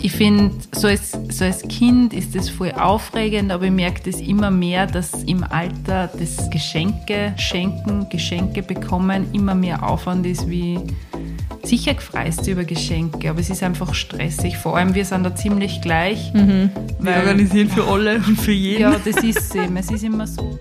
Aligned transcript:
Ich 0.00 0.12
finde, 0.12 0.54
so 0.72 0.86
als, 0.86 1.12
so 1.28 1.44
als 1.44 1.62
Kind 1.62 2.14
ist 2.14 2.34
das 2.34 2.48
voll 2.48 2.70
aufregend, 2.72 3.50
aber 3.50 3.64
ich 3.64 3.72
merke 3.72 4.10
das 4.10 4.20
immer 4.20 4.50
mehr, 4.50 4.86
dass 4.86 5.24
im 5.24 5.42
Alter 5.42 6.08
das 6.18 6.48
Geschenke 6.50 7.34
schenken, 7.36 8.08
Geschenke 8.08 8.62
bekommen 8.62 9.26
immer 9.32 9.54
mehr 9.54 9.82
Aufwand 9.82 10.24
ist 10.24 10.48
wie 10.48 10.78
sicher 11.64 11.94
gefreist 11.94 12.46
über 12.46 12.64
Geschenke, 12.64 13.28
aber 13.28 13.40
es 13.40 13.50
ist 13.50 13.62
einfach 13.62 13.92
stressig. 13.92 14.56
Vor 14.56 14.76
allem, 14.76 14.94
wir 14.94 15.04
sind 15.04 15.24
da 15.24 15.34
ziemlich 15.34 15.82
gleich. 15.82 16.32
Mhm. 16.32 16.70
Wir 17.00 17.16
organisieren 17.16 17.68
für 17.68 17.84
alle 17.84 18.16
und 18.16 18.40
für 18.40 18.52
jeden. 18.66 18.82
Ja, 18.82 18.92
das 18.92 19.22
ist 19.22 19.38
es 19.38 19.54
eben. 19.54 19.76
Es 19.76 19.90
ist 19.90 20.04
immer 20.04 20.26
so. 20.26 20.58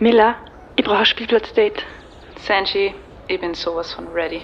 Miller, 0.00 0.36
brauche 0.88 1.00
ein 1.00 1.04
Spielplatzdate. 1.04 1.82
Sanji, 2.46 2.94
ich 3.26 3.38
bin 3.38 3.52
sowas 3.52 3.92
von 3.92 4.08
ready. 4.08 4.40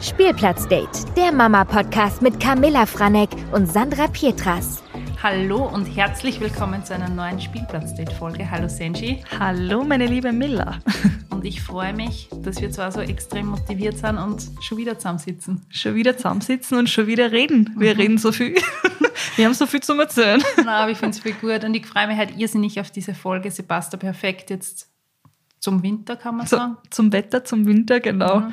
Spielplatzdate, 0.00 1.04
der 1.18 1.32
Mama-Podcast 1.32 2.22
mit 2.22 2.40
Camilla 2.40 2.86
Franek 2.86 3.28
und 3.52 3.70
Sandra 3.70 4.06
Pietras. 4.06 4.82
Hallo 5.22 5.66
und 5.68 5.84
herzlich 5.84 6.40
willkommen 6.40 6.82
zu 6.82 6.94
einer 6.94 7.10
neuen 7.10 7.38
Spielplatzdate-Folge. 7.38 8.50
Hallo 8.50 8.68
Senji. 8.68 9.22
Hallo, 9.38 9.84
meine 9.84 10.06
liebe 10.06 10.32
Miller. 10.32 10.80
Und 11.30 11.44
ich 11.44 11.60
freue 11.60 11.92
mich, 11.92 12.30
dass 12.42 12.62
wir 12.62 12.70
zwar 12.70 12.90
so 12.92 13.00
extrem 13.00 13.46
motiviert 13.46 13.98
sind 13.98 14.16
und 14.16 14.48
schon 14.60 14.78
wieder 14.78 14.96
zusammensitzen. 14.98 15.66
Schon 15.68 15.96
wieder 15.96 16.16
zusammensitzen 16.16 16.78
und 16.78 16.88
schon 16.88 17.08
wieder 17.08 17.32
reden. 17.32 17.74
Wir 17.76 17.94
mhm. 17.94 18.00
reden 18.00 18.18
so 18.18 18.32
viel. 18.32 18.54
Wir 19.36 19.46
haben 19.46 19.54
so 19.54 19.66
viel 19.66 19.82
zu 19.82 19.98
erzählen. 19.98 20.42
Na, 20.64 20.82
aber 20.82 20.92
ich 20.92 20.98
finde 20.98 21.16
es 21.16 21.20
viel 21.20 21.32
gut 21.34 21.64
und 21.64 21.74
ich 21.74 21.86
freue 21.86 22.06
mich 22.06 22.16
halt 22.16 22.38
irrsinnig 22.38 22.80
auf 22.80 22.90
diese 22.90 23.14
Folge. 23.14 23.50
Sie 23.50 23.62
passt 23.62 23.92
da 23.92 23.96
perfekt 23.96 24.50
jetzt 24.50 24.93
zum 25.64 25.82
Winter, 25.82 26.16
kann 26.16 26.36
man 26.36 26.46
sagen. 26.46 26.76
zum 26.90 27.10
Wetter, 27.10 27.42
zum 27.42 27.64
Winter, 27.64 27.98
genau. 27.98 28.40
Mhm. 28.40 28.52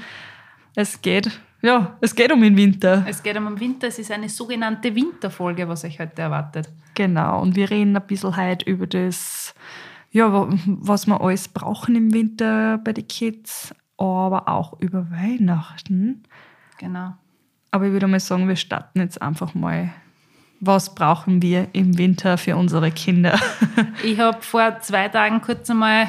Es 0.76 1.02
geht, 1.02 1.30
ja, 1.62 1.98
es 2.00 2.16
geht 2.16 2.32
um 2.32 2.42
den 2.42 2.56
Winter. 2.56 3.04
Es 3.06 3.22
geht 3.22 3.38
um 3.38 3.46
den 3.48 3.60
Winter. 3.60 3.88
Es 3.88 4.00
ist 4.00 4.12
eine 4.12 4.30
sogenannte 4.30 4.96
Winterfolge, 4.96 5.68
was 5.68 5.84
euch 5.84 6.00
heute 6.00 6.22
erwartet. 6.22 6.70
Genau. 6.96 7.42
Und 7.42 7.58
wir 7.58 7.70
reden 7.70 7.98
ein 7.98 8.08
bisschen 8.08 8.38
heute 8.38 8.64
über 8.66 8.88
das, 8.88 9.54
ja, 10.12 10.48
was 10.66 11.06
wir 11.06 11.20
alles 11.20 11.50
brauchen 11.50 11.96
im 11.96 12.14
Winter 12.14 12.78
bei 12.78 12.94
den 12.94 13.10
Kids, 13.10 13.76
aber 13.98 14.48
auch 14.48 14.80
über 14.80 15.12
Weihnachten. 15.12 16.24
Genau. 16.78 17.16
Aber 17.72 17.88
ich 17.88 17.92
würde 17.92 18.08
mal 18.08 18.22
sagen, 18.22 18.48
wir 18.48 18.56
starten 18.56 19.02
jetzt 19.02 19.22
einfach 19.22 19.54
mal 19.54 19.92
was 20.64 20.94
brauchen 20.94 21.42
wir 21.42 21.70
im 21.74 21.98
Winter 21.98 22.38
für 22.38 22.56
unsere 22.56 22.92
Kinder? 22.92 23.40
ich 24.04 24.20
habe 24.20 24.44
vor 24.44 24.80
zwei 24.82 25.10
Tagen 25.10 25.42
kurz 25.42 25.68
einmal 25.72 26.08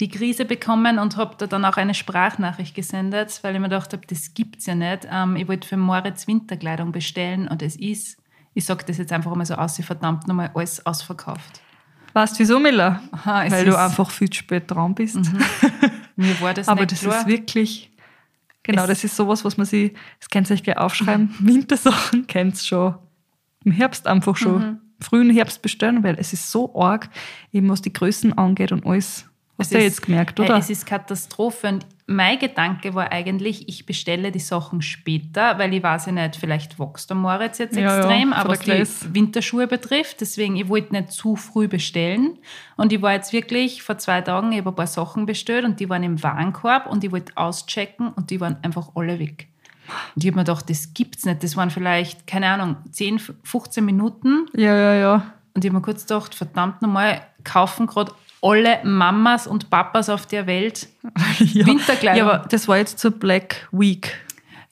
die 0.00 0.08
Krise 0.08 0.44
bekommen 0.44 0.98
und 0.98 1.16
habe 1.16 1.36
da 1.38 1.46
dann 1.46 1.64
auch 1.64 1.76
eine 1.76 1.94
Sprachnachricht 1.94 2.74
gesendet, 2.74 3.38
weil 3.42 3.54
ich 3.54 3.60
mir 3.60 3.68
gedacht 3.68 3.92
habe, 3.92 4.06
das 4.06 4.34
gibt 4.34 4.58
es 4.58 4.66
ja 4.66 4.74
nicht. 4.74 5.08
Ähm, 5.10 5.36
ich 5.36 5.48
wollte 5.48 5.66
für 5.66 5.76
Moritz 5.76 6.26
Winterkleidung 6.26 6.92
bestellen 6.92 7.48
und 7.48 7.62
es 7.62 7.76
ist, 7.76 8.18
ich 8.54 8.64
sage 8.64 8.84
das 8.86 8.98
jetzt 8.98 9.12
einfach 9.12 9.34
mal 9.34 9.46
so 9.46 9.54
aus, 9.54 9.76
verdammt 9.76 10.28
nochmal 10.28 10.50
alles 10.54 10.84
ausverkauft. 10.84 11.62
Weißt 12.12 12.34
du 12.34 12.38
wieso, 12.40 12.58
Miller? 12.58 13.02
Aha, 13.12 13.50
weil 13.50 13.64
du 13.66 13.78
einfach 13.78 14.10
viel 14.10 14.30
zu 14.30 14.38
spät 14.38 14.70
dran 14.70 14.94
bist. 14.94 15.16
Mhm. 15.16 15.38
Mir 16.16 16.40
war 16.40 16.54
das 16.54 16.68
Aber 16.68 16.80
nicht 16.80 16.92
das 16.92 17.00
klar. 17.00 17.20
ist 17.20 17.26
wirklich, 17.26 17.90
genau, 18.62 18.82
es 18.82 18.88
das 18.88 19.04
ist 19.04 19.16
sowas, 19.16 19.44
was 19.44 19.56
man 19.56 19.66
sich, 19.66 19.92
das 20.18 20.30
könnt 20.30 20.50
ihr 20.50 20.54
euch 20.54 20.62
gleich 20.62 20.78
aufschreiben, 20.78 21.34
mhm. 21.38 21.46
Wintersachen 21.46 22.26
kennt 22.26 22.58
schon 22.58 22.96
im 23.64 23.72
Herbst 23.72 24.06
einfach 24.06 24.36
schon, 24.36 24.58
mhm. 24.58 24.80
frühen 25.00 25.30
Herbst 25.30 25.60
bestellen, 25.60 26.02
weil 26.04 26.16
es 26.18 26.32
ist 26.32 26.50
so 26.50 26.74
arg, 26.80 27.10
eben 27.52 27.68
was 27.68 27.82
die 27.82 27.92
Größen 27.92 28.36
angeht 28.38 28.72
und 28.72 28.86
alles. 28.86 29.26
Hast 29.58 29.72
du 29.72 29.78
ja 29.78 29.84
jetzt 29.84 30.02
gemerkt, 30.02 30.38
oder? 30.38 30.58
Es 30.58 30.68
ist 30.68 30.84
Katastrophe. 30.84 31.68
Und 31.68 31.86
mein 32.06 32.38
Gedanke 32.38 32.94
war 32.94 33.10
eigentlich, 33.10 33.68
ich 33.68 33.86
bestelle 33.86 34.30
die 34.30 34.38
Sachen 34.38 34.82
später, 34.82 35.58
weil 35.58 35.72
ich 35.72 35.82
weiß 35.82 36.06
ja 36.06 36.12
nicht, 36.12 36.36
vielleicht 36.36 36.78
wächst 36.78 37.08
der 37.08 37.16
Moritz 37.16 37.58
jetzt 37.58 37.74
ja, 37.74 37.96
extrem, 37.96 38.30
ja, 38.30 38.36
aber 38.36 38.50
was 38.50 38.60
die 38.60 39.14
Winterschuhe 39.14 39.66
betrifft. 39.66 40.20
Deswegen, 40.20 40.56
ich 40.56 40.68
wollte 40.68 40.92
nicht 40.92 41.10
zu 41.10 41.36
früh 41.36 41.68
bestellen. 41.68 42.38
Und 42.76 42.92
ich 42.92 43.00
war 43.00 43.12
jetzt 43.12 43.32
wirklich 43.32 43.82
vor 43.82 43.96
zwei 43.96 44.20
Tagen, 44.20 44.52
ich 44.52 44.58
habe 44.58 44.70
ein 44.70 44.76
paar 44.76 44.86
Sachen 44.86 45.24
bestellt 45.24 45.64
und 45.64 45.80
die 45.80 45.88
waren 45.88 46.02
im 46.02 46.22
Warenkorb 46.22 46.86
und 46.86 47.02
ich 47.02 47.10
wollte 47.10 47.32
auschecken 47.36 48.12
und 48.12 48.30
die 48.30 48.40
waren 48.40 48.58
einfach 48.62 48.90
alle 48.94 49.18
weg. 49.18 49.48
Und 50.14 50.24
ich 50.24 50.30
habe 50.30 50.36
mir 50.36 50.44
gedacht, 50.44 50.68
das 50.68 50.92
gibt's 50.92 51.24
nicht. 51.24 51.42
Das 51.42 51.56
waren 51.56 51.70
vielleicht, 51.70 52.26
keine 52.26 52.48
Ahnung, 52.48 52.76
10, 52.90 53.20
15 53.42 53.84
Minuten. 53.84 54.46
Ja, 54.54 54.76
ja, 54.76 54.94
ja. 54.94 55.32
Und 55.54 55.64
ich 55.64 55.70
habe 55.70 55.78
mir 55.78 55.82
kurz 55.82 56.02
gedacht, 56.02 56.34
verdammt 56.34 56.82
nochmal, 56.82 57.22
kaufen 57.42 57.86
gerade 57.86 58.12
alle 58.42 58.78
Mamas 58.84 59.46
und 59.46 59.70
Papas 59.70 60.08
auf 60.08 60.26
der 60.26 60.46
Welt 60.46 60.88
ja. 61.38 61.66
Winterkleidung. 61.66 62.26
Ja, 62.26 62.34
aber 62.34 62.48
das 62.48 62.68
war 62.68 62.78
jetzt 62.78 62.98
zur 62.98 63.12
Black 63.12 63.68
Week. 63.72 64.14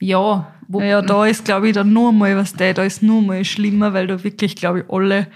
Ja. 0.01 0.47
Wo, 0.67 0.81
ja, 0.81 1.03
da 1.03 1.27
ist, 1.27 1.45
glaube 1.45 1.69
ich, 1.69 1.75
dann 1.75 1.93
nur 1.93 2.13
mal 2.13 2.37
was 2.37 2.55
da, 2.55 2.73
da 2.73 2.85
ist 2.85 3.03
nur 3.03 3.21
mal 3.21 3.45
schlimmer, 3.45 3.93
weil 3.93 4.07
da 4.07 4.25
wirklich, 4.25 4.57
glaube 4.57 4.81
ich, 4.81 4.85
alle, 4.91 5.27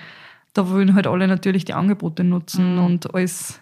da 0.54 0.70
wollen 0.70 0.94
halt 0.94 1.06
alle 1.06 1.28
natürlich 1.28 1.66
die 1.66 1.74
Angebote 1.74 2.24
nutzen 2.24 2.76
mhm. 2.76 2.84
und 2.84 3.14
alles 3.14 3.60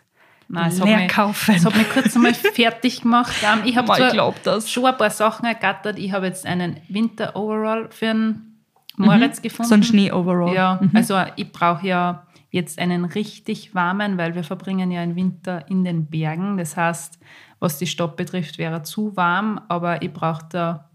Nein, 0.49 0.69
es 0.69 0.78
leer 0.78 1.03
hat 1.03 1.09
kaufen. 1.09 1.54
Das 1.54 1.65
hat 1.65 1.77
mich 1.77 1.91
kurz 1.91 2.15
einmal 2.15 2.34
fertig 2.54 3.03
gemacht. 3.03 3.34
Ich 3.65 3.77
habe 3.77 3.94
schon 4.66 4.87
ein 4.87 4.97
paar 4.97 5.10
Sachen 5.10 5.44
ergattert. 5.44 5.98
Ich 5.98 6.12
habe 6.12 6.27
jetzt 6.27 6.47
einen 6.47 6.77
Winter-Overall 6.88 7.88
für 7.91 8.10
einen 8.10 8.62
Moritz 8.97 9.38
mhm. 9.38 9.43
gefunden. 9.43 9.69
So 9.69 9.75
ein 9.75 9.83
Schnee-Overall. 9.83 10.54
Ja, 10.54 10.78
mhm. 10.81 10.91
also 10.94 11.21
ich 11.34 11.50
brauche 11.50 11.87
ja 11.87 12.26
jetzt 12.56 12.81
einen 12.81 13.05
richtig 13.05 13.75
warmen, 13.75 14.19
weil 14.19 14.34
wir 14.34 14.43
verbringen 14.43 14.91
ja 14.91 15.00
einen 15.00 15.15
Winter 15.15 15.69
in 15.71 15.84
den 15.84 16.06
Bergen. 16.06 16.56
Das 16.56 16.77
heißt, 16.77 17.21
was 17.61 17.78
die 17.78 17.87
Stadt 17.87 18.17
betrifft, 18.17 18.59
wäre 18.59 18.83
zu 18.83 19.17
warm, 19.17 19.61
aber 19.69 20.03
ich 20.03 20.12
brauche 20.12 20.47
da 20.50 20.91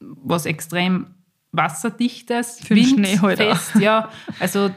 was 0.00 0.46
extrem 0.46 1.14
wasserdichtes, 1.50 2.60
für 2.60 2.76
Schnee 2.76 3.18
halt 3.18 3.38
fest, 3.38 3.74
ja. 3.80 4.10
Also 4.38 4.70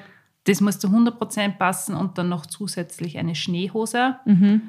das 0.46 0.62
muss 0.62 0.80
zu 0.80 0.88
100% 0.88 1.57
passen 1.57 1.96
und 1.96 2.18
dann 2.18 2.30
noch 2.30 2.46
zusätzlich 2.46 3.18
eine 3.19 3.35
Schneehose. 3.35 4.16
Mhm. 4.25 4.62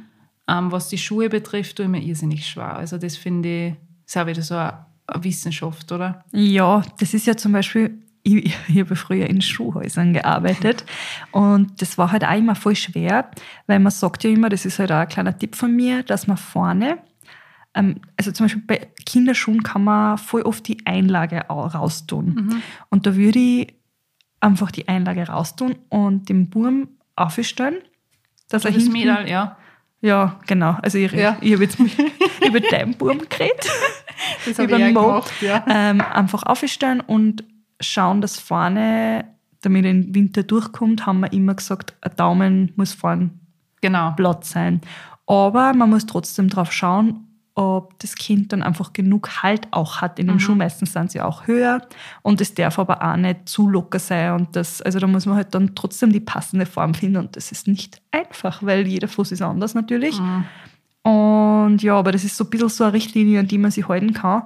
Ähm, 0.49 0.73
was 0.73 0.89
die 0.89 0.99
Schuhe 0.99 1.31
betrifft, 1.31 1.77
tue 1.77 1.87
ich 1.87 1.91
mir 1.91 2.03
irrsinnig 2.03 2.47
schwer. 2.47 2.77
Also 2.77 2.99
das 2.99 3.17
finde 3.17 3.69
ich, 3.69 3.75
ist 4.07 4.17
auch 4.19 4.27
wieder 4.27 4.43
so 4.43 4.57
eine 4.57 4.85
Wissenschaft, 5.25 5.91
oder? 5.93 6.25
Ja, 6.33 6.83
das 6.99 7.15
ist 7.15 7.27
ja 7.27 7.37
zum 7.37 7.53
Beispiel, 7.53 8.02
ich, 8.23 8.55
ich 8.69 8.81
habe 8.81 8.97
früher 8.97 9.29
in 9.29 9.41
Schuhhäusern 9.43 10.13
gearbeitet 10.13 10.85
und 11.33 11.81
das 11.83 11.99
war 11.99 12.13
halt 12.13 12.25
auch 12.25 12.37
immer 12.37 12.55
voll 12.55 12.77
schwer, 12.77 13.31
weil 13.67 13.79
man 13.79 13.91
sagt 13.91 14.25
ja 14.25 14.31
immer, 14.31 14.49
das 14.49 14.65
ist 14.65 14.79
halt 14.79 14.93
auch 14.93 14.97
ein 14.97 15.09
kleiner 15.09 15.37
Tipp 15.37 15.57
von 15.57 15.75
mir, 15.75 16.03
dass 16.03 16.27
man 16.27 16.37
vorne 16.37 16.99
ähm, 17.75 18.01
also 18.17 18.33
zum 18.33 18.45
Beispiel 18.47 18.63
bei 18.67 18.89
Kinderschuhen 19.07 19.63
kann 19.63 19.85
man 19.85 20.19
voll 20.19 20.43
oft 20.43 20.67
die 20.69 20.85
Einlage 20.87 21.41
raustun. 21.49 22.35
Mhm. 22.35 22.63
Und 22.91 23.07
da 23.07 23.17
würde 23.17 23.39
ich 23.39 23.75
einfach 24.41 24.71
die 24.71 24.89
Einlage 24.89 25.27
raustun 25.29 25.77
und 25.89 26.29
den 26.29 26.51
Burm 26.51 26.89
aufstellen. 27.17 27.77
Dass 28.49 28.65
er 28.65 28.73
das 28.73 28.83
hinten, 28.83 28.99
Mädel, 28.99 29.29
ja. 29.29 29.57
Ja, 30.01 30.41
genau. 30.47 30.77
Also 30.83 30.99
ich, 30.99 31.13
ja. 31.13 31.39
ich 31.41 31.53
habe 31.53 31.63
jetzt 31.63 31.79
über 32.47 32.61
deinen 32.61 32.95
Burm 32.95 33.21
geredet. 33.29 33.71
Das 34.47 34.57
habe 34.59 34.73
ich 34.81 34.95
Mo. 34.95 35.03
Gemacht, 35.03 35.33
ja. 35.41 35.65
Ähm, 35.69 36.01
einfach 36.01 36.45
aufstellen 36.45 37.01
und 37.01 37.43
schauen, 37.83 38.21
dass 38.21 38.39
vorne, 38.39 39.25
damit 39.61 39.85
er 39.85 39.91
im 39.91 40.15
Winter 40.15 40.43
durchkommt, 40.43 41.07
haben 41.07 41.21
wir 41.21 41.33
immer 41.33 41.55
gesagt, 41.55 41.95
ein 42.01 42.17
Daumen 42.17 42.73
muss 42.77 42.93
vorne 42.93 43.31
genau. 43.81 44.13
Platz 44.13 44.51
sein. 44.51 44.81
Aber 45.27 45.73
man 45.75 45.91
muss 45.91 46.07
trotzdem 46.07 46.49
drauf 46.49 46.73
schauen, 46.73 47.27
ob 47.55 47.99
das 47.99 48.15
Kind 48.15 48.53
dann 48.53 48.63
einfach 48.63 48.93
genug 48.93 49.43
Halt 49.43 49.69
auch 49.73 50.01
hat. 50.01 50.19
In 50.19 50.27
dem 50.27 50.37
mhm. 50.37 50.41
Schuh 50.41 50.55
meistens 50.55 50.93
sind 50.93 51.11
sie 51.11 51.21
auch 51.21 51.47
höher 51.47 51.83
und 52.23 52.41
es 52.41 52.55
darf 52.55 52.79
aber 52.79 53.03
auch 53.03 53.17
nicht 53.17 53.49
zu 53.49 53.69
locker 53.69 53.99
sein. 53.99 54.33
Und 54.33 54.57
das, 54.57 54.81
also 54.81 54.99
da 54.99 55.07
muss 55.07 55.27
man 55.27 55.37
halt 55.37 55.55
dann 55.55 55.75
trotzdem 55.75 56.13
die 56.13 56.21
passende 56.21 56.67
Form 56.67 56.95
finden 56.95 57.19
und 57.19 57.37
das 57.37 57.53
ist 57.53 57.69
nicht 57.69 58.01
einfach, 58.11 58.63
weil 58.63 58.87
jeder 58.87 59.09
Fuß 59.09 59.33
ist 59.33 59.43
anders 59.43 59.75
natürlich. 59.75 60.19
Mhm. 60.19 60.45
Und 61.03 61.83
ja, 61.83 61.97
aber 61.97 62.13
das 62.13 62.25
ist 62.25 62.37
so 62.37 62.45
ein 62.45 62.51
bisschen 62.51 62.69
so 62.69 62.85
eine 62.85 62.93
Richtlinie, 62.95 63.41
an 63.41 63.49
die 63.49 63.59
man 63.59 63.71
sich 63.71 63.87
halten 63.87 64.15
kann. 64.15 64.45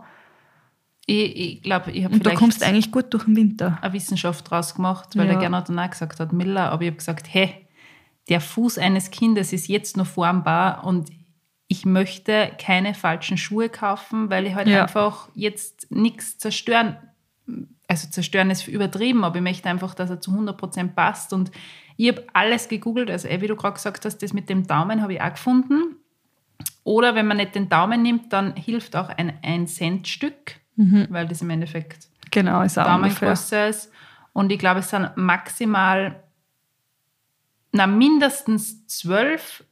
Ich, 1.07 1.37
ich 1.37 1.63
glaube, 1.63 1.93
ich 1.93 2.05
habe 2.05 2.15
Und 2.15 2.27
du 2.27 2.35
kommst 2.35 2.65
eigentlich 2.65 2.91
gut 2.91 3.15
durch 3.15 3.25
den 3.25 3.37
Winter. 3.37 3.79
Eine 3.81 3.93
Wissenschaft 3.93 4.51
draus 4.51 4.75
gemacht, 4.75 5.17
weil 5.17 5.27
ja. 5.27 5.33
der 5.33 5.41
Gernot 5.41 5.69
dann 5.69 5.79
auch 5.79 5.91
gesagt 5.91 6.19
hat, 6.19 6.33
Miller, 6.33 6.73
aber 6.73 6.83
ich 6.83 6.89
habe 6.89 6.99
gesagt, 6.99 7.27
hey, 7.31 7.67
der 8.29 8.41
Fuß 8.41 8.79
eines 8.79 9.11
Kindes 9.11 9.53
ist 9.53 9.69
jetzt 9.69 9.97
noch 9.97 10.07
formbar 10.07 10.85
und 10.85 11.11
ich 11.69 11.85
möchte 11.85 12.53
keine 12.59 12.95
falschen 12.95 13.39
Schuhe 13.39 13.69
kaufen, 13.69 14.31
weil 14.31 14.47
ich 14.47 14.55
halt 14.55 14.69
ja. 14.69 14.83
einfach 14.83 15.29
jetzt 15.35 15.91
nichts 15.91 16.39
zerstören. 16.39 16.97
Also 17.89 18.09
zerstören 18.09 18.51
ist 18.51 18.67
übertrieben, 18.67 19.25
aber 19.25 19.37
ich 19.37 19.43
möchte 19.43 19.69
einfach, 19.69 19.95
dass 19.95 20.11
er 20.11 20.21
zu 20.21 20.33
100% 20.33 20.95
passt. 20.95 21.33
Und 21.33 21.51
ich 21.97 22.09
habe 22.09 22.25
alles 22.33 22.69
gegoogelt, 22.69 23.11
also 23.11 23.29
wie 23.29 23.47
du 23.47 23.57
gerade 23.57 23.75
gesagt 23.75 24.05
hast, 24.05 24.19
das 24.19 24.33
mit 24.33 24.49
dem 24.49 24.67
Daumen 24.67 25.03
habe 25.03 25.15
ich 25.15 25.21
auch 25.21 25.31
gefunden. 25.31 25.97
Oder 26.85 27.15
wenn 27.15 27.27
man 27.27 27.37
nicht 27.37 27.55
den 27.55 27.69
Daumen 27.69 28.03
nimmt, 28.03 28.33
dann 28.33 28.55
hilft 28.55 28.95
auch 28.97 29.09
ein 29.09 29.41
1-Cent-Stück, 29.43 30.61
mhm. 30.77 31.07
weil 31.11 31.27
das 31.27 31.43
im 31.43 31.51
Endeffekt 31.51 32.09
genau, 32.31 32.63
ist 32.63 32.77
Daumengröße 32.77 33.67
ist. 33.67 33.93
Und 34.33 34.53
ich 34.53 34.59
glaube, 34.59 34.81
es 34.81 34.91
sind 34.91 35.11
maximal 35.17 36.23
na, 37.73 37.87
mindestens 37.87 38.87
zwölf 38.87 39.65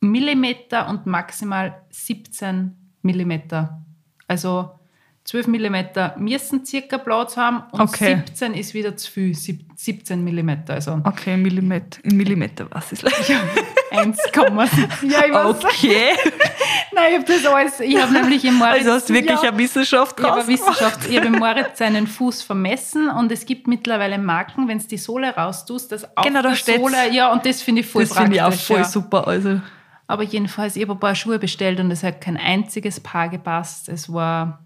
Millimeter 0.00 0.88
und 0.88 1.06
maximal 1.06 1.82
17 1.90 2.76
Millimeter. 3.02 3.82
Also 4.28 4.78
12 5.26 5.48
Millimeter 5.48 6.14
müssen 6.18 6.64
circa 6.64 6.98
Platz 6.98 7.36
haben 7.36 7.64
und 7.72 7.80
Okay. 7.80 8.22
17 8.26 8.54
ist 8.54 8.74
wieder 8.74 8.96
zu 8.96 9.10
viel, 9.10 9.34
sieb- 9.34 9.64
17 9.74 10.22
Millimeter. 10.22 10.74
Also 10.74 11.00
Okay, 11.04 11.36
Millimeter, 11.36 11.98
in 12.04 12.16
Millimeter, 12.16 12.66
was 12.70 12.92
ist 12.92 13.02
leicht. 13.02 13.30
1, 13.90 14.18
ja, 15.02 15.24
ich 15.26 15.32
weiß. 15.32 15.64
Okay. 15.64 16.10
Nein, 16.94 17.04
ich 17.10 17.18
habe 17.18 17.24
das 17.26 17.46
alles, 17.46 17.80
ich 17.80 18.00
habe 18.00 18.12
nämlich 18.12 18.44
im 18.44 18.54
Moritz... 18.54 18.78
Also 18.78 18.92
hast 18.92 19.08
du 19.10 19.14
wirklich 19.14 19.42
ja, 19.42 19.48
eine 19.50 19.58
Wissenschaft 19.58 20.16
ich 20.18 20.24
habe 20.24 20.34
draus 20.34 20.44
eine 20.48 20.54
Wissenschaft, 20.58 21.08
ich 21.10 21.16
habe 21.16 21.26
im 21.26 21.32
Moritz 21.38 21.78
seinen 21.78 22.06
Fuß 22.06 22.42
vermessen 22.42 23.08
und 23.10 23.30
es 23.32 23.44
gibt 23.46 23.66
mittlerweile 23.66 24.18
Marken, 24.18 24.68
wenn 24.68 24.78
du 24.78 24.86
die 24.86 24.96
Sohle 24.98 25.34
raustust, 25.34 25.92
dass 25.92 26.04
auf 26.16 26.24
Genau, 26.24 26.42
da 26.42 26.50
der. 26.54 26.78
Sohle, 26.78 27.12
ja, 27.12 27.32
und 27.32 27.44
das 27.44 27.62
finde 27.62 27.80
ich 27.82 27.86
voll 27.88 28.02
Das 28.02 28.10
praktisch. 28.10 28.24
finde 28.24 28.36
ich 28.36 28.42
auch 28.42 28.60
voll 28.66 28.78
ja. 28.78 28.84
super. 28.84 29.26
Also, 29.26 29.60
Aber 30.06 30.22
jedenfalls, 30.22 30.76
ich 30.76 30.82
habe 30.82 30.92
ein 30.92 31.00
paar 31.00 31.14
Schuhe 31.14 31.38
bestellt 31.38 31.80
und 31.80 31.90
es 31.90 32.02
hat 32.02 32.20
kein 32.20 32.36
einziges 32.36 33.00
Paar 33.00 33.28
gepasst. 33.28 33.88
Es 33.88 34.10
war, 34.12 34.60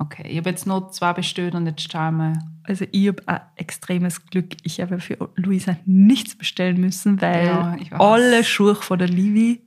okay, 0.00 0.26
ich 0.26 0.38
habe 0.38 0.50
jetzt 0.50 0.66
noch 0.66 0.90
zwei 0.90 1.12
bestellt 1.12 1.54
und 1.54 1.66
jetzt 1.66 1.90
schauen 1.92 2.16
wir. 2.16 2.32
also 2.64 2.84
ich 2.90 3.08
habe 3.08 3.22
ein 3.26 3.40
extremes 3.56 4.26
Glück. 4.26 4.56
Ich 4.64 4.80
habe 4.80 4.98
für 4.98 5.30
Luisa 5.36 5.76
nichts 5.84 6.34
bestellen 6.36 6.80
müssen, 6.80 7.20
weil 7.20 7.46
Ja, 7.46 7.76
alle 7.98 8.42
Schuhe 8.42 8.74
von 8.74 8.98
der 8.98 9.08
Livi 9.08 9.60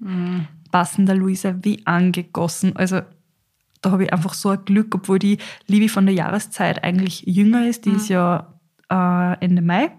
passen 0.72 1.06
der 1.06 1.16
Luisa 1.16 1.56
wie 1.62 1.86
angegossen. 1.86 2.76
Also 2.76 3.02
da 3.82 3.92
habe 3.92 4.06
ich 4.06 4.14
einfach 4.14 4.34
so 4.34 4.50
ein 4.50 4.66
Glück, 4.66 4.96
obwohl 4.96 5.20
die 5.20 5.38
Livi 5.68 5.88
von 5.88 6.06
der 6.06 6.16
Jahreszeit 6.16 6.84
eigentlich 6.84 7.24
jünger 7.28 7.68
ist. 7.68 7.86
Die 7.86 7.92
ist 7.92 8.10
ja 8.10 8.54
äh, 8.90 9.38
Ende 9.44 9.62
Mai 9.62 9.92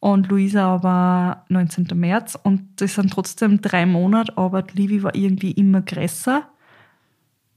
und 0.00 0.28
Luisa 0.28 0.74
aber 0.74 1.44
19. 1.48 1.88
März. 1.94 2.38
Und 2.42 2.80
das 2.82 2.94
sind 2.96 3.12
trotzdem 3.12 3.62
drei 3.62 3.86
Monate, 3.86 4.36
aber 4.36 4.60
die 4.62 4.76
Livi 4.76 5.02
war 5.02 5.14
irgendwie 5.14 5.52
immer 5.52 5.80
größer. 5.80 6.42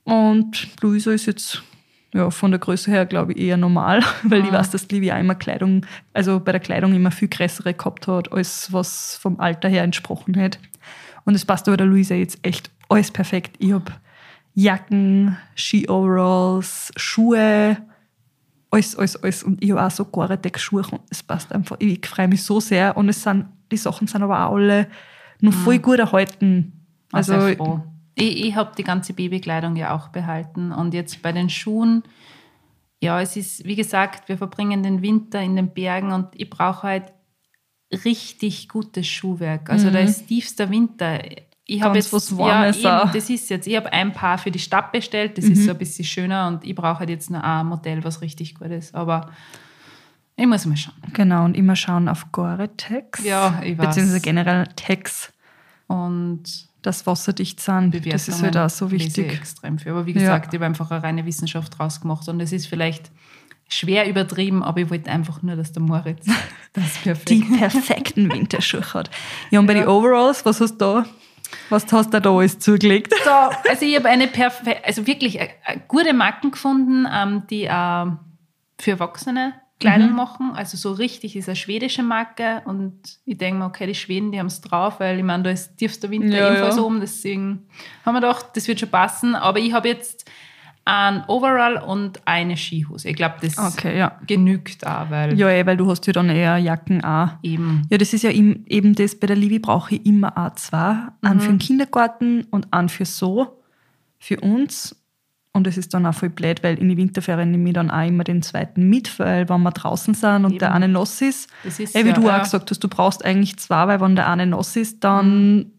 Und 0.06 0.70
Luisa 0.82 1.12
ist 1.12 1.26
jetzt 1.26 1.64
ja, 2.14 2.30
von 2.30 2.52
der 2.52 2.60
Größe 2.60 2.90
her, 2.90 3.06
glaube 3.06 3.34
ich, 3.34 3.40
eher 3.40 3.58
normal, 3.58 4.02
weil 4.24 4.44
ich 4.44 4.52
weiß, 4.52 4.72
dass 4.72 4.90
Livi 4.90 5.12
auch 5.12 5.20
immer 5.20 5.36
Kleidung, 5.36 5.86
also 6.14 6.40
bei 6.40 6.52
der 6.52 6.62
Kleidung 6.62 6.94
immer 6.94 7.12
viel 7.12 7.28
größere 7.28 7.74
gehabt 7.74 8.08
hat, 8.08 8.32
als 8.32 8.72
was 8.72 9.18
vom 9.18 9.40
Alter 9.40 9.70
her 9.70 9.84
entsprochen 9.84 10.40
hat. 10.40 10.60
Und 11.26 11.36
es 11.36 11.46
passt 11.46 11.68
aber 11.68 11.78
der 11.78 11.88
Luisa 11.88 12.16
jetzt 12.16 12.40
echt 12.44 12.72
alles 12.90 13.12
perfekt. 13.12 13.58
Ich 13.60 13.74
habe 13.74 13.92
Jacken, 14.54 15.38
Ski-Overalls, 15.56 16.92
Schuhe, 16.96 17.78
alles, 18.72 18.96
alles, 18.96 19.22
alles. 19.22 19.44
Und 19.44 19.64
ich 19.64 19.72
habe 19.72 19.86
auch 19.86 19.92
so 19.92 20.06
Gore-Tex-Schuhe 20.06 20.84
und 20.90 21.02
es 21.10 21.22
passt 21.22 21.54
einfach. 21.54 21.76
Ich 21.80 22.06
freue 22.06 22.28
mich 22.28 22.44
so 22.44 22.60
sehr. 22.60 22.96
Und 22.98 23.10
es 23.10 23.22
sind, 23.22 23.46
die 23.72 23.78
Sachen 23.78 24.08
sind 24.08 24.24
aber 24.24 24.46
auch 24.46 24.56
alle 24.56 24.88
noch 25.42 25.54
voll 25.54 25.80
gut 25.80 26.00
erhalten. 26.00 26.86
Also, 27.12 27.34
Also, 27.34 27.56
froh. 27.56 27.84
Ich, 28.18 28.46
ich 28.46 28.56
habe 28.56 28.72
die 28.78 28.84
ganze 28.84 29.14
Babykleidung 29.14 29.76
ja 29.76 29.96
auch 29.96 30.10
behalten 30.10 30.72
und 30.72 30.94
jetzt 30.94 31.22
bei 31.22 31.32
den 31.32 31.50
Schuhen, 31.50 32.04
ja, 33.02 33.22
es 33.22 33.38
ist, 33.38 33.64
wie 33.66 33.76
gesagt, 33.76 34.28
wir 34.28 34.38
verbringen 34.38 34.82
den 34.84 35.02
Winter 35.04 35.40
in 35.42 35.56
den 35.56 35.74
Bergen 35.74 36.12
und 36.12 36.28
ich 36.34 36.50
brauche 36.50 36.84
halt 36.84 37.14
richtig 38.04 38.68
gutes 38.70 39.08
Schuhwerk. 39.08 39.70
Also 39.70 39.90
da 39.92 40.00
ist 40.00 40.28
tiefster 40.28 40.70
Winter. 40.70 41.20
Ich 41.66 41.82
habe 41.82 41.92
Mhm. 41.92 41.96
Jetzt, 41.96 42.14
was 42.14 42.30
ja, 42.32 42.38
Warmes 42.38 42.78
eben, 42.80 42.88
auch. 42.88 43.12
das 43.12 43.30
ist 43.30 43.50
jetzt, 43.50 43.68
ich 43.68 43.76
habe 43.76 43.92
ein 43.94 44.14
Paar 44.14 44.38
für 44.38 44.52
die 44.52 44.60
Stadt 44.60 44.92
bestellt, 44.92 45.38
das 45.38 45.46
Mhm. 45.46 45.52
ist 45.52 45.66
so 45.66 45.72
ein 45.72 45.78
bisschen 45.78 46.06
schöner 46.06 46.48
und 46.48 46.66
ich 46.66 46.74
brauche 46.76 47.00
halt 47.00 47.10
jetzt 47.10 47.30
noch 47.30 47.42
ein 47.44 47.66
Modell, 47.68 48.04
was 48.04 48.22
richtig 48.22 48.56
gut 48.56 48.72
ist. 48.72 48.96
Aber 48.96 49.30
ich 50.36 50.46
muss 50.48 50.66
mal 50.66 50.78
schauen. 50.78 50.96
genau, 51.14 51.46
und 51.46 51.56
immer 51.56 51.76
schauen 51.76 52.08
auf 52.10 52.32
Gore-Tex. 52.32 53.24
Ja, 53.24 53.62
ich 53.64 53.78
weiß. 53.78 53.88
Beziehungsweise 53.88 54.22
generell 54.22 54.68
Tex, 54.76 55.32
Und 55.88 56.44
das 56.88 57.06
wasserdicht 57.06 57.60
sind. 57.60 57.94
Das 58.14 58.28
ist 58.28 58.42
halt 58.42 58.58
auch 58.58 58.70
so 58.70 58.90
wichtig. 58.92 59.32
extrem 59.34 59.78
viel. 59.78 59.92
Aber 59.92 60.06
wie 60.06 60.14
Ja. 60.14 60.20
gesagt, 60.20 60.54
ich 60.54 60.58
habe 60.60 60.66
einfach 60.66 60.90
eine 60.92 61.04
reine 61.04 61.26
Wissenschaft 61.26 61.78
draus 61.78 62.02
gemacht 62.02 62.28
und 62.30 62.40
es 62.40 62.52
ist 62.52 62.68
vielleicht 62.68 63.12
schwer 63.70 64.10
übertrieben, 64.10 64.64
aber 64.64 64.80
ich 64.82 64.90
wollte 64.90 65.12
einfach 65.12 65.42
nur, 65.44 65.56
dass 65.58 65.74
der 65.74 65.82
Moritz 65.84 66.26
das 66.74 66.98
perfekt 67.00 67.30
Die 67.30 67.42
perfekten 67.42 68.32
Winterschuhe 68.34 68.94
hat. 68.94 69.10
Ja, 69.52 69.60
und 69.60 69.68
bei 69.68 69.74
Ja. 69.74 69.82
den 69.82 69.90
Overalls, 69.90 70.46
was 70.46 70.62
hast 70.62 70.78
du 70.78 70.86
da? 71.04 71.06
Was 71.70 71.86
hast 71.92 72.14
du 72.14 72.20
da 72.22 72.34
alles 72.36 72.60
zugelegt? 72.60 73.14
So, 73.24 73.30
also 73.30 73.86
ich 73.86 73.96
habe 73.96 74.08
eine 74.10 74.28
perfekte, 74.28 74.84
also 74.86 75.06
wirklich 75.08 75.40
äh, 75.40 75.50
äh, 75.66 75.78
gute 75.88 76.14
Marken 76.14 76.52
gefunden, 76.52 77.06
ähm, 77.14 77.44
die 77.50 77.64
äh, 77.66 78.06
für 78.80 78.92
Erwachsene 78.92 79.54
Kleidung 79.80 80.10
Mhm. 80.10 80.16
machen. 80.16 80.52
Also 80.56 80.76
so 80.78 80.92
richtig 80.92 81.36
ist 81.36 81.48
eine 81.50 81.56
schwedische 81.56 82.02
Marke 82.04 82.62
und 82.66 82.94
ich 83.26 83.38
denke 83.38 83.60
mir, 83.60 83.66
okay, 83.66 83.86
die 83.88 83.96
Schweden, 83.96 84.32
die 84.32 84.40
haben 84.40 84.48
es 84.48 84.62
drauf, 84.62 85.00
weil 85.00 85.18
ich 85.20 85.24
meine, 85.24 85.44
da 85.44 85.50
ist 85.52 85.78
tiefster 85.78 86.10
Winter 86.10 86.36
Ja, 86.38 86.48
ebenfalls 86.48 86.78
ja. 86.78 86.82
oben, 86.82 87.00
deswegen 87.00 87.68
haben 88.06 88.16
wir 88.16 88.22
gedacht, 88.22 88.48
das 88.56 88.68
wird 88.68 88.80
schon 88.80 88.90
passen. 88.90 89.36
Aber 89.36 89.60
ich 89.60 89.74
habe 89.74 89.88
jetzt 89.88 90.30
ein 90.86 91.24
Overall 91.28 91.78
und 91.78 92.26
eine 92.26 92.56
Skihose. 92.56 93.10
Ich 93.10 93.16
glaube, 93.18 93.36
das 93.42 93.58
Okay, 93.58 93.98
ja. 94.00 94.18
genügt 94.26 94.88
auch, 94.88 95.10
weil 95.10 95.38
Ja, 95.38 95.50
eh, 95.50 95.66
weil 95.66 95.76
du 95.78 95.90
hast 95.92 96.08
ja 96.08 96.14
dann 96.14 96.30
eher 96.30 96.58
Jacken 96.58 97.04
auch. 97.04 97.32
eben 97.44 97.82
Ja, 97.90 97.98
das 97.98 98.14
ist 98.14 98.24
ja 98.24 98.32
eben 98.32 98.96
das, 98.96 99.20
bei 99.20 99.28
der 99.28 99.36
Livi 99.36 99.60
brauche 99.60 99.96
ich 99.96 100.06
immer 100.06 100.36
auch 100.38 100.56
zwei. 100.56 101.08
Einen 101.22 101.40
für 101.42 101.50
den 101.50 101.60
Kindergarten 101.60 102.46
und 102.52 102.72
einen 102.74 102.88
für 102.90 103.04
so, 103.06 103.62
für 104.18 104.40
uns. 104.40 104.96
Und 105.58 105.68
das 105.68 105.76
ist 105.78 105.94
dann 105.94 106.06
auch 106.06 106.14
voll 106.14 106.30
blöd, 106.30 106.64
weil 106.64 106.78
in 106.78 106.88
die 106.90 106.98
Winterferien 106.98 107.52
nehme 107.52 107.70
ich 107.70 107.74
dann 107.74 107.92
auch 107.92 108.08
immer 108.08 108.24
den 108.24 108.42
zweiten 108.42 108.88
mit, 108.90 109.20
weil 109.20 109.50
wenn 109.50 109.62
wir 109.64 109.72
draußen 109.72 110.14
sind 110.14 110.46
und 110.46 110.52
Eben. 110.52 110.60
der 110.60 110.74
eine 110.74 110.88
nass 110.88 111.22
ist, 111.22 111.50
ist 111.64 111.80
eh, 111.96 112.04
wie 112.06 112.10
ja, 112.10 112.14
du 112.14 112.22
ja. 112.22 112.38
auch 112.38 112.44
gesagt 112.44 112.70
hast, 112.72 112.84
du 112.84 112.88
brauchst 112.88 113.26
eigentlich 113.26 113.58
zwei, 113.58 113.88
weil 113.88 114.00
wenn 114.00 114.16
der 114.16 114.30
eine 114.30 114.46
nass 114.46 114.76
ist, 114.76 115.04
dann 115.04 115.72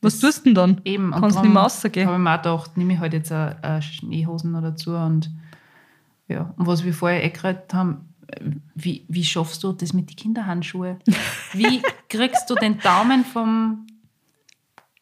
was 0.00 0.18
Das- 0.18 0.20
tust 0.20 0.40
du 0.46 0.50
denn 0.50 0.54
dann? 0.54 0.80
Eben, 0.84 1.10
Kannst 1.12 1.40
nicht 1.42 1.52
mehr 1.52 1.62
rausgehen. 1.62 2.06
habe 2.08 2.16
ich 2.16 2.22
mir 2.22 2.30
auch 2.34 2.42
gedacht, 2.42 2.76
nehme 2.76 2.92
ich 2.94 2.98
halt 2.98 3.12
jetzt 3.12 3.32
eine, 3.32 3.62
eine 3.62 3.82
Schneehosen 3.82 4.54
oder 4.54 4.70
dazu 4.70 4.94
und 4.94 5.30
ja, 6.28 6.52
und 6.56 6.66
was 6.66 6.84
wir 6.84 6.92
vorher 6.94 7.24
eh 7.24 7.30
geredet 7.30 7.72
haben, 7.74 8.08
wie, 8.74 9.04
wie 9.08 9.24
schaffst 9.24 9.62
du 9.62 9.72
das 9.72 9.92
mit 9.92 10.08
den 10.10 10.16
Kinderhandschuhen? 10.16 10.96
Wie 11.52 11.82
kriegst 12.08 12.48
du 12.50 12.54
den 12.54 12.78
Daumen 12.78 13.24
vom 13.24 13.86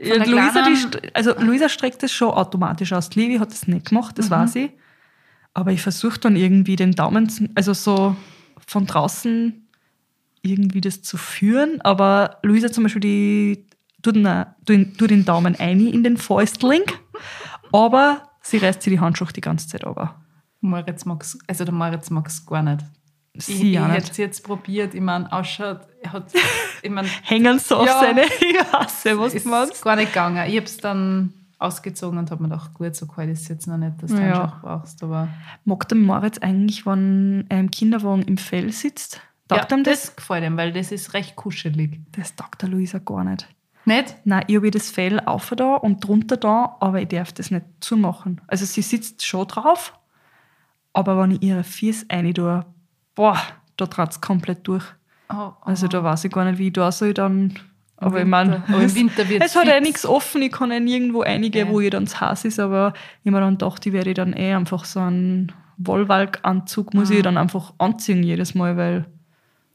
Ja, 0.02 0.14
Luisa, 0.24 0.62
die, 0.62 1.14
also 1.14 1.34
Luisa 1.38 1.68
streckt 1.68 2.02
das 2.02 2.10
schon 2.12 2.30
automatisch 2.30 2.92
aus. 2.92 3.14
Levi 3.14 3.36
hat 3.38 3.50
das 3.52 3.66
nicht 3.68 3.86
gemacht, 3.90 4.16
Mhm. 4.16 4.20
das 4.22 4.30
weiß 4.30 4.54
ich. 4.56 4.70
Aber 5.52 5.72
ich 5.72 5.82
versuche 5.82 6.18
dann 6.20 6.36
irgendwie 6.36 6.76
den 6.76 6.92
Daumen, 6.92 7.28
also 7.54 7.74
so 7.74 8.16
von 8.66 8.86
draußen 8.86 9.66
irgendwie 10.42 10.80
das 10.80 11.02
zu 11.02 11.16
führen. 11.18 11.80
Aber 11.82 12.38
Luisa 12.42 12.70
zum 12.72 12.84
Beispiel, 12.84 13.00
die 13.00 13.66
tut 14.02 14.14
den, 14.16 14.96
tut 14.96 15.10
den- 15.10 15.24
Daumen 15.24 15.54
ein 15.58 15.80
in 15.86 16.02
den 16.02 16.16
Fäustling, 16.16 16.82
aber 17.72 18.30
sie 18.40 18.56
reißt 18.56 18.80
sich 18.82 18.92
die 18.92 19.00
Handschuhe 19.00 19.28
die 19.34 19.40
ganze 19.42 19.68
Zeit 19.68 19.84
aber. 19.84 20.14
Moritz 20.62 21.04
mag's, 21.04 21.36
also 21.46 21.64
der 21.64 21.74
Moritz 21.74 22.08
mag 22.10 22.26
es 22.28 22.46
gar 22.46 22.62
nicht. 22.62 22.84
Ich, 23.32 23.44
Sie 23.46 23.74
ich 23.74 23.78
es 23.78 24.16
jetzt 24.16 24.42
probiert, 24.44 24.92
ich 24.94 25.00
meine, 25.00 25.30
ausschaut, 25.32 25.80
er 26.02 26.12
hat, 26.12 26.32
ich 26.82 26.90
meine, 26.90 27.08
Hängen 27.22 27.58
so 27.58 27.76
auf 27.76 27.86
Ja. 27.86 28.00
seine, 28.00 28.22
ich 28.40 28.72
hasse, 28.72 29.18
was 29.18 29.34
ist 29.34 29.46
du 29.46 29.50
meinst. 29.50 29.82
gar 29.84 29.96
nicht 29.96 30.08
gegangen. 30.12 30.48
Ich 30.48 30.56
habe 30.56 30.66
es 30.66 30.76
dann 30.78 31.32
ausgezogen 31.58 32.18
und 32.18 32.30
habe 32.30 32.42
mir 32.42 32.48
gedacht, 32.48 32.74
gut, 32.74 32.96
so 32.96 33.06
kalt 33.06 33.30
ist 33.30 33.42
es 33.42 33.48
jetzt 33.48 33.66
noch 33.68 33.76
nicht, 33.76 34.02
dass 34.02 34.10
du 34.10 34.16
Ja. 34.16 34.22
Handschuhe 34.42 34.60
brauchst, 34.62 35.02
aber 35.04 35.28
Mag 35.64 35.88
der 35.88 35.98
Moritz 35.98 36.38
eigentlich, 36.38 36.86
wenn 36.86 37.46
im 37.50 37.70
Kinderwagen 37.70 38.22
im 38.22 38.36
Fell 38.36 38.72
sitzt? 38.72 39.20
Taugt 39.46 39.70
ja, 39.70 39.76
ihm 39.78 39.84
das? 39.84 40.06
das 40.06 40.16
gefällt 40.16 40.44
ihm, 40.44 40.56
weil 40.56 40.72
das 40.72 40.90
ist 40.90 41.12
recht 41.14 41.36
kuschelig. 41.36 42.00
Das 42.12 42.34
taugt 42.34 42.62
der 42.62 42.68
Luisa 42.68 42.98
gar 42.98 43.24
nicht. 43.24 43.46
Nicht? 43.84 44.16
Nein, 44.24 44.44
ich 44.48 44.56
habe 44.56 44.70
das 44.70 44.90
Fell 44.90 45.20
auf 45.20 45.50
da 45.56 45.74
und 45.76 46.04
drunter 46.06 46.36
da, 46.36 46.76
aber 46.80 47.00
ich 47.00 47.08
darf 47.08 47.32
das 47.32 47.50
nicht 47.50 47.64
zumachen. 47.80 48.40
Also 48.46 48.64
sie 48.64 48.82
sitzt 48.82 49.24
schon 49.26 49.46
drauf, 49.46 49.98
aber 50.92 51.18
wenn 51.20 51.32
ich 51.32 51.42
ihre 51.42 51.64
Füße 51.64 52.06
rein 52.10 52.32
tue, 52.34 52.64
boah, 53.20 53.38
da 53.76 53.86
trat 53.86 54.12
es 54.12 54.20
komplett 54.20 54.66
durch. 54.66 54.84
Oh, 55.28 55.52
Also 55.60 55.88
da 55.88 56.02
weiß 56.02 56.24
ich 56.24 56.32
gar 56.32 56.44
nicht, 56.46 56.58
wie 56.58 56.68
ich 56.68 56.72
da 56.72 56.90
soll 56.90 57.12
dann. 57.12 57.52
Aber 57.98 58.18
ich 58.20 58.26
meine, 58.26 58.62
Aber 58.66 58.80
im 58.80 58.94
Winter 58.94 59.28
wird's 59.28 59.44
es 59.44 59.56
hat 59.56 59.66
ja 59.68 59.78
nichts 59.78 60.06
offen, 60.06 60.40
ich 60.40 60.50
kann 60.52 60.72
ja 60.72 60.80
nirgendwo 60.80 61.20
einige, 61.20 61.58
Ja. 61.60 61.68
wo 61.68 61.80
ihr 61.80 61.90
dann 61.90 62.06
zu 62.06 62.18
Haus 62.20 62.46
ist, 62.46 62.58
aber 62.58 62.94
ich 63.24 63.30
mir 63.30 63.40
dann 63.40 63.58
dachte, 63.58 63.90
ich 63.90 63.92
werde 63.92 64.14
dann 64.14 64.32
eh 64.32 64.54
einfach 64.54 64.86
so 64.86 65.00
einen 65.00 65.52
Wollwalk-Anzug, 65.76 66.94
muss 66.94 67.10
ich 67.10 67.22
dann 67.22 67.36
einfach 67.36 67.74
anziehen 67.78 68.22
jedes 68.22 68.54
Mal, 68.54 68.76
weil 68.78 69.04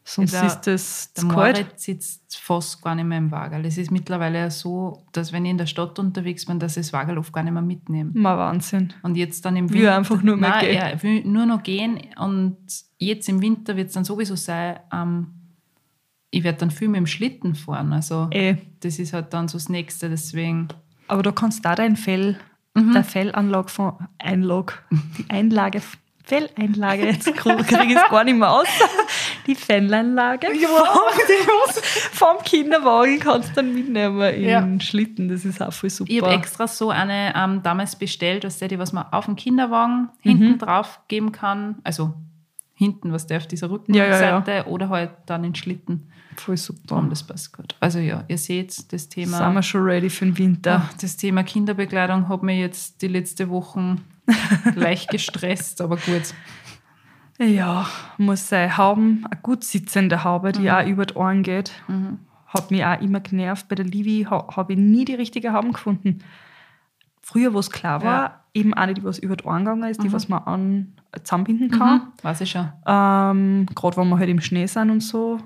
sonst. 0.08 0.34
Ja, 0.34 0.40
der- 0.42 0.48
ist 0.48 0.62
das 0.62 1.14
Der 1.14 1.22
zu 1.24 1.28
kalt. 1.28 1.58
Moritz 1.58 1.84
sitzt 1.84 2.38
fast 2.38 2.82
gar 2.82 2.96
nicht 2.96 3.06
mehr 3.06 3.18
im 3.18 3.32
Wagel. 3.32 3.66
Es 3.66 3.78
ist 3.78 3.92
mittlerweile 3.92 4.40
ja 4.40 4.50
so, 4.50 5.04
dass 5.12 5.34
wenn 5.34 5.44
ich 5.46 5.52
in 5.52 5.58
der 5.58 5.66
Stadt 5.66 5.98
unterwegs 6.00 6.46
bin, 6.46 6.60
dass 6.60 6.78
ich 6.78 6.86
das 6.86 6.94
Wagel 6.94 7.18
oft 7.18 7.34
gar 7.34 7.44
nicht 7.44 7.54
mehr 7.54 7.62
mitnehme. 7.62 8.12
Mal 8.14 8.38
Wahnsinn. 8.38 8.94
Und 9.04 9.18
jetzt 9.18 9.44
dann 9.46 9.56
im 9.58 9.70
Will 9.72 9.82
Winter. 9.82 9.96
einfach 9.98 10.22
nur 10.22 10.38
mehr 10.38 10.50
Nein, 10.52 10.66
gehen. 10.66 10.76
Er 10.82 11.04
will 11.04 11.24
nur 11.26 11.46
noch 11.46 11.64
gehen. 11.64 12.00
Und 12.18 12.58
jetzt 13.00 13.28
im 13.30 13.42
Winter 13.42 13.76
wird 13.76 13.88
es 13.88 13.94
dann 13.94 14.06
sowieso 14.06 14.36
sein, 14.36 14.80
ähm, 14.94 15.28
ich 16.32 16.44
werde 16.44 16.60
dann 16.60 16.72
viel 16.72 16.88
mit 16.90 16.98
dem 17.00 17.08
Schlitten 17.08 17.56
fahren. 17.56 17.94
Also 17.94 18.28
Eh. 18.32 18.58
das 18.82 19.00
ist 19.00 19.14
halt 19.14 19.34
dann 19.34 19.48
so 19.48 19.58
das 19.58 19.70
Nächste. 19.70 20.10
Deswegen, 20.10 20.68
Aber 21.08 21.24
da 21.24 21.32
kannst 21.32 21.64
du 21.66 21.70
auch 21.70 21.76
dein 21.76 21.96
Fell, 21.96 22.38
Mhm. 22.78 22.92
der 22.92 23.04
Fellanlage 23.06 23.70
von 23.70 23.94
Einlage, 24.18 24.74
die 25.18 25.30
Einlage 25.30 25.82
Felleinlage, 26.26 27.06
jetzt 27.06 27.26
kriege 27.36 27.62
ich 27.62 27.72
es 27.96 28.10
gar 28.10 28.24
nicht 28.24 28.38
mehr 28.38 28.52
aus. 28.52 28.68
Die 29.48 29.56
Felleinlage 29.56 30.48
vom, 30.48 31.82
vom 32.12 32.44
Kinderwagen 32.44 33.20
kannst 33.20 33.50
du 33.52 33.54
dann 33.56 33.74
mitnehmen 33.74 34.22
in 34.34 34.44
Ja. 34.44 34.80
Schlitten. 34.80 35.30
Das 35.30 35.46
ist 35.46 35.62
auch 35.62 35.72
voll 35.74 35.90
super. 35.90 36.12
Ich 36.12 36.22
habe 36.22 36.34
extra 36.34 36.68
so 36.68 36.90
eine 36.90 37.34
ähm, 37.36 37.62
damals 37.64 37.96
bestellt, 37.96 38.44
was 38.44 38.58
der, 38.60 38.68
die 38.70 38.80
was 38.80 38.92
man 38.94 39.06
auf 39.12 39.26
dem 39.26 39.36
Kinderwagen 39.36 40.10
hinten 40.20 40.54
Mhm. 40.54 40.58
drauf 40.60 41.00
geben 41.08 41.32
kann. 41.32 41.76
Also 41.84 42.14
hinten, 42.74 43.12
was 43.14 43.28
der 43.28 43.38
auf 43.38 43.48
dieser 43.48 43.68
Ja, 43.68 43.72
ja, 43.72 44.04
Rückenseite 44.36 44.68
oder 44.70 44.90
halt 44.90 45.12
dann 45.28 45.44
in 45.44 45.56
Schlitten. 45.56 46.12
voll 46.36 46.58
super. 46.58 46.96
Und 46.98 47.10
das 47.12 47.24
passt 47.24 47.56
gut. 47.56 47.76
Also 47.80 48.00
ja, 48.00 48.24
ihr 48.28 48.38
seht, 48.38 48.92
das 48.92 49.08
Thema, 49.10 49.38
Sind 49.38 49.54
wir 49.54 49.64
schon 49.64 49.84
ready 49.84 50.10
für 50.10 50.26
den 50.26 50.38
Winter? 50.38 50.82
Ah, 50.86 50.90
das 51.00 51.16
Thema 51.18 51.44
Kinderbekleidung 51.44 52.28
hat 52.28 52.44
mir 52.44 52.58
jetzt 52.58 53.02
die 53.02 53.08
letzten 53.08 53.50
Wochen 53.50 54.02
leicht 54.76 55.10
gestresst, 55.10 55.82
aber 55.82 55.98
gut. 55.98 56.34
Ja, 57.40 57.88
muss 58.18 58.48
sein. 58.48 58.78
Hauben, 58.78 59.26
eine 59.30 59.40
gut 59.42 59.64
sitzende 59.64 60.24
Haube, 60.24 60.50
Mhm. 60.50 60.54
die 60.62 60.72
auch 60.72 60.86
über 60.86 61.06
die 61.06 61.14
Ohren 61.16 61.44
geht, 61.44 61.72
hat 62.48 62.72
mich 62.72 62.86
auch 62.86 63.02
immer 63.02 63.20
genervt. 63.20 63.68
Bei 63.68 63.76
der 63.76 63.86
Livi 63.86 64.26
ha, 64.30 64.48
habe 64.56 64.74
ich 64.74 64.80
nie 64.80 65.04
die 65.06 65.16
richtige 65.16 65.52
Hauben 65.52 65.74
gefunden. 65.74 66.20
Früher, 67.22 67.54
wo 67.54 67.60
es 67.60 67.72
klar 67.72 68.04
war, 68.04 68.22
Ja. 68.24 68.44
eben 68.54 68.74
eine, 68.74 68.94
die 68.94 69.04
was 69.04 69.20
über 69.20 69.36
die 69.36 69.44
Ohren 69.44 69.66
gegangen 69.66 69.90
ist, 69.90 70.02
die 70.04 70.14
was 70.14 70.30
man 70.30 70.44
an, 70.44 70.94
zusammenbinden 71.24 71.72
kann. 71.72 71.98
Mhm. 72.00 72.02
Weiß 72.24 72.40
ich 72.42 72.52
schon. 72.52 72.72
Ähm, 72.86 73.66
Gerade 73.76 73.98
wenn 73.98 74.08
wir 74.10 74.18
halt 74.20 74.30
im 74.30 74.42
Schnee 74.42 74.68
sind 74.68 74.90
und 74.90 75.02
so. 75.02 75.40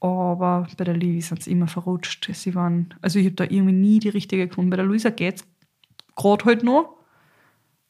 Aber 0.00 0.66
bei 0.76 0.84
der 0.84 0.96
Livi 0.96 1.20
sind 1.20 1.42
sie 1.42 1.52
immer 1.52 1.68
verrutscht. 1.68 2.28
Sie 2.32 2.54
waren, 2.54 2.94
also 3.00 3.18
ich 3.18 3.26
habe 3.26 3.34
da 3.36 3.44
irgendwie 3.44 3.72
nie 3.72 3.98
die 4.00 4.08
richtige 4.10 4.48
gefunden. 4.48 4.70
Bei 4.70 4.76
der 4.76 4.84
Luisa 4.86 5.10
geht 5.10 5.36
es 5.36 5.46
gerade 6.16 6.44
halt 6.44 6.64
noch. 6.64 6.95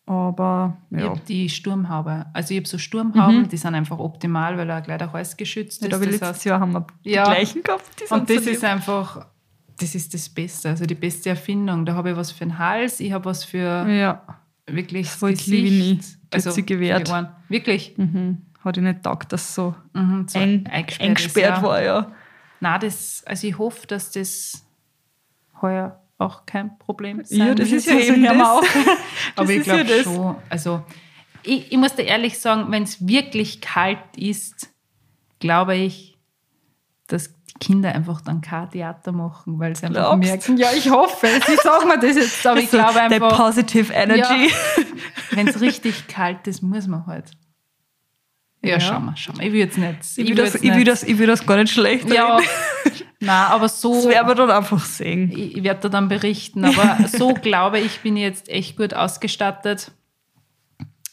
Aber 0.09 0.77
Ich 0.91 1.01
ja. 1.01 1.09
habe 1.11 1.21
die 1.27 1.49
Sturmhaube. 1.49 2.27
Also 2.33 2.55
ich 2.55 2.61
habe 2.61 2.69
so 2.69 2.79
Sturmhauben, 2.79 3.49
die 3.49 3.57
sind 3.57 3.75
einfach 3.75 3.99
optimal, 3.99 4.57
weil 4.57 4.71
er 4.71 4.81
gleich 4.81 4.99
der 4.99 5.13
Hals 5.13 5.37
geschützt 5.37 5.83
ja 5.83 5.89
ist. 5.89 5.93
da 5.95 6.01
wir 6.01 6.07
Das 6.13 6.21
letztes 6.21 6.43
heißt- 6.43 6.49
Jahr 6.49 6.61
haben 6.61 6.73
wir 6.73 6.87
die 7.05 7.11
Ja. 7.11 7.25
gleichen 7.25 7.63
gehabt. 7.63 7.85
Die 8.01 8.15
Und 8.15 8.31
das 8.31 8.45
so 8.45 8.51
ist 8.51 8.63
einfach, 8.65 9.27
das 9.79 9.95
ist 9.97 10.15
das 10.15 10.29
Beste, 10.29 10.69
also 10.69 10.87
die 10.87 10.95
beste 10.95 11.31
Erfindung. 11.31 11.85
Da 11.85 11.95
habe 11.95 12.11
ich 12.13 12.17
was 12.17 12.31
für 12.31 12.45
den 12.45 12.57
Hals, 12.57 13.01
ich 13.01 13.13
habe 13.13 13.25
was 13.25 13.43
für 13.45 13.85
Ja, 13.91 14.23
wirklich 14.67 15.09
voll 15.11 15.35
Liebe 15.47 15.71
nie. 15.71 16.01
Hat 16.33 16.43
sie 16.43 16.65
gewährt. 16.65 17.11
Ohren. 17.11 17.29
Wirklich. 17.49 17.95
mhm. 17.97 18.43
hat 18.65 18.77
ich 18.77 18.83
nicht 18.83 18.97
gedacht, 18.97 19.33
dass 19.33 19.55
so 19.55 19.75
Mhm, 19.93 20.27
so 20.29 20.39
eng, 20.39 20.67
eingesperrt 20.67 21.01
eingesperrt 21.09 21.57
ist, 21.57 21.63
ja. 21.63 21.69
war. 21.69 21.83
Ja. 21.83 22.13
Nein, 22.61 22.81
das, 22.81 23.23
also 23.27 23.47
ich 23.47 23.59
hoffe, 23.59 23.87
dass 23.87 24.11
das 24.13 24.65
heuer 25.63 26.01
auch 26.19 26.47
kein 26.47 26.79
Problem 26.79 27.23
sein 27.25 27.39
Ja, 27.49 27.55
das 27.55 27.71
wird. 27.71 27.79
ist 27.81 27.87
ja 27.87 27.97
Also 27.97 28.13
eben 28.15 28.23
das. 28.25 28.49
auch. 28.49 28.63
Das 28.75 28.97
Aber 29.37 29.51
ich 29.51 29.67
ja 29.67 29.75
glaube 29.75 29.85
das. 29.89 30.03
schon, 30.05 30.37
also 30.49 30.83
ich, 31.43 31.71
ich 31.73 31.79
muss 31.79 31.95
dir 31.95 32.05
ehrlich 32.05 32.39
sagen, 32.39 32.71
wenn 32.71 32.83
es 32.85 33.07
wirklich 33.07 33.61
kalt 33.61 33.99
ist, 34.17 34.71
glaube 35.41 35.77
ich, 35.77 36.17
dass 37.07 37.29
die 37.45 37.53
Kinder 37.61 37.95
einfach 37.95 38.21
dann 38.23 38.41
kein 38.41 38.69
Theater 38.71 39.13
machen, 39.13 39.59
weil 39.59 39.77
sie 39.77 39.87
einfach 39.87 40.01
Glaubst? 40.01 40.29
merken, 40.29 40.57
ja, 40.57 40.69
ich 40.77 40.91
hoffe, 40.91 41.29
sie 41.47 41.57
sagen 41.63 41.89
mir 41.89 41.99
das 41.99 42.17
jetzt, 42.17 42.47
aber 42.47 42.61
ich 42.61 42.71
So, 42.71 42.79
glaube 42.79 42.95
der 42.95 43.03
einfach, 43.05 43.37
Positive 43.37 43.93
Energy. 43.93 44.51
wenn 45.33 45.47
es 45.49 45.61
richtig 45.61 46.09
kalt 46.09 46.47
ist, 46.47 46.63
muss 46.63 46.87
man 46.87 47.07
halt. 47.07 47.31
Ja, 48.63 48.71
Ja. 48.73 48.81
schauen 48.81 49.05
wir, 49.05 49.17
schauen 49.17 49.39
wir. 49.39 49.47
Ich 49.47 49.53
will 49.53 49.61
jetzt 49.61 49.79
nicht. 49.79 49.99
Ich 50.17 50.29
will, 50.29 50.35
das, 50.35 50.55
ich, 50.57 50.75
will 50.75 50.85
das, 50.85 51.03
ich 51.05 51.19
will 51.19 51.27
das 51.27 51.47
gar 51.47 51.57
nicht 51.59 51.73
schlecht 51.73 52.11
Ja, 52.13 52.37
reden. 52.37 52.49
Nein, 53.21 53.47
aber 53.51 53.69
so. 53.69 53.95
Das 53.95 54.09
werden 54.09 54.29
wir 54.29 54.35
dann 54.35 54.51
einfach 54.51 54.85
sehen. 54.85 55.31
ich, 55.31 55.57
ich 55.57 55.63
werde 55.63 55.81
da 55.81 55.89
dann 55.89 56.09
berichten, 56.09 56.65
aber 56.65 57.09
so 57.09 57.35
glaube 57.35 57.79
ich, 57.79 58.01
bin 58.01 58.17
ich 58.17 58.23
jetzt 58.23 58.49
echt 58.49 58.77
gut 58.77 58.95
ausgestattet. 58.95 59.93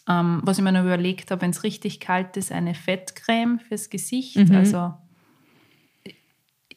Ähm, 0.08 0.42
was 0.44 0.58
ich 0.58 0.64
mir 0.64 0.74
noch 0.74 0.84
überlegt 0.84 1.32
habe, 1.32 1.42
wenn 1.42 1.52
es 1.52 1.64
richtig 1.64 2.00
kalt 2.02 2.36
ist, 2.36 2.52
eine 2.52 2.76
Fettcreme 2.76 3.60
fürs 3.60 3.90
Gesicht. 3.90 4.38
Also 4.52 4.94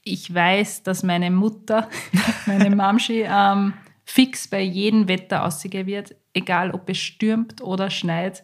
ich 0.07 0.33
weiß, 0.33 0.85
dass 0.85 1.03
meine 1.03 1.31
Mutter, 1.31 1.89
meine 2.47 2.75
Mamschi, 2.75 3.25
ähm, 3.29 3.75
fix 4.05 4.47
bei 4.47 4.63
jedem 4.63 5.09
Wetter 5.09 5.45
aussehen 5.45 5.87
wird, 5.87 6.15
egal 6.33 6.71
ob 6.71 6.89
es 6.89 6.99
stürmt 6.99 7.61
oder 7.61 7.91
schneit. 7.91 8.43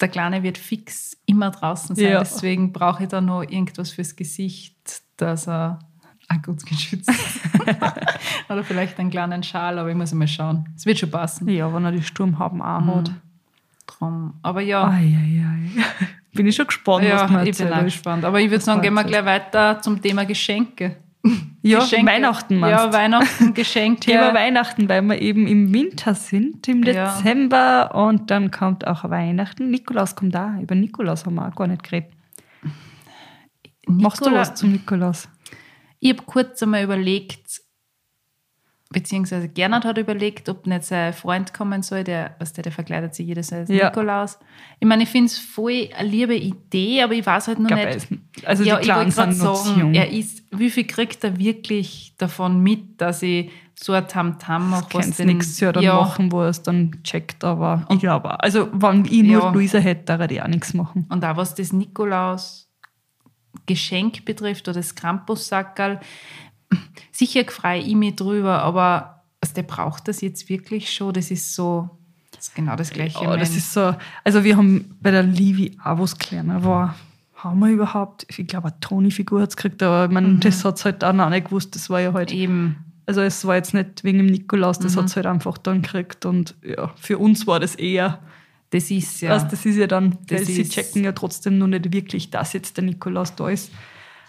Der 0.00 0.08
Kleine 0.08 0.42
wird 0.42 0.58
fix 0.58 1.16
immer 1.26 1.50
draußen 1.50 1.96
sein. 1.96 2.12
Ja. 2.12 2.18
Deswegen 2.20 2.72
brauche 2.72 3.02
ich 3.02 3.08
da 3.08 3.20
noch 3.20 3.42
irgendwas 3.42 3.90
fürs 3.90 4.14
Gesicht, 4.14 4.76
dass 5.16 5.48
er 5.48 5.80
auch 6.28 6.42
gut 6.42 6.64
geschützt 6.66 7.08
ist. 7.10 7.40
oder 8.48 8.64
vielleicht 8.64 8.98
einen 8.98 9.10
kleinen 9.10 9.42
Schal, 9.42 9.78
aber 9.78 9.88
ich 9.90 9.96
muss 9.96 10.12
mal 10.14 10.26
schauen. 10.28 10.66
Es 10.76 10.86
wird 10.86 10.98
schon 10.98 11.10
passen. 11.10 11.48
Ja, 11.48 11.72
wenn 11.72 11.84
er 11.84 11.92
die 11.92 12.02
Sturmhaben 12.02 12.60
auch 12.62 12.86
hat. 12.96 13.10
Drum. 13.86 14.34
Aber 14.42 14.60
ja, 14.60 14.84
Ai, 14.84 15.16
ai, 15.16 15.44
ai. 15.46 16.06
Bin 16.32 16.46
ich 16.46 16.56
schon 16.56 16.66
gespannt, 16.66 17.04
was 17.04 17.08
ja 17.22 17.26
du 17.26 17.32
mir 17.32 17.44
ich 17.48 17.56
bin 17.56 17.72
auch 17.72 17.82
gespannt. 17.84 18.24
Aber 18.24 18.40
ich 18.40 18.50
würde 18.50 18.62
sagen, 18.62 18.82
gehen 18.82 18.92
wir 18.94 19.04
gleich 19.04 19.24
weiter 19.24 19.80
zum 19.80 20.02
Thema 20.02 20.26
Geschenke. 20.26 20.96
Ja, 21.62 21.78
Geschenke. 21.80 22.12
Weihnachten 22.12 22.58
meinst 22.58 22.84
Ja, 22.84 22.92
Weihnachten, 22.92 23.54
Geschenke. 23.54 24.00
Thema 24.00 24.34
Weihnachten, 24.34 24.88
weil 24.88 25.02
wir 25.02 25.20
eben 25.20 25.46
im 25.46 25.72
Winter 25.72 26.14
sind, 26.14 26.68
im 26.68 26.82
Ja. 26.82 27.16
Dezember 27.16 27.94
und 27.94 28.30
dann 28.30 28.50
kommt 28.50 28.86
auch 28.86 29.08
Weihnachten. 29.08 29.70
Nikolaus 29.70 30.14
kommt 30.14 30.34
da. 30.34 30.58
Über 30.60 30.74
Nikolaus 30.74 31.24
haben 31.24 31.36
wir 31.36 31.48
auch 31.48 31.54
gar 31.54 31.66
nicht 31.68 31.82
geredet. 31.82 32.12
Machst 33.88 34.20
du 34.20 34.26
Nikola- 34.30 34.40
was 34.40 34.54
zum 34.54 34.72
Nikolaus? 34.72 35.28
Ich 36.08 36.12
habe 36.12 36.22
kurz 36.24 36.62
einmal 36.62 36.84
überlegt, 36.84 37.60
beziehungsweise 38.90 39.48
Gernot 39.48 39.84
hat 39.84 39.98
überlegt, 39.98 40.48
ob 40.48 40.64
nicht 40.68 40.84
sein 40.84 41.12
Freund 41.12 41.52
kommen 41.52 41.82
soll, 41.82 42.04
der, 42.04 42.36
was 42.38 42.52
der, 42.52 42.62
der 42.62 42.70
verkleidet 42.70 43.12
sich 43.14 43.26
jedes 43.26 43.50
Jahr 43.50 43.60
als 43.62 43.70
Ja. 43.70 43.86
Nikolaus. 43.88 44.38
Ich 44.78 44.86
meine, 44.86 45.02
ich 45.02 45.08
finde 45.08 45.26
es 45.26 45.38
voll 45.38 45.88
eine 45.98 46.08
liebe 46.08 46.36
Idee, 46.36 47.02
aber 47.02 47.14
ich 47.14 47.26
weiß 47.26 47.48
halt 47.48 47.58
noch 47.58 47.70
Ich 47.76 48.08
nicht. 48.10 48.22
also 48.46 48.62
die 48.62 48.68
ja, 48.68 48.76
ich 48.78 48.84
Kleinen 48.84 49.16
wollte 49.16 49.16
gerade 49.16 49.56
zu 49.56 49.64
sagen, 49.64 49.94
er 49.94 50.08
ist, 50.12 50.44
wie 50.52 50.70
viel 50.70 50.86
kriegt 50.86 51.24
er 51.24 51.36
wirklich 51.38 52.14
davon 52.18 52.60
mit, 52.62 53.00
dass 53.00 53.22
ich 53.22 53.50
so 53.74 53.92
ein 53.92 54.06
Tamtam 54.06 54.70
mache? 54.70 54.84
was 54.94 55.02
Kannst 55.02 55.18
den- 55.18 55.26
nichts 55.26 55.58
ja 55.58 55.72
dann 55.72 55.82
ja, 55.82 55.96
machen, 55.96 56.30
wo 56.30 56.42
er 56.42 56.50
es 56.50 56.62
dann 56.62 57.02
checkt, 57.02 57.42
aber 57.42 57.84
ich 57.90 57.98
glaube, 57.98 58.40
also 58.40 58.68
wenn 58.72 59.04
ich 59.06 59.24
nur 59.24 59.42
Ja. 59.42 59.50
Luisa 59.50 59.78
hätte, 59.78 60.16
würde 60.20 60.34
ich 60.34 60.42
auch 60.42 60.46
nichts 60.46 60.72
machen. 60.72 61.06
Und 61.10 61.24
auch 61.24 61.36
was 61.36 61.56
das 61.56 61.72
Nikolaus-Geschenk 63.56 64.24
betrifft 64.24 64.68
oder 64.68 64.78
das 64.80 64.94
Krampus-Sackerl, 64.94 66.00
sicher 67.12 67.44
freue 67.48 67.80
ich 67.80 67.94
mich 67.94 68.16
drüber, 68.16 68.62
aber 68.62 69.24
also 69.40 69.54
der 69.54 69.62
braucht 69.62 70.08
das 70.08 70.20
jetzt 70.20 70.48
wirklich 70.48 70.92
schon. 70.92 71.12
Das 71.14 71.30
ist 71.30 71.54
so, 71.54 71.90
das 72.32 72.48
ist 72.48 72.54
genau 72.54 72.76
das 72.76 72.90
Gleiche. 72.90 73.22
Ja, 73.24 73.36
das 73.36 73.56
ist 73.56 73.72
so, 73.72 73.94
also 74.24 74.44
wir 74.44 74.56
haben 74.56 74.96
bei 75.00 75.10
der 75.10 75.22
Livi 75.22 75.76
auch, 75.82 75.98
wo 75.98 76.04
es 76.04 76.18
kleiner 76.18 76.64
war, 76.64 76.94
haben 77.36 77.60
wir 77.60 77.68
überhaupt, 77.68 78.26
ich 78.34 78.46
glaube, 78.46 78.68
eine 78.68 78.80
Toni-Figur 78.80 79.42
hat 79.42 79.50
es 79.50 79.56
gekriegt, 79.56 79.82
aber 79.82 80.06
ich 80.06 80.10
meine, 80.10 80.28
Mhm. 80.28 80.40
das 80.40 80.64
hat 80.64 80.76
es 80.78 80.84
halt 80.84 81.02
dann 81.02 81.20
auch 81.20 81.28
nicht 81.30 81.46
gewusst, 81.46 81.74
das 81.74 81.90
war 81.90 82.00
ja 82.00 82.12
halt, 82.12 82.32
eben. 82.32 82.76
also 83.04 83.20
es 83.20 83.44
war 83.46 83.54
jetzt 83.56 83.74
nicht 83.74 84.02
wegen 84.04 84.18
dem 84.18 84.26
Nikolaus, 84.26 84.78
Mhm. 84.80 84.84
das 84.84 84.96
hat 84.96 85.04
es 85.06 85.16
halt 85.16 85.26
einfach 85.26 85.58
dann 85.58 85.82
gekriegt 85.82 86.24
und 86.24 86.56
ja, 86.64 86.92
für 86.96 87.18
uns 87.18 87.46
war 87.46 87.60
das 87.60 87.74
eher, 87.74 88.20
Das 88.76 88.90
ist 88.90 89.20
ja. 89.22 89.30
also 89.32 89.46
das 89.48 89.64
ist 89.64 89.76
ja 89.76 89.86
dann, 89.86 90.18
Das 90.26 90.40
weil 90.40 90.46
sie 90.46 90.62
ist- 90.62 90.72
checken 90.72 91.04
ja 91.04 91.12
trotzdem 91.12 91.56
noch 91.58 91.66
nicht 91.66 91.92
wirklich, 91.92 92.30
dass 92.30 92.52
jetzt 92.52 92.76
der 92.76 92.84
Nikolaus 92.84 93.34
da 93.34 93.48
ist. 93.48 93.72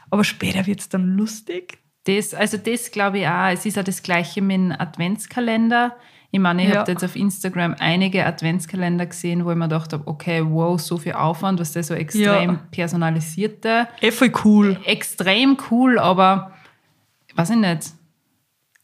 Aber 0.09 0.23
später 0.23 0.65
wird 0.65 0.79
es 0.79 0.89
dann 0.89 1.17
lustig. 1.17 1.79
Das, 2.05 2.33
also 2.33 2.57
das 2.57 2.91
glaube 2.91 3.19
ich 3.19 3.27
auch. 3.27 3.49
Es 3.51 3.65
ist 3.65 3.75
ja 3.75 3.83
das 3.83 4.01
Gleiche 4.03 4.41
mit 4.41 4.55
dem 4.57 4.71
Adventskalender. 4.71 5.95
Ich 6.31 6.39
meine, 6.39 6.63
ich 6.63 6.69
Ja. 6.69 6.79
habe 6.81 6.91
jetzt 6.91 7.03
auf 7.03 7.15
Instagram 7.15 7.75
einige 7.79 8.25
Adventskalender 8.25 9.05
gesehen, 9.05 9.43
wo 9.43 9.51
ich 9.51 9.57
mir 9.57 9.65
gedacht 9.67 9.91
habe, 9.93 10.07
okay, 10.07 10.43
wow, 10.45 10.79
so 10.79 10.97
viel 10.97 11.13
Aufwand, 11.13 11.59
was 11.59 11.71
das 11.73 11.87
so 11.87 11.93
extrem 11.93 12.23
Ja. 12.51 12.59
personalisierte. 12.71 13.87
Eh 14.01 14.11
voll 14.11 14.31
cool. 14.45 14.79
Extrem 14.85 15.57
cool, 15.71 15.99
aber 15.99 16.53
weiß 17.35 17.49
ich 17.51 17.55
nicht. 17.57 17.91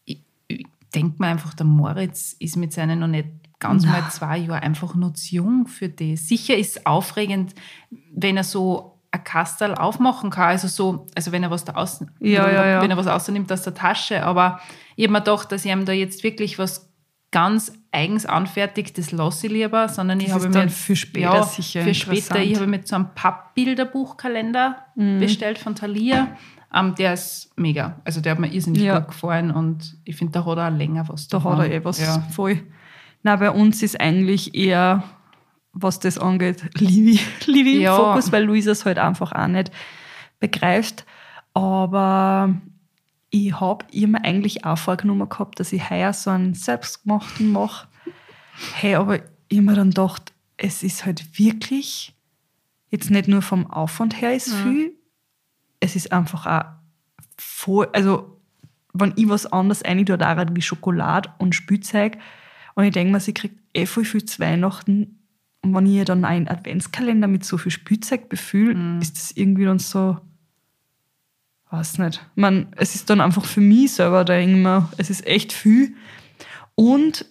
Ich, 0.05 0.20
ich 0.48 0.65
denke 0.93 1.15
mir 1.20 1.27
einfach, 1.27 1.53
der 1.53 1.65
Moritz 1.65 2.36
ist 2.39 2.58
mit 2.58 2.74
seinen 2.74 3.00
noch 3.00 3.08
nicht 3.08 3.27
ganz 3.63 3.86
mal 3.86 4.03
zwei 4.12 4.38
Jahren 4.38 4.62
einfach 4.62 4.96
nur 4.96 5.13
zu 5.13 5.36
jung 5.36 5.67
für 5.67 5.89
das. 5.89 6.27
Sicher 6.27 6.55
ist 6.55 6.77
es 6.77 6.86
aufregend, 6.86 7.53
wenn 8.15 8.38
er 8.38 8.43
so 8.43 9.00
ein 9.12 9.24
Kastel 9.24 9.75
aufmachen 9.75 10.29
kann, 10.32 10.50
also 10.50 10.67
so, 10.67 11.05
also 11.15 11.32
wenn 11.32 11.43
er 11.43 11.51
was 11.51 11.65
da 11.65 11.74
außen, 11.74 12.10
Ja, 12.20 12.50
ja, 12.50 12.65
ja. 12.65 12.82
wenn 12.82 12.89
er 12.91 12.98
was 12.98 13.08
außernimmt 13.08 13.51
aus 13.51 13.62
der 13.63 13.74
Tasche, 13.75 14.24
aber 14.25 14.60
ich 14.96 15.05
habe 15.05 15.12
mir 15.13 15.20
gedacht, 15.20 15.51
dass 15.51 15.65
ich 15.65 15.72
ihm 15.72 15.86
da 15.86 15.91
jetzt 15.91 16.24
wirklich 16.24 16.58
was 16.58 16.89
ganz 17.32 17.74
eigens 17.91 18.25
anfertigt, 18.25 18.98
das 18.98 19.12
lasse 19.12 19.48
ich 19.48 19.53
lieber, 19.53 19.88
sondern 19.89 20.20
ich 20.20 20.27
Das 20.27 20.36
habe 20.36 20.48
ist 20.48 20.53
mir 20.55 20.70
für 20.70 20.96
später 20.96 21.36
ja, 21.36 21.43
sicher 21.43 21.82
für 21.84 21.93
später, 21.93 22.39
ich 22.39 22.55
habe 22.55 22.67
mir 22.67 22.82
so 22.86 22.96
einen 22.96 23.10
Pappbilderbuchkalender 23.13 24.77
Mhm. 24.96 25.20
bestellt 25.20 25.58
von 25.58 25.75
Thalia. 25.75 26.27
Ähm, 26.75 26.96
der 26.96 27.13
ist 27.13 27.51
mega. 27.55 28.01
Also 28.03 28.20
der 28.22 28.32
hat 28.34 28.39
mir 28.39 28.51
irrsinnig 28.51 28.82
Ja. 28.82 28.98
gut 29.00 29.10
gefallen 29.10 29.51
und 29.51 29.96
ich 30.05 30.15
finde, 30.15 30.34
da 30.34 30.46
hat 30.46 30.58
er 30.58 30.67
auch 30.70 30.75
länger 30.77 31.08
was 31.08 31.27
Da 31.27 31.43
hat 31.43 31.60
er 31.60 31.72
eh 31.72 31.84
was 31.86 32.01
voll. 32.32 32.60
Na, 33.24 33.38
bei 33.38 33.50
uns 33.51 33.82
ist 33.82 34.00
eigentlich 34.00 34.53
eher, 34.53 35.03
was 35.72 36.00
das 36.00 36.18
angeht, 36.18 36.63
Livi, 36.80 37.20
Livi 37.46 37.82
Ja. 37.82 37.96
im 37.98 38.03
Fokus, 38.06 38.32
weil 38.32 38.44
Luisa 38.44 38.72
es 38.72 38.86
halt 38.86 38.98
einfach 39.00 39.32
auch 39.32 39.48
nicht 39.48 39.72
begreift. 40.39 41.06
Aber 41.53 42.53
ich 43.30 43.60
habe 43.60 43.86
mir 44.08 44.24
eigentlich 44.24 44.65
auch 44.65 44.77
vorgenommen 44.77 45.30
gehabt, 45.30 45.60
dass 45.60 45.72
ich 45.74 45.89
heuer 45.89 46.13
so 46.13 46.30
einen 46.30 46.53
selbstgemachten 46.53 47.51
mache. 47.51 47.88
Hey, 48.75 48.96
aber 48.96 49.20
ich 49.48 49.62
mir 49.62 49.74
dann 49.75 49.89
gedacht, 49.89 50.34
es 50.58 50.84
ist 50.84 51.06
halt 51.06 51.39
wirklich, 51.39 52.13
jetzt 52.89 53.10
nicht 53.10 53.27
nur 53.27 53.42
vom 53.42 53.70
Aufwand 53.72 54.22
her 54.22 54.36
ist 54.36 54.53
viel, 54.53 54.94
es 55.80 55.96
ist 55.96 56.12
einfach 56.12 56.46
auch 56.46 56.65
voll, 57.38 57.88
also 57.94 58.39
wenn 58.94 59.13
ich 59.15 59.27
was 59.27 59.48
anderes 59.48 59.84
rein 59.84 60.06
tue, 60.06 60.18
wie 60.53 60.62
Schokolade 60.62 61.34
und 61.39 61.56
Spielzeug, 61.56 62.18
und 62.75 62.84
ich 62.84 62.92
denke 62.92 63.12
mir, 63.12 63.20
sie 63.20 63.34
kriegt 63.34 63.56
eh 63.74 63.86
voll 63.86 64.06
viel 64.06 64.25
zu 64.25 64.39
Weihnachten, 64.39 65.20
und 65.63 65.74
wenn 65.74 65.86
ich 65.86 65.94
ihr 65.94 66.06
dann 66.06 66.25
einen 66.25 66.50
Adventskalender 66.50 67.27
mit 67.27 67.46
so 67.46 67.58
viel 67.58 67.72
Spielzeug 67.72 68.27
befühle, 68.27 69.00
ist 69.01 69.15
das 69.15 69.32
irgendwie 69.32 69.63
dann 69.63 69.80
so, 69.80 70.18
weiß 71.72 72.00
nicht. 72.00 72.22
Ich 72.36 72.42
meine, 72.42 72.68
es 72.75 72.96
ist 72.96 73.10
dann 73.10 73.22
einfach 73.22 73.46
für 73.46 73.62
mich 73.62 73.94
selber, 73.94 74.25
da 74.25 74.38
immer, 74.38 74.92
es 74.98 75.10
ist 75.10 75.25
echt 75.25 75.53
viel. 75.53 75.96
Und 76.75 77.25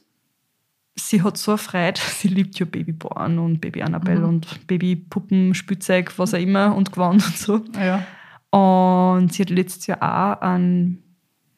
sie 0.97 1.23
hat 1.23 1.37
so 1.37 1.53
eine 1.53 1.59
Freude, 1.59 2.01
sie 2.19 2.29
liebt 2.29 2.59
ja 2.59 2.65
Babyborn 2.65 3.39
und 3.39 3.61
Baby 3.61 3.83
Annabelle 3.83 4.27
und 4.27 4.67
Babypuppen, 4.67 5.55
Spielzeug, 5.55 6.19
was 6.19 6.33
auch 6.33 6.39
immer 6.39 6.75
und 6.75 6.91
Gewand 6.91 7.25
und 7.27 7.37
so. 7.37 7.63
Ja. 7.79 8.07
Und 8.51 9.35
sie 9.35 9.43
hat 9.43 9.51
letztes 9.51 9.87
Jahr 9.89 9.99
auch 10.03 10.41
an, 10.41 11.03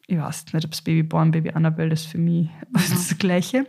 ich 0.07 0.19
weiß 0.19 0.53
nicht, 0.53 0.65
ob 0.65 0.73
es 0.73 0.83
Babyborn, 0.83 1.31
Baby 1.31 1.51
Annabelle 1.51 1.93
ist 1.93 2.07
für 2.07 2.19
mich 2.19 2.49
das 2.73 3.17
Gleiche, 3.19 3.67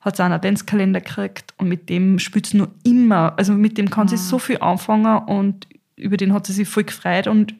hat 0.00 0.16
sie 0.16 0.24
einen 0.24 0.34
Adventskalender 0.34 1.00
gekriegt 1.00 1.54
und 1.58 1.68
mit 1.68 1.88
dem 1.88 2.18
spielt 2.18 2.46
sie 2.46 2.58
noch 2.58 2.68
immer. 2.84 3.34
Also 3.36 3.52
mit 3.52 3.78
dem 3.78 3.90
kann 3.90 4.08
sie 4.08 4.16
so 4.16 4.38
viel 4.38 4.58
anfangen 4.58 5.18
und 5.24 5.66
über 5.96 6.16
den 6.16 6.32
hat 6.32 6.46
sie 6.46 6.52
sich 6.52 6.68
voll 6.68 6.84
gefreut 6.84 7.26
und 7.26 7.54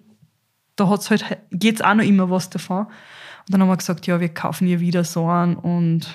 da 0.77 0.89
hat's 0.89 1.11
halt 1.11 1.25
jetzt 1.63 1.85
auch 1.85 1.95
noch 1.95 2.05
immer 2.05 2.31
was 2.31 2.49
davon. 2.51 2.87
Und 2.87 3.51
dann 3.51 3.61
haben 3.61 3.69
wir 3.69 3.77
gesagt, 3.77 4.07
ja, 4.07 4.21
wir 4.21 4.29
kaufen 4.29 4.67
ihr 4.67 4.81
wieder 4.81 5.05
so 5.05 5.27
einen 5.29 5.57
und 5.57 6.07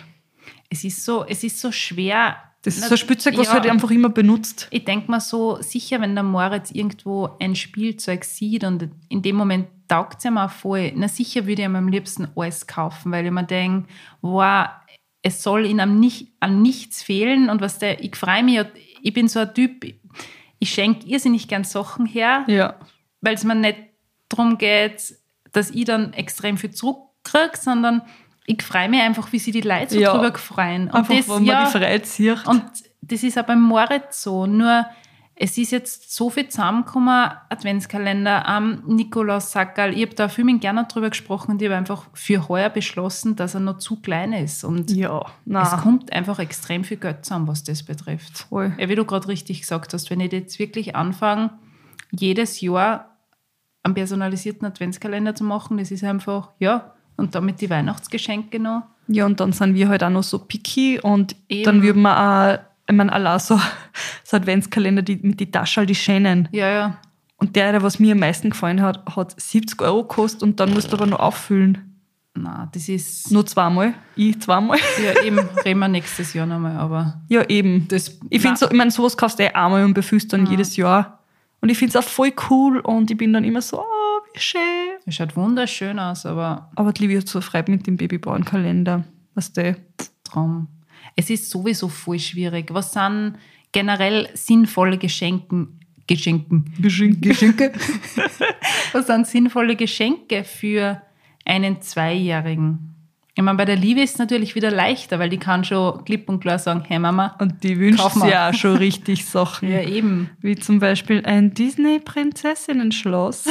Es 0.70 0.84
ist 0.84 1.04
so, 1.06 1.26
es 1.26 1.44
ist 1.44 1.60
so 1.60 1.72
schwer. 1.72 2.38
das 2.64 2.78
ist 2.78 2.86
so 2.88 2.96
ein 2.96 2.98
Spielzeug, 2.98 3.38
was 3.38 3.48
Ja. 3.48 3.54
halt 3.54 3.68
einfach 3.70 3.92
immer 3.92 4.10
benutzt. 4.10 4.68
Ich 4.72 4.84
denke 4.86 5.12
mal 5.12 5.20
so, 5.20 5.62
sicher, 5.62 6.02
wenn 6.02 6.16
der 6.16 6.24
Moritz 6.24 6.72
irgendwo 6.72 7.30
ein 7.40 7.56
Spielzeug 7.56 8.24
sieht 8.26 8.64
und 8.64 8.90
in 9.10 9.22
dem 9.22 9.36
Moment 9.36 9.68
taugt 9.88 10.20
es 10.20 10.26
ihm 10.26 10.38
auch 10.38 10.50
voll, 10.52 10.92
na 10.96 11.08
sicher 11.08 11.46
würde 11.46 11.62
ich 11.62 11.68
ihm 11.68 11.76
am 11.76 11.88
liebsten 11.88 12.28
alles 12.36 12.68
kaufen, 12.68 13.12
weil 13.12 13.26
ich 13.26 13.32
mir 13.32 13.44
denke, 13.44 13.88
wow, 14.22 14.68
es 15.22 15.44
soll 15.44 15.66
ihm 15.66 15.80
am 15.80 16.00
nicht, 16.00 16.34
an 16.40 16.62
nichts 16.62 17.02
fehlen 17.04 17.50
und 17.50 17.62
was 17.62 17.80
der, 17.80 18.04
ich 18.04 18.16
freue 18.16 18.44
mich, 18.44 18.62
ich 19.02 19.14
bin 19.14 19.28
so 19.28 19.40
ein 19.40 19.54
Typ, 19.54 19.86
ich 20.60 20.70
schenke 20.70 21.06
irrsinnig 21.08 21.48
gern 21.48 21.64
Sachen 21.64 22.06
her, 22.06 22.44
Ja. 22.48 22.76
weil 23.22 23.36
es 23.36 23.44
mir 23.44 23.56
nicht 23.56 23.78
darum 24.30 24.58
geht, 24.58 25.16
dass 25.52 25.70
ich 25.72 25.86
dann 25.86 26.14
extrem 26.14 26.58
viel 26.58 26.72
zurückkriege, 26.72 27.58
sondern 27.60 28.02
ich 28.46 28.62
freue 28.64 28.88
mich 28.90 29.02
einfach, 29.02 29.32
wie 29.34 29.40
sich 29.40 29.54
die 29.54 29.62
Leute 29.62 29.94
so 29.96 30.00
Ja. 30.00 30.14
drüber 30.18 30.38
freuen. 30.38 30.84
Und 30.88 30.96
Einfach, 30.96 31.16
das, 31.16 31.28
wenn 31.28 31.36
man 31.36 31.46
ja, 31.46 31.66
die 31.66 31.72
Freude 31.72 32.06
sieht. 32.06 32.48
und 32.48 32.64
das 33.02 33.24
ist 33.24 33.38
auch 33.38 33.44
beim 33.46 33.62
Moritz 33.62 34.24
so. 34.24 34.46
Nur 34.46 34.86
es 35.40 35.58
ist 35.58 35.72
jetzt 35.72 36.16
so 36.16 36.32
viel 36.32 36.48
zusammengekommen, 36.48 37.30
Adventskalender 37.50 38.48
am 38.48 38.84
Nikolaus 38.88 39.52
Sackerl. 39.52 39.94
Ich 39.94 40.02
habe 40.02 40.16
da 40.16 40.30
viel 40.30 40.44
mit 40.44 40.62
gerne 40.62 40.86
drüber 40.86 41.12
gesprochen 41.12 41.52
und 41.52 41.62
ich 41.62 41.68
habe 41.68 41.78
einfach 41.78 42.08
für 42.14 42.48
heuer 42.50 42.70
beschlossen, 42.70 43.36
dass 43.36 43.54
er 43.54 43.60
noch 43.60 43.78
zu 43.78 43.98
klein 43.98 44.34
ist. 44.34 44.64
Und 44.64 44.90
ja, 44.92 45.20
es 45.20 45.26
nein. 45.46 45.80
kommt 45.82 46.12
einfach 46.12 46.40
extrem 46.40 46.84
viel 46.84 46.98
Geld 46.98 47.24
zusammen, 47.24 47.48
was 47.48 47.64
das 47.64 47.84
betrifft. 47.84 48.48
Voll. 48.50 48.74
Ja, 48.80 48.90
wie 48.90 48.96
du 48.96 49.06
gerade 49.06 49.28
richtig 49.28 49.62
gesagt 49.62 49.94
hast, 49.94 50.10
wenn 50.10 50.22
ich 50.22 50.32
jetzt 50.32 50.58
wirklich 50.58 50.96
anfange, 50.96 51.52
jedes 52.12 52.60
Jahr 52.62 53.18
einen 53.84 53.94
personalisierten 53.94 54.66
Adventskalender 54.66 55.36
zu 55.36 55.44
machen, 55.44 55.78
das 55.78 55.92
ist 55.92 56.04
einfach, 56.04 56.50
ja, 56.58 56.96
und 57.16 57.36
damit 57.36 57.62
die 57.62 57.70
Weihnachtsgeschenke 57.70 58.60
noch. 58.60 58.84
Ja, 59.08 59.26
und 59.26 59.40
dann 59.40 59.54
sind 59.54 59.76
wir 59.76 59.88
halt 59.88 60.04
auch 60.04 60.10
noch 60.10 60.24
so 60.24 60.40
picky 60.40 61.00
und 61.00 61.36
Eben. 61.48 61.64
dann 61.64 61.82
würden 61.84 62.02
wir 62.02 62.20
auch, 62.20 62.60
ich 62.90 62.96
meine, 62.96 63.12
allein 63.12 63.40
so, 63.40 63.60
so 64.24 64.38
Adventskalender 64.38 65.02
die, 65.02 65.18
mit 65.22 65.40
die 65.40 65.52
Taschen, 65.52 65.86
die 65.86 65.96
schönen. 65.96 66.48
Ja, 66.52 66.70
ja. 66.70 66.98
Und 67.38 67.56
der, 67.56 67.72
der 67.72 67.84
was 67.84 68.00
mir 68.00 68.14
am 68.14 68.20
meisten 68.20 68.50
gefallen 68.50 68.82
hat, 68.82 69.06
hat 69.16 69.40
70 69.40 69.82
Euro 69.82 70.04
gekostet 70.04 70.44
und 70.44 70.60
dann 70.60 70.74
musst 70.74 70.92
du 70.92 70.96
aber 70.98 71.06
noch 71.06 71.20
auffüllen. 71.20 72.00
Na, 72.34 72.70
das 72.72 72.88
ist. 72.90 73.32
Nur 73.32 73.46
zweimal. 73.46 73.94
Ich 74.16 74.40
zweimal. 74.42 74.78
Ja, 75.04 75.24
eben 75.24 75.40
reden 75.66 75.80
wir 75.80 75.88
nächstes 75.88 76.34
Jahr 76.34 76.46
nochmal, 76.46 76.78
aber 76.78 77.22
Ja, 77.30 77.44
eben. 77.50 77.88
das. 77.88 78.18
Ich 78.30 78.42
finde 78.42 78.58
so, 78.58 78.68
ich 78.68 78.74
meine, 78.78 78.92
sowas 78.92 79.18
kaufst 79.18 79.40
du 79.40 79.44
eh 79.44 79.50
einmal 79.50 79.84
und 79.84 79.94
befüllst 79.94 80.34
dann 80.34 80.46
jedes 80.46 80.76
Jahr. 80.78 81.20
Und 81.62 81.70
ich 81.70 81.78
finde 81.78 81.98
es 81.98 82.06
auch 82.06 82.10
voll 82.10 82.32
cool 82.50 82.80
und 82.80 83.10
ich 83.10 83.18
bin 83.18 83.34
dann 83.34 83.44
immer 83.44 83.62
so, 83.62 83.80
oh, 83.80 84.20
wie 84.34 84.40
schön. 84.40 84.62
Es 85.06 85.16
schaut 85.16 85.36
wunderschön 85.36 85.98
aus, 85.98 86.26
aber 86.26 86.70
Aber 86.76 86.94
die 86.94 87.08
Liebe 87.08 87.20
hat 87.20 87.28
so 87.28 87.42
frei 87.42 87.64
mit 87.68 87.88
dem 87.88 87.98
Babyborn-Kalender. 87.98 89.04
Weißt 89.34 89.58
du? 89.58 89.76
drum. 90.24 90.68
Es 91.18 91.30
ist 91.30 91.50
sowieso 91.50 91.90
voll 91.90 92.20
schwierig. 92.20 92.68
Was 92.72 92.94
sind 92.94 93.34
generell 93.74 94.30
sinnvolle 94.36 94.98
Geschenken? 94.98 95.80
Geschenken. 96.08 96.72
Geschenke. 96.80 97.74
Was 98.94 99.08
sind 99.08 99.28
sinnvolle 99.28 99.76
Geschenke 99.76 100.46
für 100.46 101.02
einen 101.44 101.82
Zweijährigen? 101.82 102.94
Ich 103.36 103.44
meine, 103.44 103.58
bei 103.58 103.66
der 103.66 103.76
Liebe 103.76 104.02
ist 104.02 104.14
es 104.14 104.20
natürlich 104.20 104.56
wieder 104.56 104.72
leichter, 104.72 105.20
weil 105.20 105.30
die 105.30 105.38
kann 105.38 105.64
schon 105.64 106.04
klipp 106.06 106.30
und 106.30 106.40
klar 106.40 106.58
sagen, 106.58 106.84
hey 106.88 106.98
Mama. 106.98 107.36
Und 107.40 107.64
die 107.64 107.78
wünscht 107.78 108.16
ja 108.28 108.50
auch 108.50 108.54
schon 108.54 108.78
richtig 108.78 109.26
Sachen. 109.30 109.70
Ja, 109.70 109.82
eben. 109.82 110.32
Wie 110.42 110.56
zum 110.56 110.80
Beispiel 110.80 111.24
ein 111.24 111.54
Disney-Prinzessinnen-Schloss. 111.54 113.46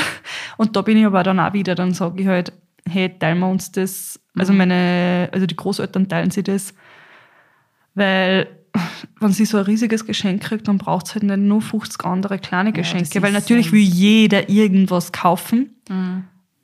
Und 0.56 0.74
da 0.74 0.82
bin 0.82 0.96
ich 0.98 1.06
aber 1.06 1.22
dann 1.22 1.38
auch 1.38 1.52
wieder, 1.52 1.76
dann 1.76 1.94
sage 1.94 2.22
ich 2.22 2.26
halt, 2.26 2.52
hey, 2.88 3.16
teilen 3.16 3.38
wir 3.38 3.48
uns 3.48 3.70
das. 3.70 4.18
Also 4.36 4.52
meine, 4.52 5.28
also 5.32 5.46
die 5.46 5.54
Großeltern 5.54 6.08
teilen 6.08 6.30
sich 6.32 6.44
das. 6.44 6.74
Weil, 7.96 8.46
wenn 9.18 9.32
sie 9.32 9.44
so 9.44 9.58
ein 9.58 9.64
riesiges 9.64 10.06
Geschenk 10.06 10.42
kriegt, 10.42 10.68
dann 10.68 10.78
braucht 10.78 11.06
es 11.06 11.14
halt 11.14 11.24
nicht 11.24 11.38
nur 11.38 11.60
50 11.60 12.04
andere 12.04 12.38
kleine 12.38 12.72
Geschenke. 12.72 13.20
weil 13.22 13.34
ist, 13.34 13.40
natürlich 13.40 13.72
will 13.72 13.80
jeder 13.80 14.48
irgendwas 14.48 15.10
kaufen. 15.10 15.74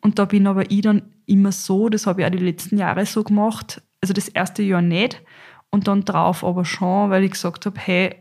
Und 0.01 0.19
da 0.21 0.25
bin 0.27 0.47
aber 0.47 0.71
ich 0.71 0.83
dann 0.83 1.03
immer 1.27 1.51
so, 1.51 1.89
das 1.89 2.07
habe 2.07 2.21
ich 2.21 2.27
auch 2.27 2.31
die 2.31 2.39
letzten 2.39 2.77
Jahre 2.77 3.05
so 3.07 3.25
gemacht, 3.25 3.83
also 4.01 4.13
das 4.13 4.29
erste 4.29 4.63
Jahr 4.63 4.83
nicht 4.83 5.23
und 5.71 5.89
dann 5.89 6.05
drauf 6.05 6.45
aber 6.45 6.65
schon, 6.65 7.11
weil 7.11 7.25
ich 7.25 7.33
gesagt 7.33 7.67
habe, 7.67 7.81
hey, 7.81 8.17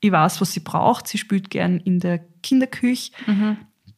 ich 0.00 0.12
weiß, 0.12 0.40
was 0.40 0.52
sie 0.52 0.60
braucht. 0.60 1.08
Sie 1.08 1.18
spielt 1.18 1.48
gern 1.50 1.78
in 1.78 2.00
der 2.00 2.20
Kinderküche. 2.42 3.12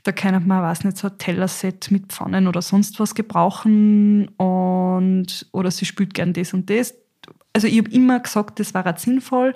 Da 0.05 0.12
kann 0.12 0.47
man, 0.47 0.62
weiß 0.62 0.85
nicht, 0.85 0.99
so 0.99 1.09
ein 1.09 1.16
Tellerset 1.16 1.90
mit 1.90 2.12
Pfannen 2.12 2.47
oder 2.47 2.61
sonst 2.61 3.01
was 3.01 3.14
gebrauchen. 3.14 4.29
Und, 4.37 5.47
oder 5.53 5.70
sie 5.70 5.87
spielt 5.87 6.12
gern 6.12 6.35
das 6.35 6.53
und 6.53 6.68
das. 6.68 6.94
Also 7.55 7.69
ich 7.69 7.79
habe 7.79 7.90
immer 7.90 8.21
gesagt, 8.21 8.59
das 8.61 8.75
war 8.75 8.99
sinnvoll 8.99 9.55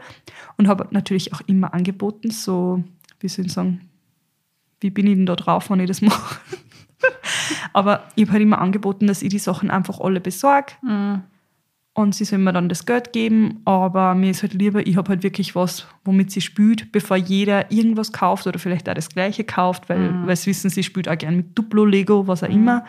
und 0.56 0.68
habe 0.68 0.87
natürlich 0.92 1.34
auch 1.34 1.40
immer 1.46 1.74
angeboten, 1.74 2.30
so, 2.30 2.82
wie 3.20 3.28
soll 3.28 3.46
ich 3.46 3.52
sagen, 3.52 3.88
wie 4.80 4.90
bin 4.90 5.08
ich 5.08 5.16
denn 5.16 5.26
da 5.26 5.34
drauf, 5.34 5.68
wenn 5.68 5.80
ich 5.80 5.88
das 5.88 6.00
mache? 6.00 6.40
Aber 7.72 8.04
ich 8.14 8.22
habe 8.22 8.32
halt 8.34 8.42
immer 8.42 8.61
angeboten, 8.61 9.08
dass 9.08 9.22
ich 9.22 9.30
die 9.30 9.40
Sachen 9.40 9.70
einfach 9.70 10.00
alle 10.00 10.20
besorge. 10.20 10.72
Und 11.94 12.14
sie 12.14 12.24
soll 12.24 12.38
mir 12.38 12.52
dann 12.52 12.68
das 12.68 12.87
Geld 12.87 13.12
geben, 13.12 13.61
aber 13.64 14.14
mir 14.14 14.30
ist 14.30 14.42
halt 14.42 14.54
lieber, 14.54 14.87
ich 14.87 14.96
habe 14.96 15.08
halt 15.08 15.24
wirklich 15.24 15.56
was, 15.56 15.88
womit 16.04 16.30
sie 16.30 16.40
spielt, 16.40 16.92
bevor 16.92 17.16
jeder 17.16 17.72
irgendwas 17.72 18.12
kauft 18.12 18.46
oder 18.46 18.61
vielleicht 18.61 18.88
auch 18.88 18.94
das 18.94 19.08
Gleiche 19.08 19.42
kauft, 19.42 19.88
weil, 19.88 20.24
weil 20.24 20.37
sie 20.37 20.50
wissen, 20.50 20.70
sie 20.70 20.84
spielt 20.84 21.08
auch 21.08 21.18
gern 21.18 21.34
mit 21.34 21.58
Duplo-Lego, 21.58 22.28
was 22.28 22.44
auch 22.44 22.48
immer. 22.48 22.84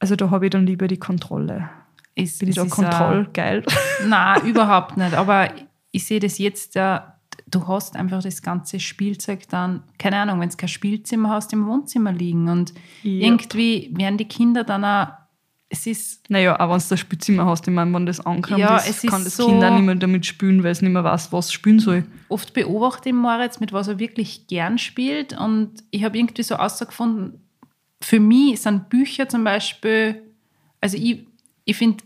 Also 0.00 0.16
da 0.16 0.28
habe 0.28 0.44
ich 0.44 0.50
dann 0.50 0.66
lieber 0.66 0.86
die 0.86 0.98
Kontrolle. 0.98 1.70
Ist, 2.16 2.38
Bin 2.38 2.48
ich 2.50 2.56
es 2.56 2.62
da 2.68 2.74
kontrollgeil? 2.74 3.64
Nein, 4.06 4.46
überhaupt 4.46 4.96
nicht. 4.96 5.14
Aber 5.14 5.48
ich 5.90 6.04
sehe 6.06 6.20
das 6.20 6.38
jetzt 6.38 6.74
ja, 6.76 7.18
du 7.50 7.66
hast 7.66 7.96
einfach 7.96 8.22
das 8.22 8.40
ganze 8.42 8.78
Spielzeug 8.80 9.48
dann, 9.48 9.82
keine 9.98 10.18
Ahnung, 10.18 10.40
wenn 10.40 10.48
du 10.48 10.56
kein 10.56 10.68
Spielzimmer 10.68 11.30
hast, 11.30 11.52
im 11.52 11.66
Wohnzimmer 11.66 12.12
liegen. 12.12 12.48
Und 12.48 12.72
Ja. 13.02 13.26
irgendwie 13.26 13.90
werden 13.96 14.16
die 14.18 14.26
Kinder 14.28 14.62
dann 14.64 14.84
auch, 14.84 15.08
es 15.68 15.86
ist, 15.88 16.30
Naja, 16.30 16.54
auch 16.60 16.70
wenn 16.70 16.78
du 16.78 16.84
das 16.88 17.00
Spielzimmer 17.00 17.46
hast, 17.46 17.66
ich 17.66 17.74
meine, 17.74 17.92
wenn 17.92 18.06
das 18.06 18.24
ankommt, 18.24 18.58
Ja, 18.60 18.76
ist, 18.76 18.88
es 18.90 19.04
ist 19.04 19.10
kann 19.10 19.24
das 19.24 19.36
so- 19.36 19.46
Kind 19.46 19.64
auch 19.64 19.70
nicht 19.70 19.82
mehr 19.82 19.94
damit 19.96 20.24
spielen, 20.24 20.62
weil 20.62 20.70
es 20.70 20.82
nicht 20.82 20.92
mehr 20.92 21.02
weiß, 21.02 21.32
was 21.32 21.46
es 21.46 21.52
spielen 21.52 21.80
soll. 21.80 22.04
oft 22.28 22.52
beobachte 22.54 23.08
ich 23.08 23.14
Moritz, 23.14 23.58
mit 23.58 23.72
was 23.72 23.88
er 23.88 23.98
wirklich 23.98 24.46
gern 24.46 24.78
spielt. 24.78 25.36
Und 25.36 25.82
ich 25.90 26.04
habe 26.04 26.16
irgendwie 26.16 26.42
so 26.44 26.56
herausgefunden, 26.56 27.40
für 28.00 28.20
mich 28.20 28.60
sind 28.60 28.88
Bücher 28.88 29.28
zum 29.28 29.42
Beispiel, 29.42 30.22
also 30.80 30.96
ich, 30.96 31.26
ich 31.64 31.76
finde 31.76 32.04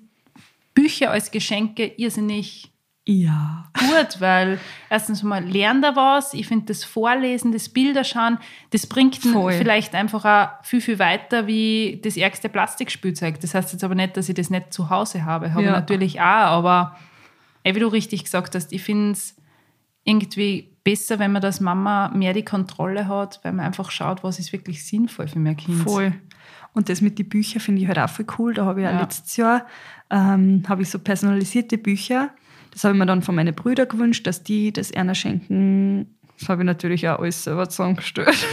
Bücher 0.75 1.11
als 1.11 1.31
Geschenke 1.31 1.87
irrsinnig 1.97 2.71
Ja. 3.07 3.71
gut, 3.79 4.21
weil 4.21 4.61
erstens 4.91 5.23
mal 5.23 5.43
lernt 5.45 5.83
er 5.85 5.97
was, 5.97 6.35
ich 6.35 6.47
finde 6.47 6.67
das 6.67 6.85
Vorlesen, 6.85 7.53
das 7.53 7.69
Bilderschauen, 7.69 8.39
das 8.71 8.87
bringt 8.87 9.17
Voll. 9.17 9.53
vielleicht 9.55 9.95
einfach 9.95 10.25
auch 10.25 10.65
viel, 10.65 10.81
viel 10.81 10.99
weiter 10.99 11.47
wie 11.47 12.01
das 12.05 12.17
ärgste 12.17 12.49
Plastikspielzeug. 12.49 13.41
Das 13.41 13.55
heißt 13.55 13.73
jetzt 13.73 13.83
aber 13.83 13.95
nicht, 13.95 14.17
dass 14.17 14.29
ich 14.29 14.35
das 14.35 14.51
nicht 14.51 14.73
zu 14.73 14.91
Hause 14.91 15.25
habe. 15.25 15.53
Habe 15.55 15.65
Ja. 15.65 15.73
natürlich 15.73 16.21
auch, 16.21 16.25
aber 16.25 16.97
eh, 17.65 17.75
wie 17.75 17.81
du 17.81 17.89
richtig 17.89 18.25
gesagt 18.25 18.55
hast, 18.55 18.73
ich 18.73 18.83
finde 18.83 19.13
es 19.13 19.35
irgendwie 20.05 20.71
besser, 20.85 21.19
wenn 21.19 21.33
man 21.33 21.43
als 21.45 21.61
Mama 21.61 22.11
mehr 22.15 22.33
die 22.33 22.45
Kontrolle 22.45 23.09
hat, 23.09 23.41
weil 23.43 23.53
man 23.53 23.67
einfach 23.67 23.91
schaut, 23.91 24.23
was 24.23 24.39
ist 24.39 24.53
wirklich 24.53 24.87
sinnvoll 24.87 25.29
für 25.29 25.39
mein 25.39 25.57
Kind. 25.57 25.83
Voll. 25.83 26.15
Und 26.79 26.89
das 26.89 27.01
mit 27.01 27.19
den 27.19 27.29
Büchern 27.29 27.61
finde 27.61 27.83
ich 27.83 27.89
halt 27.89 27.99
auch 27.99 28.09
voll 28.09 28.27
cool. 28.39 28.55
Da 28.55 28.65
habe 28.65 28.79
ich 28.81 28.85
ja 28.85 28.93
Ja. 28.93 29.01
letztes 29.01 29.37
Jahr 29.37 29.67
ähm, 30.11 30.63
habe 30.69 30.83
ich 30.83 30.91
so 30.91 31.01
personalisierte 31.01 31.77
Bücher. 31.77 32.31
Das 32.71 32.85
habe 32.85 32.95
ich 32.95 32.99
mir 33.01 33.07
dann 33.07 33.21
von 33.23 33.35
meinen 33.35 33.53
Brüdern 33.53 33.89
gewünscht, 33.89 34.25
dass 34.29 34.45
die 34.45 34.73
das 34.73 34.93
einer 34.95 35.17
schenken. 35.17 36.07
Das 36.39 36.49
habe 36.49 36.63
ich 36.63 36.67
natürlich 36.67 37.09
auch 37.09 37.19
alles 37.19 37.43
selber 37.43 37.69
zusammengestellt. 37.69 38.29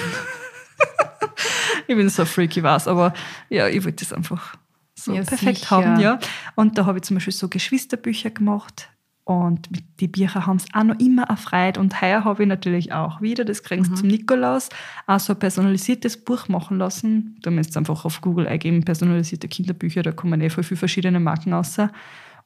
ich 1.87 1.95
bin 1.95 2.09
so 2.09 2.25
freaky 2.25 2.63
was, 2.63 2.87
aber 2.87 3.13
ja, 3.49 3.67
ich 3.67 3.83
wollte 3.85 4.03
das 4.03 4.11
einfach 4.13 4.55
so 4.95 5.13
Ja, 5.13 5.21
perfekt 5.23 5.59
sicher. 5.59 5.69
haben, 5.69 5.99
ja. 5.99 6.17
Und 6.55 6.77
da 6.79 6.85
habe 6.87 6.97
ich 6.97 7.03
zum 7.03 7.17
Beispiel 7.17 7.33
so 7.33 7.47
Geschwisterbücher 7.47 8.31
gemacht. 8.31 8.89
Und 9.25 9.69
die 9.99 10.07
Bücher 10.07 10.45
haben 10.45 10.57
es 10.57 10.67
auch 10.71 10.83
noch 10.83 10.99
immer 10.99 11.23
erfreut. 11.23 11.79
Und 11.79 11.99
heuer 11.99 12.23
habe 12.23 12.43
ich 12.43 12.47
natürlich 12.47 12.93
auch 12.93 13.21
wieder, 13.21 13.43
das 13.43 13.63
kriegst 13.63 13.89
du 13.89 13.95
zum 13.95 14.07
Nikolaus, 14.07 14.69
auch 15.07 15.19
so 15.19 15.33
ein 15.33 15.39
personalisiertes 15.39 16.23
Buch 16.23 16.47
machen 16.47 16.77
lassen. 16.77 17.35
Da 17.41 17.49
müsst 17.49 17.75
ihr 17.75 17.79
einfach 17.79 18.05
auf 18.05 18.21
Google 18.21 18.47
eingeben, 18.47 18.83
personalisierte 18.83 19.47
Kinderbücher, 19.47 20.03
da 20.03 20.11
kommen 20.11 20.41
eh 20.41 20.51
voll 20.51 20.63
viele 20.63 20.77
verschiedene 20.77 21.19
Marken 21.19 21.53
raus. 21.53 21.75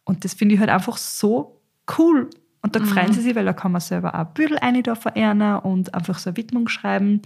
Und 0.05 0.23
das 0.23 0.33
finde 0.33 0.55
ich 0.55 0.61
halt 0.61 0.69
einfach 0.69 0.95
so 0.95 1.61
cool. 1.97 2.29
Und 2.61 2.75
da 2.77 2.79
freuen 2.81 3.11
sie 3.11 3.21
sich, 3.21 3.35
weil 3.35 3.45
da 3.45 3.53
kann 3.53 3.73
man 3.73 3.81
selber 3.81 4.15
auch 4.15 4.25
Büdel 4.33 4.57
rein 4.57 4.81
da 4.81 4.95
verehren 4.95 5.41
und 5.41 5.93
einfach 5.93 6.17
so 6.17 6.29
eine 6.29 6.37
Widmung 6.37 6.69
schreiben. 6.69 7.21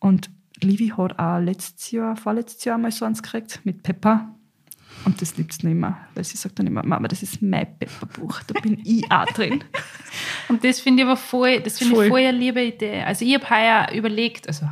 Und 0.00 0.28
Livi 0.60 0.88
hat 0.88 1.18
auch 1.20 1.38
letztes 1.38 1.92
Jahr, 1.92 2.16
vorletztes 2.16 2.64
Jahr 2.64 2.78
mal 2.78 2.90
so 2.90 3.04
eins 3.04 3.22
gekriegt 3.22 3.60
mit 3.64 3.84
Pepper. 3.84 4.35
Und 5.04 5.20
das 5.22 5.36
liebt 5.36 5.52
sie 5.52 5.66
nicht 5.68 5.76
mehr, 5.76 5.96
weil 6.14 6.24
sie 6.24 6.36
sagt 6.36 6.58
dann 6.58 6.66
immer, 6.66 6.84
Mama, 6.84 7.06
das 7.06 7.22
ist 7.22 7.40
mein 7.42 7.66
Pepper-Buch, 7.78 8.40
da 8.48 8.58
bin 8.60 8.80
ich 8.84 9.10
auch 9.10 9.26
drin. 9.26 9.62
Und 10.48 10.64
das 10.64 10.80
finde 10.80 11.02
ich 11.02 11.08
aber 11.08 11.16
voll, 11.16 11.60
das 11.60 11.78
finde 11.78 12.02
ich 12.04 12.08
voll 12.08 12.20
eine 12.20 12.36
liebe 12.36 12.62
Idee. 12.62 13.02
Also 13.02 13.24
ich 13.24 13.34
habe 13.34 13.48
heuer 13.50 13.92
überlegt, 13.96 14.48
also 14.48 14.68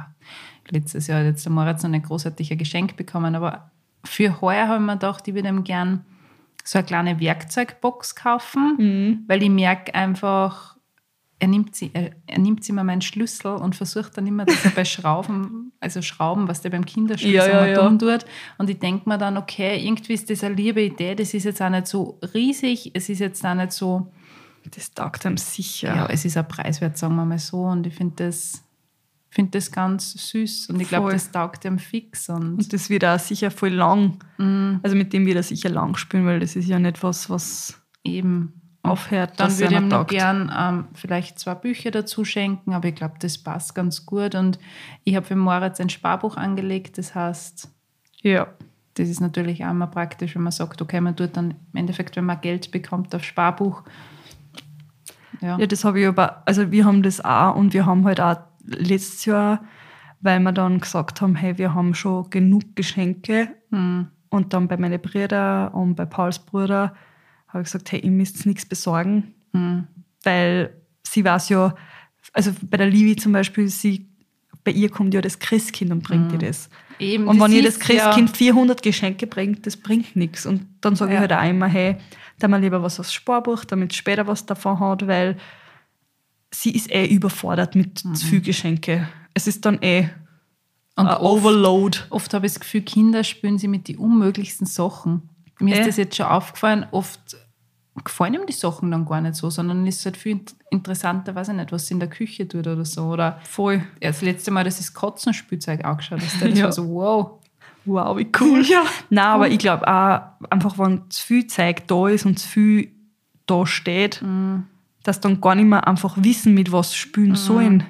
letztes 0.70 1.06
Jahr 1.06 1.20
hat 1.20 1.26
jetzt 1.26 1.44
der 1.44 1.52
Moritz 1.52 1.82
noch 1.84 1.90
ein 1.92 2.58
Geschenk 2.58 2.96
bekommen, 2.96 3.34
aber 3.34 3.70
für 4.04 4.40
heuer 4.40 4.66
habe 4.68 4.76
ich 4.80 4.86
mir 4.86 4.92
gedacht, 4.94 5.28
ich 5.28 5.34
würde 5.34 5.48
ihm 5.48 5.62
gern 5.64 6.04
so 6.64 6.78
eine 6.78 6.86
kleine 6.86 7.20
Werkzeugbox 7.20 8.14
kaufen, 8.16 8.76
Mhm. 8.78 9.24
weil 9.28 9.42
ich 9.42 9.50
merke 9.50 9.94
einfach, 9.94 10.73
er 11.44 11.48
nimmt, 11.48 11.76
sie, 11.76 11.90
er, 11.92 12.10
er 12.26 12.38
nimmt 12.38 12.64
sie 12.64 12.72
immer 12.72 12.84
meinen 12.84 13.02
Schlüssel 13.02 13.52
und 13.56 13.76
versucht 13.76 14.16
dann 14.16 14.26
immer, 14.26 14.46
dass 14.46 14.64
er 14.64 14.70
bei 14.70 14.86
Schrauben, 14.86 15.72
also 15.80 16.00
Schrauben, 16.00 16.48
was 16.48 16.62
der 16.62 16.70
beim 16.70 16.86
Kinderschlüssel 16.86 17.34
Ja, 17.34 17.46
ja, 17.46 17.54
mal 17.60 17.70
ja. 17.70 17.82
dumm 17.82 17.98
tut. 17.98 18.24
Und 18.56 18.70
ich 18.70 18.78
denke 18.78 19.06
mir 19.06 19.18
dann, 19.18 19.36
okay, 19.36 19.78
irgendwie 19.86 20.14
ist 20.14 20.30
das 20.30 20.42
eine 20.42 20.54
liebe 20.54 20.80
Idee, 20.80 21.14
das 21.14 21.34
ist 21.34 21.44
jetzt 21.44 21.60
auch 21.60 21.68
nicht 21.68 21.86
so 21.86 22.18
riesig, 22.32 22.92
es 22.94 23.10
ist 23.10 23.18
jetzt 23.18 23.44
auch 23.44 23.54
nicht 23.54 23.72
so, 23.72 24.10
Das 24.70 24.94
taugt 24.94 25.26
einem 25.26 25.36
sicher. 25.36 25.94
ja, 25.94 26.06
es 26.06 26.24
ist 26.24 26.38
auch 26.38 26.48
preiswert, 26.48 26.96
sagen 26.96 27.14
wir 27.16 27.26
mal 27.26 27.38
so. 27.38 27.58
Und 27.64 27.86
ich 27.86 27.94
finde 27.94 28.24
das, 28.24 28.64
find 29.28 29.54
das 29.54 29.70
ganz 29.70 30.12
süß. 30.30 30.70
Und 30.70 30.80
ich 30.80 30.88
glaube, 30.88 31.12
das 31.12 31.30
taugt 31.30 31.64
dem 31.64 31.78
fix. 31.78 32.30
Und, 32.30 32.54
Und 32.54 32.72
das 32.72 32.88
wird 32.88 33.04
auch 33.04 33.18
sicher 33.18 33.50
voll 33.50 33.74
lang. 33.74 34.18
Mhm. 34.38 34.80
Also 34.82 34.96
mit 34.96 35.12
dem 35.12 35.26
wird 35.26 35.36
er 35.36 35.42
sicher 35.42 35.68
lang 35.68 35.94
spielen, 35.96 36.24
weil 36.24 36.40
das 36.40 36.56
ist 36.56 36.68
ja 36.68 36.78
nicht 36.78 37.02
was, 37.02 37.28
was 37.28 37.78
eben. 38.02 38.62
Aufhört. 38.84 39.32
Dann 39.40 39.58
würde 39.58 39.74
ich 39.74 39.80
ihm 39.80 39.88
noch 39.88 40.06
gern 40.06 40.52
ähm, 40.56 40.84
vielleicht 40.94 41.38
zwei 41.38 41.54
Bücher 41.54 41.90
dazu 41.90 42.24
schenken, 42.24 42.72
aber 42.74 42.88
ich 42.88 42.94
glaube, 42.94 43.14
das 43.18 43.38
passt 43.38 43.74
ganz 43.74 44.04
gut. 44.06 44.34
Und 44.34 44.58
ich 45.04 45.16
habe 45.16 45.26
für 45.26 45.36
Moritz 45.36 45.80
ein 45.80 45.88
Sparbuch 45.88 46.36
angelegt. 46.36 46.98
Das 46.98 47.14
heißt, 47.14 47.70
Ja. 48.22 48.46
das 48.94 49.08
ist 49.08 49.20
natürlich 49.20 49.64
auch 49.64 49.70
immer 49.70 49.86
praktisch, 49.86 50.34
wenn 50.34 50.42
man 50.42 50.52
sagt, 50.52 50.80
okay, 50.82 51.00
man 51.00 51.16
tut 51.16 51.36
dann 51.36 51.52
im 51.72 51.78
Endeffekt, 51.80 52.16
wenn 52.16 52.26
man 52.26 52.40
Geld 52.40 52.70
bekommt 52.70 53.14
auf 53.14 53.24
Sparbuch. 53.24 53.82
Ja. 55.40 55.58
Ja, 55.58 55.66
das 55.66 55.84
habe 55.84 56.00
ich 56.00 56.06
aber, 56.06 56.42
also 56.46 56.70
wir 56.70 56.84
haben 56.84 57.02
das 57.02 57.22
auch 57.24 57.56
und 57.56 57.72
wir 57.74 57.86
haben 57.86 58.04
halt 58.04 58.20
auch 58.20 58.36
letztes 58.66 59.24
Jahr, 59.24 59.64
weil 60.20 60.40
wir 60.40 60.52
dann 60.52 60.78
gesagt 60.80 61.20
haben, 61.20 61.34
hey, 61.34 61.58
wir 61.58 61.74
haben 61.74 61.94
schon 61.94 62.30
genug 62.30 62.62
Geschenke 62.76 63.48
Hm. 63.70 64.08
und 64.30 64.52
dann 64.52 64.68
bei 64.68 64.76
meinen 64.76 65.00
Brüdern 65.00 65.68
und 65.68 65.96
bei 65.96 66.06
Pauls 66.06 66.38
Bruder 66.38 66.94
habe 67.54 67.62
ich 67.62 67.66
gesagt, 67.72 67.90
hey, 67.92 68.00
ihr 68.00 68.10
müsst 68.10 68.44
nichts 68.46 68.66
besorgen, 68.66 69.32
Hm. 69.52 69.86
weil 70.22 70.74
sie 71.06 71.24
weiß 71.24 71.48
ja, 71.50 71.74
also 72.32 72.52
bei 72.62 72.76
der 72.76 72.88
Livi 72.88 73.16
zum 73.16 73.32
Beispiel, 73.32 73.68
sie, 73.68 74.06
bei 74.64 74.72
ihr 74.72 74.88
kommt 74.90 75.14
ja 75.14 75.20
das 75.20 75.38
Christkind 75.38 75.90
und 75.92 76.02
bringt 76.02 76.32
ihr 76.32 76.38
das. 76.38 76.68
Eben, 76.98 77.26
Und 77.28 77.40
wenn 77.40 77.52
ihr 77.52 77.62
das 77.62 77.78
Christkind 77.78 78.36
400 78.36 78.82
Geschenke 78.82 79.26
bringt, 79.26 79.66
das 79.66 79.76
bringt 79.76 80.14
nichts. 80.16 80.46
Und 80.46 80.66
dann 80.80 80.96
sage 80.96 81.12
Ja. 81.12 81.16
ich 81.16 81.20
halt 81.28 81.32
auch 81.32 81.48
immer, 81.48 81.66
hey, 81.66 81.96
da 82.38 82.48
mal 82.48 82.60
lieber 82.60 82.82
was 82.82 82.98
aufs 83.00 83.12
Sparbuch, 83.12 83.64
damit 83.64 83.94
später 83.94 84.26
was 84.26 84.46
davon 84.46 84.80
hat, 84.80 85.06
weil 85.06 85.36
sie 86.52 86.70
ist 86.70 86.90
eh 86.90 87.06
überfordert 87.06 87.74
mit 87.74 88.04
Mhm. 88.04 88.14
zu 88.14 88.26
viel 88.26 88.40
Geschenke. 88.40 89.08
Es 89.34 89.46
ist 89.46 89.64
dann 89.64 89.78
eh 89.82 90.08
Und 90.96 91.08
ein 91.08 91.16
oft- 91.16 91.22
Overload. 91.22 91.98
Oft 92.10 92.32
habe 92.34 92.46
ich 92.46 92.52
das 92.52 92.60
Gefühl, 92.60 92.82
Kinder 92.82 93.24
spüren 93.24 93.58
sie 93.58 93.68
mit 93.68 93.88
den 93.88 93.98
unmöglichsten 93.98 94.66
Sachen. 94.66 95.28
Mir 95.60 95.76
Äh. 95.76 95.80
ist 95.80 95.88
das 95.88 95.96
jetzt 95.96 96.16
schon 96.16 96.26
aufgefallen, 96.26 96.86
oft 96.92 97.36
gefallen 98.02 98.34
ihm 98.34 98.46
die 98.46 98.52
Sachen 98.52 98.90
dann 98.90 99.04
gar 99.04 99.20
nicht 99.20 99.36
so, 99.36 99.50
sondern 99.50 99.86
es 99.86 99.98
ist 99.98 100.04
halt 100.06 100.16
viel 100.16 100.32
int- 100.32 100.54
interessanter, 100.70 101.34
weiß 101.34 101.48
ich 101.48 101.54
nicht, 101.54 101.70
was 101.70 101.86
sie 101.86 101.94
in 101.94 102.00
der 102.00 102.10
Küche 102.10 102.48
tut 102.48 102.66
oder 102.66 102.84
so. 102.84 103.04
Oder 103.04 103.38
Voll. 103.44 103.82
das 104.00 104.20
letzte 104.22 104.50
Mal, 104.50 104.64
dass 104.64 104.80
ich 104.80 104.86
das 104.86 104.94
Katzenspielzeug 104.94 105.84
angeschaut 105.84 106.20
habe, 106.20 106.30
das 106.50 106.58
Ja. 106.58 106.64
war 106.64 106.72
so, 106.72 106.88
wow. 106.88 107.30
Wow, 107.84 108.16
wie 108.16 108.26
cool. 108.40 108.62
Ja. 108.68 108.82
Nein, 109.10 109.24
aber 109.26 109.48
ich 109.48 109.58
glaube 109.58 109.86
auch, 109.86 110.20
einfach 110.50 110.78
wenn 110.78 111.02
zu 111.10 111.22
viel 111.24 111.46
Zeug 111.46 111.86
da 111.86 112.08
ist 112.08 112.24
und 112.26 112.38
zu 112.38 112.48
viel 112.48 112.90
da 113.46 113.66
steht, 113.66 114.22
Mhm. 114.22 114.64
dass 115.02 115.20
dann 115.20 115.40
gar 115.40 115.54
nicht 115.54 115.66
mehr 115.66 115.86
einfach 115.86 116.16
wissen, 116.18 116.54
mit 116.54 116.72
was 116.72 116.90
sie 116.92 116.96
spielen 116.96 117.34
sollen. 117.36 117.84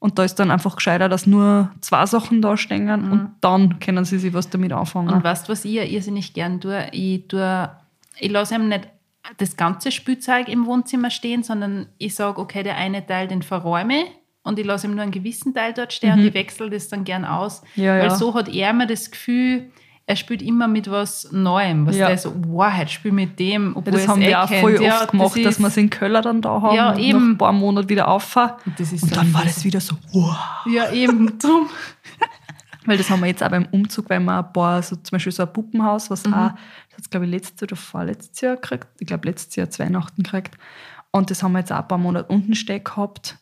Und 0.00 0.18
da 0.18 0.22
ist 0.24 0.36
dann 0.36 0.52
einfach 0.52 0.76
gescheiter, 0.76 1.08
dass 1.08 1.26
nur 1.26 1.72
zwei 1.80 2.06
Sachen 2.06 2.40
da 2.42 2.56
stehen 2.56 2.88
und 3.10 3.30
dann 3.40 3.80
können 3.80 4.04
sie 4.04 4.18
sich 4.20 4.32
was 4.32 4.48
damit 4.48 4.72
anfangen. 4.72 5.08
Mhm. 5.08 5.14
Und 5.14 5.24
weißt 5.24 5.48
du, 5.48 5.52
was 5.52 5.64
ich 5.64 5.72
ja 5.72 5.82
irrsinnig 5.82 6.34
gern 6.34 6.60
tue? 6.60 6.86
Ich, 6.92 7.26
tue, 7.26 7.68
ich 8.20 8.30
lasse 8.30 8.54
ihm 8.54 8.68
nicht 8.68 8.86
das 9.36 9.56
ganze 9.56 9.92
Spielzeug 9.92 10.48
im 10.48 10.66
Wohnzimmer 10.66 11.10
stehen, 11.10 11.42
sondern 11.42 11.86
ich 11.98 12.14
sage, 12.14 12.40
okay, 12.40 12.62
der 12.62 12.76
eine 12.76 13.06
Teil, 13.06 13.28
den 13.28 13.42
verräume 13.42 14.02
ich 14.02 14.06
und 14.42 14.58
ich 14.58 14.64
lasse 14.66 14.86
ihm 14.86 14.94
nur 14.94 15.02
einen 15.02 15.12
gewissen 15.12 15.52
Teil 15.54 15.74
dort 15.74 15.92
stehen 15.92 16.14
und 16.14 16.24
ich 16.26 16.34
wechsle 16.34 16.70
das 16.70 16.88
dann 16.88 17.04
gern 17.04 17.24
aus. 17.24 17.62
Mhm. 17.76 17.82
Ja, 17.84 17.92
Weil 17.98 18.04
ja. 18.08 18.14
so 18.14 18.34
hat 18.34 18.48
er 18.48 18.70
immer 18.70 18.86
das 18.86 19.10
Gefühl, 19.10 19.70
er 20.06 20.16
spielt 20.16 20.40
immer 20.40 20.68
mit 20.68 20.90
was 20.90 21.28
Neuem. 21.32 21.86
Was 21.86 21.96
Ja. 21.96 22.08
der 22.08 22.16
so, 22.16 22.32
wow, 22.46 22.72
heute 22.74 22.90
spiel 22.90 23.12
mit 23.12 23.38
dem, 23.38 23.76
obwohl 23.76 23.92
Ja, 23.92 23.98
das 23.98 24.08
haben 24.08 24.22
eh 24.22 24.28
wir 24.28 24.42
auch 24.42 24.48
kennt. 24.48 24.60
voll 24.62 24.74
oft 24.76 24.82
Ja, 24.82 25.04
gemacht, 25.04 25.36
das 25.36 25.42
dass 25.44 25.58
wir 25.58 25.66
es 25.66 25.76
in 25.76 25.90
Köller 25.90 26.22
dann 26.22 26.40
da 26.40 26.62
haben 26.62 26.74
Ja, 26.74 26.92
und 26.92 26.98
eben. 26.98 27.18
nach 27.18 27.26
ein 27.34 27.38
paar 27.38 27.52
Monaten 27.52 27.90
wieder 27.90 28.08
auffahren. 28.08 28.54
Und 28.64 28.80
das 28.80 28.90
ist 28.92 29.02
Und 29.02 29.10
dann 29.14 29.24
dann 29.26 29.34
war 29.34 29.44
das 29.44 29.62
wieder 29.64 29.80
so, 29.80 29.96
wow. 30.12 30.34
Ja, 30.64 30.90
eben, 30.92 31.38
drum. 31.38 31.68
Weil 32.88 32.96
das 32.96 33.10
haben 33.10 33.20
wir 33.20 33.26
jetzt 33.26 33.42
auch 33.42 33.50
beim 33.50 33.66
Umzug, 33.70 34.08
weil 34.08 34.20
wir 34.20 34.38
ein 34.38 34.52
paar, 34.52 34.82
so 34.82 34.96
zum 34.96 35.10
Beispiel 35.16 35.32
so 35.32 35.42
ein 35.42 35.52
Puppenhaus, 35.52 36.08
was 36.10 36.24
auch, 36.24 36.30
das 36.30 36.98
hat 36.98 37.10
glaube 37.10 37.26
ich 37.26 37.32
letztes 37.32 37.62
oder 37.62 37.76
vorletztes 37.76 38.40
Jahr 38.40 38.56
gekriegt, 38.56 38.86
ich 38.98 39.06
glaube 39.06 39.28
letztes 39.28 39.54
Jahr 39.56 39.68
zu 39.68 39.82
Weihnachten 39.82 40.22
gekriegt. 40.22 40.56
Und 41.10 41.30
das 41.30 41.42
haben 41.42 41.52
wir 41.52 41.58
jetzt 41.58 41.72
auch 41.72 41.80
ein 41.80 41.88
paar 41.88 41.98
Monate 41.98 42.32
unten 42.32 42.54
stehen 42.54 42.82
gehabt. 42.82 43.38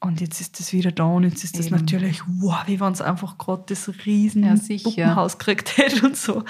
Und 0.00 0.20
jetzt 0.20 0.40
ist 0.40 0.60
das 0.60 0.72
wieder 0.72 0.92
da 0.92 1.04
und 1.04 1.24
jetzt 1.24 1.42
ist 1.42 1.58
das 1.58 1.66
Eben. 1.66 1.76
natürlich, 1.76 2.22
wow, 2.26 2.62
wie 2.66 2.78
wenn 2.80 2.92
es 2.92 3.00
einfach 3.00 3.36
gerade 3.36 3.64
das 3.66 3.90
riesen 4.06 4.44
Ja, 4.44 4.56
sicher. 4.56 4.90
Puppenhaus 4.90 5.38
gekriegt 5.38 5.76
hätte 5.76 6.06
und 6.06 6.16
so. 6.16 6.44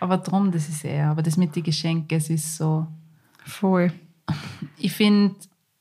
Aber 0.00 0.16
drum, 0.18 0.50
das 0.50 0.68
ist 0.68 0.84
eher, 0.84 1.10
aber 1.10 1.22
das 1.22 1.36
mit 1.36 1.54
den 1.54 1.62
Geschenken, 1.62 2.16
es 2.16 2.30
ist 2.30 2.56
so, 2.56 2.86
Voll. 3.44 3.92
ich 4.78 4.92
finde, 4.92 5.34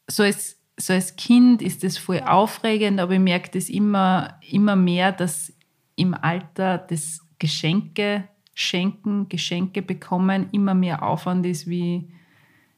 so 0.07 0.23
als, 0.23 0.57
so 0.77 0.93
als 0.93 1.15
Kind 1.15 1.61
ist 1.61 1.83
das 1.83 1.97
voll 1.97 2.19
aufregend, 2.19 2.99
aber 2.99 3.13
ich 3.13 3.19
merke 3.19 3.51
das 3.57 3.69
immer, 3.69 4.37
immer 4.49 4.75
mehr, 4.75 5.11
dass 5.13 5.52
im 5.95 6.13
Alter 6.13 6.77
das 6.77 7.21
Geschenke 7.39 8.25
schenken, 8.55 9.27
Geschenke 9.29 9.81
bekommen 9.81 10.47
immer 10.51 10.73
mehr 10.73 11.03
Aufwand 11.03 11.45
ist 11.45 11.67
wie 11.67 12.07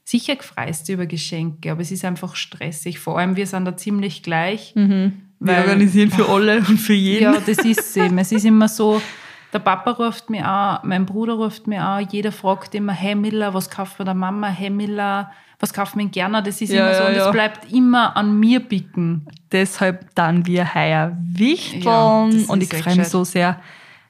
sicher 0.03 0.35
gefreist 0.35 0.87
über 0.89 1.05
Geschenke, 1.05 1.71
aber 1.71 1.81
es 1.81 1.91
ist 1.91 2.05
einfach 2.05 2.35
stressig. 2.35 2.99
Vor 2.99 3.17
allem, 3.19 3.35
wir 3.35 3.47
sind 3.47 3.65
da 3.65 3.75
ziemlich 3.75 4.23
gleich. 4.23 4.73
Wir 4.75 5.11
Weil- 5.39 5.61
organisieren 5.63 6.11
für 6.11 6.29
alle 6.29 6.57
und 6.59 6.77
für 6.79 6.93
jeden. 6.93 7.23
Ja, 7.23 7.39
das 7.45 7.57
ist 7.57 7.79
es 7.79 7.97
eben. 7.97 8.17
Es 8.17 8.31
ist 8.31 8.45
immer 8.45 8.67
so, 8.67 9.01
der 9.53 9.59
Papa 9.59 9.91
ruft 9.91 10.29
mich 10.29 10.43
an, 10.43 10.79
mein 10.83 11.05
Bruder 11.05 11.33
ruft 11.33 11.67
mich 11.67 11.79
an, 11.79 12.07
jeder 12.11 12.31
fragt 12.31 12.75
immer, 12.75 12.93
hey 12.93 13.15
Miller, 13.15 13.53
was 13.53 13.69
kauft 13.69 13.99
man 13.99 14.05
der 14.05 14.15
Mama? 14.15 14.47
Hey 14.47 14.69
Miller, 14.69 15.31
was 15.59 15.73
kauft 15.73 15.95
man 15.95 16.11
gerne? 16.11 16.43
Das 16.43 16.61
ist 16.61 16.71
Ja, 16.71 16.85
immer 16.85 16.95
so 16.95 17.03
ja, 17.03 17.09
und 17.09 17.15
ja. 17.15 17.25
es 17.25 17.31
bleibt 17.31 17.71
immer 17.71 18.15
an 18.17 18.39
mir 18.39 18.59
bicken. 18.59 19.27
Deshalb 19.51 20.13
dann 20.15 20.45
wir 20.45 20.75
heuer 20.75 21.17
wichteln. 21.19 22.31
Das 22.31 22.49
und 22.49 22.63
ich 22.63 22.73
freue 22.73 22.95
mich 22.97 23.07
so 23.07 23.23
sehr. 23.23 23.61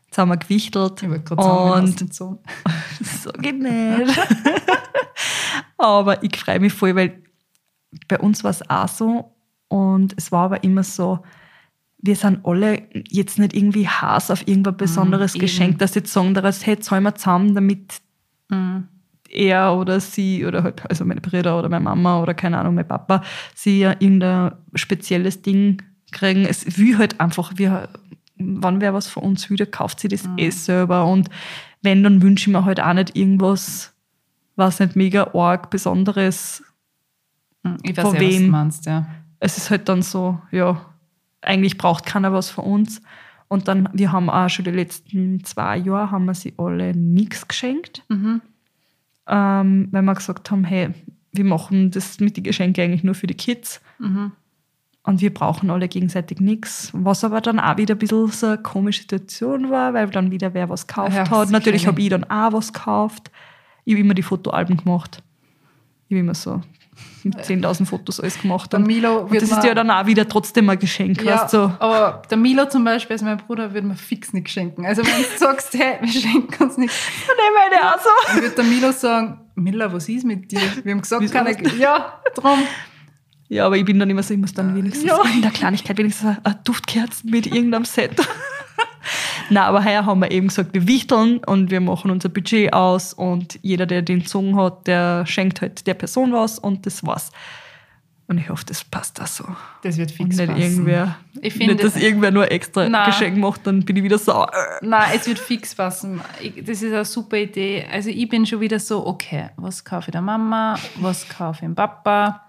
Jetzt 0.05 0.17
haben 0.17 0.29
wir 0.29 0.37
gewichtelt. 0.37 1.03
Ich 1.03 1.09
wollte 1.09 1.23
gerade 1.23 1.43
sagen, 1.43 2.09
so. 2.11 2.41
so 3.21 3.31
geht 3.33 3.59
nicht. 3.59 4.19
aber 5.77 6.23
ich 6.23 6.35
freue 6.37 6.59
mich 6.59 6.73
voll, 6.73 6.95
weil 6.95 7.21
bei 8.07 8.19
uns 8.19 8.43
war 8.43 8.51
es 8.51 8.67
auch 8.69 8.87
so. 8.87 9.31
Und 9.67 10.13
es 10.17 10.31
war 10.31 10.45
aber 10.45 10.63
immer 10.63 10.83
so, 10.83 11.19
wir 12.05 12.15
sind 12.15 12.45
alle 12.45 12.83
jetzt 13.09 13.39
nicht 13.39 13.55
irgendwie 13.55 13.87
Hass 13.87 14.29
auf 14.31 14.47
irgendwas 14.47 14.77
besonderes 14.77 15.35
eben. 15.35 15.41
Geschenk, 15.41 15.79
dass 15.79 15.95
jetzt 15.95 16.11
sagen, 16.13 16.33
dass 16.33 16.65
hey, 16.65 16.79
zahlen 16.79 17.03
wir 17.03 17.15
zusammen, 17.15 17.55
damit 17.55 18.01
er 19.29 19.73
oder 19.75 19.99
sie 19.99 20.45
oder 20.45 20.63
halt, 20.63 20.87
also 20.89 21.03
meine 21.03 21.21
Brüder 21.21 21.57
oder 21.59 21.67
meine 21.67 21.83
Mama 21.83 22.21
oder 22.21 22.33
keine 22.33 22.57
Ahnung, 22.59 22.75
mein 22.75 22.87
Papa, 22.87 23.21
sie 23.55 23.79
ja 23.79 23.91
irgendein 23.99 24.53
spezielles 24.75 25.41
Ding 25.41 25.81
kriegen. 26.11 26.45
Es 26.45 26.77
will 26.77 26.97
halt 26.97 27.19
einfach, 27.19 27.53
wir, 27.55 27.89
wann 28.37 28.81
wer 28.81 28.93
was 28.93 29.07
von 29.07 29.23
uns 29.23 29.49
wieder, 29.49 29.65
kauft 29.65 29.99
sie 29.99 30.07
das 30.07 30.29
eh 30.37 30.51
selber. 30.51 31.05
Und 31.05 31.29
wenn, 31.81 32.03
dann 32.03 32.21
wünsche 32.21 32.43
ich 32.49 32.53
mir 32.53 32.65
halt 32.65 32.79
auch 32.79 32.93
nicht 32.93 33.15
irgendwas, 33.17 33.93
was 34.55 34.79
nicht 34.79 34.95
mega 34.95 35.31
arg 35.33 35.69
Besonderes, 35.69 36.63
Hm, 37.65 37.77
Ich 37.83 37.97
weiß 37.97 38.03
Von 38.05 38.15
ja, 38.15 38.21
was 38.21 38.27
du 38.29 38.39
wem? 38.41 38.47
meinst, 38.49 38.85
ja. 38.85 39.05
es 39.39 39.57
ist 39.57 39.71
halt 39.71 39.89
dann 39.89 40.01
so, 40.03 40.39
ja, 40.51 40.79
eigentlich 41.45 41.77
braucht 41.77 42.05
keiner 42.05 42.33
was 42.33 42.49
von 42.49 42.65
uns. 42.65 43.01
Und 43.47 43.67
dann, 43.67 43.89
wir 43.93 44.11
haben 44.11 44.29
auch 44.29 44.49
schon 44.49 44.65
die 44.65 44.71
letzten 44.71 45.43
zwei 45.43 45.77
Jahre, 45.77 46.11
haben 46.11 46.25
wir 46.25 46.33
sie 46.33 46.53
alle 46.57 46.95
nichts 46.95 47.47
geschenkt. 47.47 48.03
Mhm. 48.09 48.41
Ähm, 49.27 49.87
weil 49.91 50.01
wir 50.01 50.13
gesagt 50.13 50.51
haben, 50.51 50.63
hey, 50.63 50.89
wir 51.31 51.45
machen 51.45 51.91
das 51.91 52.19
mit 52.19 52.37
den 52.37 52.43
Geschenken 52.43 52.83
eigentlich 52.83 53.03
nur 53.03 53.15
für 53.15 53.27
die 53.27 53.35
Kids. 53.35 53.81
Mhm. 53.99 54.31
Und 55.03 55.21
wir 55.21 55.31
brauchen 55.31 55.69
alle 55.69 55.87
gegenseitig 55.87 56.39
nichts. 56.39 56.89
Was 56.93 57.23
aber 57.23 57.39
dann 57.39 57.59
auch 57.59 57.77
wieder 57.77 57.93
ein 57.93 57.99
bisschen 57.99 58.27
so 58.27 58.47
eine 58.47 58.57
komische 58.57 59.01
Situation 59.01 59.69
war, 59.69 59.93
weil 59.93 60.09
dann 60.09 60.31
wieder 60.31 60.55
wer 60.55 60.67
was 60.67 60.87
gekauft 60.87 61.15
Ja, 61.15 61.29
hat. 61.29 61.51
Natürlich 61.51 61.85
habe 61.85 62.01
ich 62.01 62.09
dann 62.09 62.23
auch 62.23 62.53
was 62.53 62.73
gekauft. 62.73 63.29
Ich 63.83 63.93
habe 63.93 64.01
immer 64.01 64.15
die 64.15 64.23
Fotoalben 64.23 64.77
gemacht. 64.77 65.21
Ich 66.07 66.15
habe 66.15 66.21
immer 66.21 66.33
so 66.33 66.61
mit 67.23 67.35
10.000 67.37 67.85
Fotos 67.85 68.19
alles 68.19 68.39
gemacht. 68.41 68.71
Der 68.73 68.79
Und, 68.79 68.87
Milo 68.87 69.21
und 69.21 69.33
das 69.35 69.43
ist 69.43 69.63
ja 69.63 69.73
dann 69.73 69.89
auch 69.91 70.05
wieder 70.05 70.27
trotzdem 70.27 70.69
ein 70.69 70.79
Geschenk. 70.79 71.21
Ja, 71.23 71.41
weißt 71.43 71.53
du? 71.53 71.57
aber 71.79 72.21
der 72.29 72.37
Milo 72.37 72.65
zum 72.69 72.83
Beispiel, 72.83 73.15
also 73.15 73.25
mein 73.25 73.37
Bruder, 73.37 73.73
würde 73.73 73.87
mir 73.87 73.95
fix 73.95 74.31
nichts 74.33 74.51
schenken. 74.51 74.85
Also 74.85 75.03
wenn 75.05 75.13
du 75.13 75.37
sagst, 75.37 75.73
hey, 75.73 75.97
wir 76.01 76.21
schenken 76.21 76.63
uns 76.63 76.77
nichts, 76.77 76.95
Nee, 77.27 77.77
meine 77.79 77.93
auch 77.95 77.99
so. 77.99 78.09
dann 78.33 78.41
wird 78.43 78.57
der 78.57 78.65
Milo 78.65 78.91
sagen, 78.91 79.41
Mila, 79.55 79.91
was 79.91 80.07
ist 80.09 80.25
mit 80.25 80.51
dir? 80.51 80.59
Wir 80.83 80.91
haben 80.93 81.01
gesagt, 81.01 81.31
keine, 81.31 81.55
ja, 81.77 82.21
drum. 82.35 82.59
Ja, 83.47 83.65
aber 83.67 83.77
ich 83.77 83.85
bin 83.85 83.99
dann 83.99 84.09
immer 84.09 84.23
so, 84.23 84.33
ich 84.33 84.39
muss 84.39 84.53
dann 84.53 84.75
wenigstens 84.75 85.05
Ja. 85.07 85.21
in 85.33 85.41
der 85.41 85.51
Kleinigkeit 85.51 85.97
wenigstens 85.97 86.37
eine 86.43 86.59
Duftkerzen 86.63 87.29
mit 87.29 87.45
irgendeinem 87.47 87.85
Set. 87.85 88.11
Na, 89.49 89.65
aber 89.65 89.83
heuer 89.85 90.05
haben 90.05 90.19
wir 90.21 90.31
eben 90.31 90.47
gesagt, 90.47 90.73
wir 90.73 90.87
wichteln 90.87 91.39
und 91.45 91.69
wir 91.71 91.81
machen 91.81 92.11
unser 92.11 92.29
Budget 92.29 92.73
aus 92.73 93.13
und 93.13 93.59
jeder, 93.61 93.85
der 93.85 94.01
den 94.01 94.25
Song 94.25 94.55
hat, 94.57 94.87
der 94.87 95.25
schenkt 95.25 95.61
halt 95.61 95.85
der 95.87 95.93
Person 95.93 96.33
was 96.33 96.57
und 96.59 96.85
das 96.85 97.05
war's. 97.05 97.31
Und 98.27 98.39
ich 98.39 98.49
hoffe, 98.49 98.65
das 98.65 98.83
passt 98.83 99.21
auch 99.21 99.27
so. 99.27 99.45
Das 99.83 99.97
wird 99.99 100.09
Und 100.09 100.17
fix 100.17 100.37
nicht 100.37 100.47
passen. 100.47 100.59
irgendwer, 100.61 101.15
Ich 101.41 101.53
finde- 101.53 101.73
nicht, 101.75 101.83
dass 101.85 101.95
irgendwer 101.95 102.31
nur 102.31 102.51
extra 102.51 102.89
Na. 102.89 103.05
Geschenk 103.05 103.37
macht, 103.37 103.67
dann 103.67 103.85
bin 103.85 103.97
ich 103.97 104.03
wieder 104.03 104.17
sauer. 104.17 104.49
Nein, 104.81 105.11
es 105.15 105.27
wird 105.27 105.37
fix 105.37 105.75
passen. 105.75 106.19
Ich, 106.41 106.55
das 106.65 106.81
ist 106.81 106.91
eine 106.91 107.05
super 107.05 107.37
Idee. 107.37 107.85
Also 107.91 108.09
ich 108.09 108.27
bin 108.27 108.47
schon 108.47 108.61
wieder 108.61 108.79
so, 108.79 109.05
okay, 109.05 109.51
was 109.57 109.83
kaufe 109.85 110.09
ich 110.09 110.11
der 110.13 110.21
Mama, 110.23 110.75
was 110.95 111.29
kaufe 111.29 111.57
ich 111.57 111.67
dem 111.67 111.75
Papa? 111.75 112.41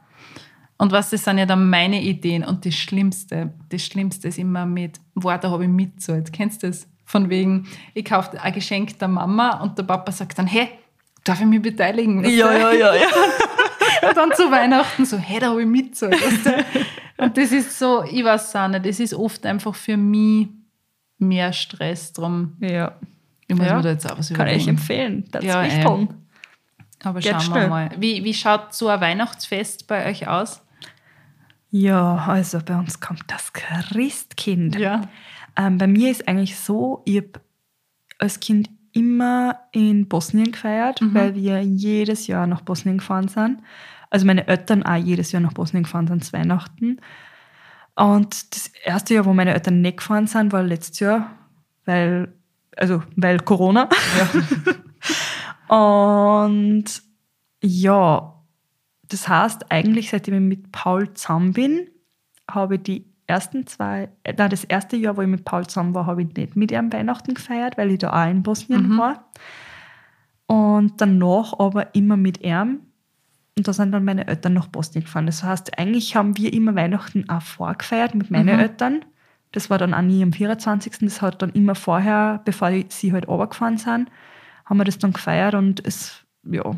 Und 0.78 0.92
was, 0.92 1.10
das 1.10 1.24
sind 1.24 1.38
ja 1.38 1.46
dann 1.46 1.70
meine 1.70 2.02
Ideen. 2.02 2.44
Und 2.44 2.66
das 2.66 2.74
Schlimmste, 2.74 3.52
das 3.70 3.82
Schlimmste 3.82 4.28
ist 4.28 4.38
immer 4.38 4.66
mit, 4.66 5.00
wow, 5.14 5.38
da 5.40 5.50
habe 5.50 5.64
ich 5.64 5.70
mitzahlt. 5.70 6.32
Kennst 6.32 6.62
du 6.62 6.66
das? 6.68 6.86
Von 7.04 7.30
wegen, 7.30 7.66
ich 7.94 8.04
kaufe 8.04 8.40
ein 8.42 8.52
Geschenk 8.52 8.98
der 8.98 9.08
Mama 9.08 9.60
und 9.62 9.78
der 9.78 9.84
Papa 9.84 10.10
sagt 10.12 10.38
dann, 10.38 10.46
hey, 10.48 10.68
darf 11.24 11.40
ich 11.40 11.46
mich 11.46 11.62
beteiligen? 11.62 12.22
Weißt 12.22 12.34
Ja, 12.34 12.48
du? 12.52 12.58
ja, 12.58 12.72
ja, 12.72 12.94
ja. 12.94 13.06
Und 14.08 14.16
dann 14.16 14.32
zu 14.34 14.50
Weihnachten 14.50 15.06
so, 15.06 15.16
hey, 15.16 15.40
da 15.40 15.48
habe 15.50 15.62
ich 15.62 15.66
mitzahlt. 15.68 16.12
Weißt 16.14 16.46
du? 16.46 17.24
Und 17.24 17.36
das 17.38 17.50
ist 17.50 17.78
so, 17.78 18.04
ich 18.04 18.22
weiß 18.22 18.54
auch 18.56 18.68
nicht, 18.68 18.84
das 18.84 19.00
ist 19.00 19.14
oft 19.14 19.46
einfach 19.46 19.74
für 19.74 19.96
mich 19.96 20.48
mehr 21.18 21.52
Stress 21.52 22.12
drum. 22.12 22.56
ja. 22.60 22.92
Ich 23.48 23.54
muss 23.56 23.64
Ja. 23.66 23.76
mir 23.76 23.82
da 23.82 23.90
jetzt 23.90 24.10
auch 24.10 24.18
was 24.18 24.28
Kann 24.32 24.48
ich 24.48 24.54
überlegen. 24.54 24.68
empfehlen. 24.70 25.24
Das 25.30 25.44
Ja, 25.44 25.62
ja, 25.64 25.94
ähm, 25.94 26.08
Aber 27.04 27.20
Geht 27.20 27.30
schauen 27.32 27.40
schnell. 27.40 27.62
wir 27.62 27.68
mal. 27.68 27.90
Wie, 27.96 28.24
wie 28.24 28.34
schaut 28.34 28.74
so 28.74 28.88
ein 28.88 29.00
Weihnachtsfest 29.00 29.86
bei 29.86 30.04
euch 30.10 30.26
aus? 30.26 30.60
Ja, 31.70 32.16
also 32.16 32.60
bei 32.64 32.76
uns 32.78 33.00
kommt 33.00 33.24
das 33.28 33.52
Christkind. 33.52 34.76
Ja. 34.76 35.02
Ähm, 35.56 35.78
bei 35.78 35.86
mir 35.86 36.10
ist 36.10 36.26
eigentlich 36.28 36.56
so, 36.56 37.02
ich 37.04 37.18
habe 37.18 37.40
als 38.18 38.40
Kind 38.40 38.70
immer 38.92 39.60
in 39.72 40.08
Bosnien 40.08 40.52
gefeiert, 40.52 41.00
weil 41.12 41.34
wir 41.34 41.60
jedes 41.62 42.26
Jahr 42.26 42.46
nach 42.46 42.62
Bosnien 42.62 42.98
gefahren 42.98 43.28
sind. 43.28 43.62
Also 44.08 44.24
meine 44.24 44.46
Eltern 44.46 44.82
auch 44.84 44.96
jedes 44.96 45.32
Jahr 45.32 45.42
nach 45.42 45.52
Bosnien 45.52 45.82
gefahren 45.82 46.06
sind 46.06 46.24
zu 46.24 46.32
Weihnachten. 46.32 46.98
Und 47.94 48.54
das 48.54 48.68
erste 48.84 49.14
Jahr, 49.14 49.26
wo 49.26 49.34
meine 49.34 49.52
Eltern 49.52 49.82
nicht 49.82 49.98
gefahren 49.98 50.26
sind, 50.26 50.52
war 50.52 50.62
letztes 50.62 51.00
Jahr, 51.00 51.30
weil, 51.84 52.32
also, 52.76 53.02
weil 53.16 53.38
Corona. 53.40 53.88
Und 55.68 57.02
ja, 57.62 58.35
das 59.08 59.28
heißt, 59.28 59.70
eigentlich, 59.70 60.10
seitdem 60.10 60.34
ich 60.34 60.58
mit 60.58 60.72
Paul 60.72 61.12
zusammen 61.14 61.52
bin, 61.52 61.88
habe 62.50 62.76
ich 62.76 62.82
die 62.82 63.06
ersten 63.26 63.66
zwei, 63.66 64.08
äh, 64.24 64.34
nein, 64.36 64.50
das 64.50 64.64
erste 64.64 64.96
Jahr, 64.96 65.16
wo 65.16 65.22
ich 65.22 65.28
mit 65.28 65.44
Paul 65.44 65.66
zusammen 65.66 65.94
war, 65.94 66.06
habe 66.06 66.22
ich 66.22 66.34
nicht 66.34 66.56
mit 66.56 66.72
ihm 66.72 66.92
Weihnachten 66.92 67.34
gefeiert, 67.34 67.76
weil 67.76 67.90
ich 67.90 67.98
da 67.98 68.12
auch 68.12 68.30
in 68.30 68.42
Bosnien 68.42 68.96
war. 68.98 69.30
Und 70.46 71.00
danach 71.00 71.58
aber 71.58 71.94
immer 71.94 72.16
mit 72.16 72.42
ihm. 72.42 72.80
Und 73.58 73.66
da 73.66 73.72
sind 73.72 73.90
dann 73.92 74.04
meine 74.04 74.26
Eltern 74.28 74.52
nach 74.52 74.68
Bosnien 74.68 75.04
gefahren. 75.04 75.26
Das 75.26 75.42
heißt, 75.42 75.78
eigentlich 75.78 76.14
haben 76.14 76.36
wir 76.36 76.52
immer 76.52 76.74
Weihnachten 76.74 77.28
auch 77.28 77.42
vorgefeiert 77.42 78.14
mit 78.14 78.30
meinen 78.30 78.48
Eltern. 78.48 79.04
Das 79.52 79.70
war 79.70 79.78
dann 79.78 79.94
auch 79.94 80.02
nie 80.02 80.22
am 80.22 80.32
24. 80.32 80.98
Das 81.00 81.22
hat 81.22 81.40
dann 81.42 81.50
immer 81.50 81.74
vorher, 81.74 82.42
bevor 82.44 82.70
sie 82.88 83.12
halt 83.12 83.26
runtergefahren 83.26 83.78
sind, 83.78 84.10
haben 84.66 84.76
wir 84.76 84.84
das 84.84 84.98
dann 84.98 85.12
gefeiert 85.12 85.54
und 85.54 85.84
es, 85.84 86.24
ja, 86.44 86.76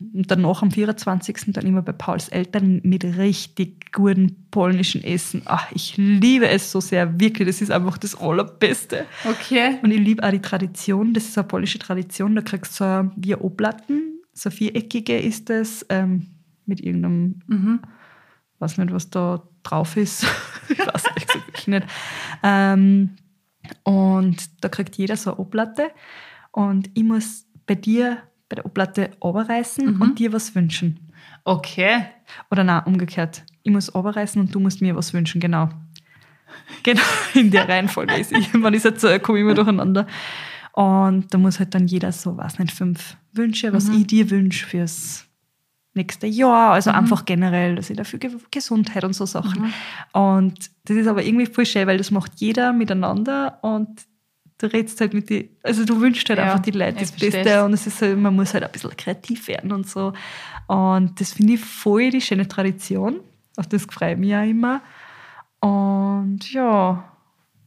und 0.00 0.30
danach 0.30 0.62
am 0.62 0.70
24. 0.70 1.52
dann 1.52 1.66
immer 1.66 1.82
bei 1.82 1.92
Pauls 1.92 2.28
Eltern 2.28 2.80
mit 2.82 3.04
richtig 3.04 3.92
guten 3.92 4.48
polnischen 4.50 5.04
Essen. 5.04 5.42
Ach, 5.44 5.70
ich 5.72 5.96
liebe 5.96 6.48
es 6.48 6.70
so 6.72 6.80
sehr, 6.80 7.20
wirklich. 7.20 7.46
Das 7.46 7.62
ist 7.62 7.70
einfach 7.70 7.96
das 7.96 8.16
Allerbeste. 8.20 9.06
Okay. 9.24 9.78
Und 9.82 9.92
ich 9.92 10.00
liebe 10.00 10.22
auch 10.22 10.30
die 10.30 10.40
Tradition. 10.42 11.14
Das 11.14 11.24
ist 11.24 11.38
eine 11.38 11.46
polnische 11.46 11.78
Tradition. 11.78 12.34
Da 12.34 12.42
kriegst 12.42 12.78
du 12.80 12.84
so 12.84 13.10
wie 13.16 13.36
Oblatten, 13.36 14.18
so 14.32 14.50
viereckige 14.50 15.16
ist 15.18 15.48
das, 15.48 15.86
ähm, 15.88 16.26
mit 16.66 16.80
irgendeinem, 16.80 17.40
Mhm. 17.46 17.80
weiß 18.58 18.78
nicht, 18.78 18.92
was 18.92 19.10
da 19.10 19.42
drauf 19.62 19.96
ist. 19.96 20.26
ich 20.68 20.78
weiß 20.78 21.04
wirklich 21.34 21.68
nicht. 21.68 21.86
Ähm, 22.42 23.10
und 23.84 24.64
da 24.64 24.68
kriegt 24.68 24.96
jeder 24.96 25.16
so 25.16 25.30
eine 25.30 25.38
Oblatte. 25.40 25.90
Und 26.50 26.90
ich 26.94 27.04
muss 27.04 27.46
bei 27.66 27.74
dir 27.76 28.18
bei 28.54 28.62
der 28.62 28.66
Oblatte 28.66 29.10
runterreißen 29.22 30.00
und 30.00 30.18
dir 30.18 30.32
was 30.32 30.54
wünschen. 30.54 31.00
Okay. 31.44 32.06
Oder 32.50 32.62
nein, 32.64 32.82
umgekehrt. 32.86 33.42
Ich 33.62 33.72
muss 33.72 33.94
runterreißen 33.94 34.40
und 34.40 34.54
du 34.54 34.60
musst 34.60 34.80
mir 34.80 34.94
was 34.94 35.12
wünschen, 35.12 35.40
genau. 35.40 35.68
Genau, 36.84 37.02
in 37.34 37.50
der 37.50 37.68
Reihenfolge 37.68 38.14
ist 38.14 38.32
ich. 38.32 38.54
Ich 38.54 38.54
es 38.54 38.84
erzähle, 38.84 39.20
komme 39.20 39.38
ich 39.38 39.44
immer 39.44 39.54
durcheinander. 39.54 40.06
Und 40.72 41.32
da 41.32 41.38
muss 41.38 41.58
halt 41.58 41.74
dann 41.74 41.86
jeder 41.86 42.12
so, 42.12 42.36
weiß 42.36 42.58
nicht, 42.58 42.72
fünf 42.72 43.16
Wünsche, 43.32 43.72
was 43.72 43.88
ich 43.88 44.06
dir 44.06 44.30
wünsche 44.30 44.66
fürs 44.66 45.26
nächste 45.94 46.26
Jahr. 46.26 46.72
Also 46.72 46.90
einfach 46.90 47.24
generell, 47.24 47.76
dass 47.76 47.90
ich 47.90 47.96
dafür 47.96 48.18
Ge 48.18 48.30
Gesundheit 48.50 49.04
und 49.04 49.14
so 49.14 49.26
Sachen. 49.26 49.72
Und 50.12 50.70
das 50.84 50.96
ist 50.96 51.06
aber 51.06 51.24
irgendwie 51.24 51.46
voll 51.46 51.66
schön, 51.66 51.86
weil 51.86 51.98
das 51.98 52.10
macht 52.10 52.32
jeder 52.36 52.72
miteinander 52.72 53.58
und 53.62 54.04
du 54.64 54.72
redest 54.72 55.00
halt 55.00 55.14
mit 55.14 55.28
die, 55.28 55.50
also 55.62 55.84
du 55.84 56.00
wünschst 56.00 56.28
halt 56.28 56.38
Ja, 56.38 56.46
einfach 56.46 56.60
die 56.60 56.70
Leute 56.70 57.00
das. 57.00 57.12
Beste 57.12 57.64
und 57.64 57.72
es 57.74 57.86
ist 57.86 58.00
halt, 58.00 58.18
man 58.18 58.34
muss 58.34 58.54
halt 58.54 58.64
ein 58.64 58.72
bisschen 58.72 58.96
kreativ 58.96 59.48
werden 59.48 59.72
und 59.72 59.88
so. 59.88 60.12
Und 60.66 61.20
das 61.20 61.34
finde 61.34 61.54
ich 61.54 61.60
voll 61.60 62.10
die 62.10 62.20
schöne 62.20 62.48
Tradition. 62.48 63.20
Auf 63.56 63.66
das 63.66 63.84
freue 63.84 64.12
ich 64.12 64.18
mich 64.18 64.34
auch 64.34 64.42
immer. 64.42 64.80
Und 65.60 66.52
ja, 66.52 67.04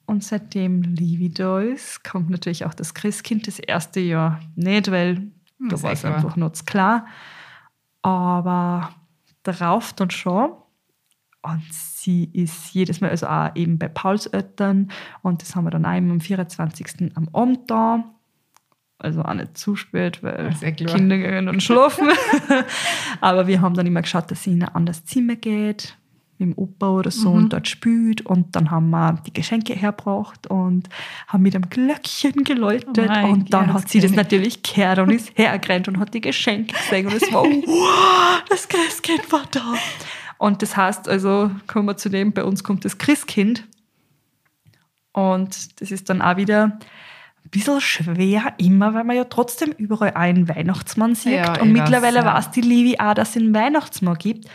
und 0.05 0.23
seitdem 0.23 0.81
Livi 0.81 1.29
da 1.29 1.59
ist, 1.59 2.03
kommt 2.03 2.29
natürlich 2.29 2.65
auch 2.65 2.73
das 2.73 2.93
Christkind 2.93 3.47
das 3.47 3.59
erste 3.59 3.99
Jahr 3.99 4.39
nicht, 4.55 4.89
weil 4.89 5.31
da 5.59 5.75
ist 5.75 5.83
war 5.83 5.91
eh 5.91 5.93
es 5.93 5.99
klar. 6.01 6.15
einfach 6.15 6.53
zu 6.53 6.65
klar. 6.65 7.07
Aber 8.01 8.89
darauf 9.43 9.93
dann 9.93 10.09
schon. 10.09 10.51
Und 11.41 11.63
sie 11.71 12.29
ist 12.33 12.73
jedes 12.73 12.99
Mal, 12.99 13.09
also 13.09 13.27
auch 13.27 13.55
eben 13.55 13.77
bei 13.77 13.87
Pauls 13.87 14.25
Eltern. 14.25 14.91
Und 15.21 15.41
das 15.41 15.55
haben 15.55 15.65
wir 15.65 15.71
dann 15.71 15.85
auch 15.85 15.95
immer 15.95 16.11
am 16.13 16.21
24. 16.21 17.11
am 17.15 17.29
Abend 17.33 17.69
da. 17.69 18.03
Also 18.99 19.21
auch 19.21 19.33
nicht 19.33 19.57
zu 19.57 19.75
spät, 19.75 20.23
weil. 20.23 20.49
Kinder 20.95 21.17
gehen 21.17 21.45
dann 21.45 21.61
schlafen. 21.61 22.09
Aber 23.21 23.47
wir 23.47 23.61
haben 23.61 23.75
dann 23.75 23.85
immer 23.85 24.01
geschaut, 24.01 24.31
dass 24.31 24.43
sie 24.43 24.53
in 24.53 24.63
ein 24.63 24.69
anderes 24.75 25.05
Zimmer 25.05 25.35
geht, 25.35 25.95
mit 26.39 26.49
dem 26.49 26.57
Opa 26.57 26.89
oder 26.89 27.11
so, 27.11 27.29
Mhm. 27.29 27.35
und 27.35 27.53
dort 27.53 27.67
spielt. 27.67 28.25
Und 28.25 28.55
dann 28.55 28.71
haben 28.71 28.89
wir 28.89 29.21
die 29.27 29.33
Geschenke 29.33 29.73
hergebracht 29.73 30.47
und 30.47 30.89
haben 31.27 31.43
mit 31.43 31.55
einem 31.55 31.69
Glöckchen 31.69 32.43
geläutet. 32.43 33.11
Oh 33.23 33.27
und 33.27 33.53
dann 33.53 33.71
hat 33.71 33.87
sie 33.87 33.99
das 33.99 34.11
natürlich 34.13 34.63
gehört 34.63 34.97
und 34.99 35.11
ist 35.11 35.37
hergerannt 35.37 35.87
und 35.87 35.99
hat 35.99 36.13
die 36.15 36.21
Geschenke 36.21 36.73
gesehen. 36.75 37.05
Und 37.05 37.13
es 37.13 37.31
war, 37.31 37.43
wow, 37.43 38.43
das 38.49 38.67
Christkind 38.67 39.31
war 39.31 39.43
da. 39.51 39.75
Und 40.37 40.61
das 40.61 40.77
heißt 40.77 41.07
also, 41.09 41.51
kommen 41.65 41.87
wir 41.87 41.97
zu 41.97 42.09
dem, 42.09 42.31
bei 42.33 42.43
uns 42.43 42.63
kommt 42.63 42.85
das 42.85 42.97
Christkind. 42.97 43.67
Und 45.13 45.81
das 45.81 45.91
ist 45.91 46.09
dann 46.09 46.21
auch 46.21 46.37
wieder 46.37 46.79
ein 47.43 47.49
bisschen 47.49 47.81
schwer 47.81 48.53
immer, 48.57 48.93
weil 48.93 49.03
man 49.03 49.15
ja 49.15 49.23
trotzdem 49.23 49.71
überall 49.71 50.13
einen 50.13 50.47
Weihnachtsmann 50.47 51.15
sieht. 51.15 51.33
Ja, 51.33 51.59
und 51.59 51.71
mittlerweile 51.71 52.19
weiß, 52.19 52.25
ja. 52.25 52.35
weiß 52.35 52.51
die 52.51 52.61
Livi 52.61 52.97
auch, 52.99 53.13
dass 53.13 53.31
es 53.31 53.37
einen 53.37 53.55
Weihnachtsmann 53.55 54.17
gibt. 54.17 54.47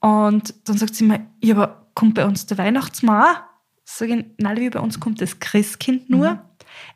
Und 0.00 0.54
dann 0.64 0.76
sagt 0.76 0.94
sie 0.94 1.04
mir, 1.04 1.26
ja, 1.40 1.54
aber 1.54 1.86
kommt 1.94 2.14
bei 2.14 2.24
uns 2.26 2.46
der 2.46 2.58
Weihnachtsmann? 2.58 3.36
Sag 3.84 4.08
ich, 4.08 4.24
nein, 4.38 4.56
Livi, 4.56 4.70
bei 4.70 4.80
uns 4.80 4.98
kommt 4.98 5.20
das 5.20 5.38
Christkind 5.38 6.10
nur. 6.10 6.32
Mhm. 6.32 6.38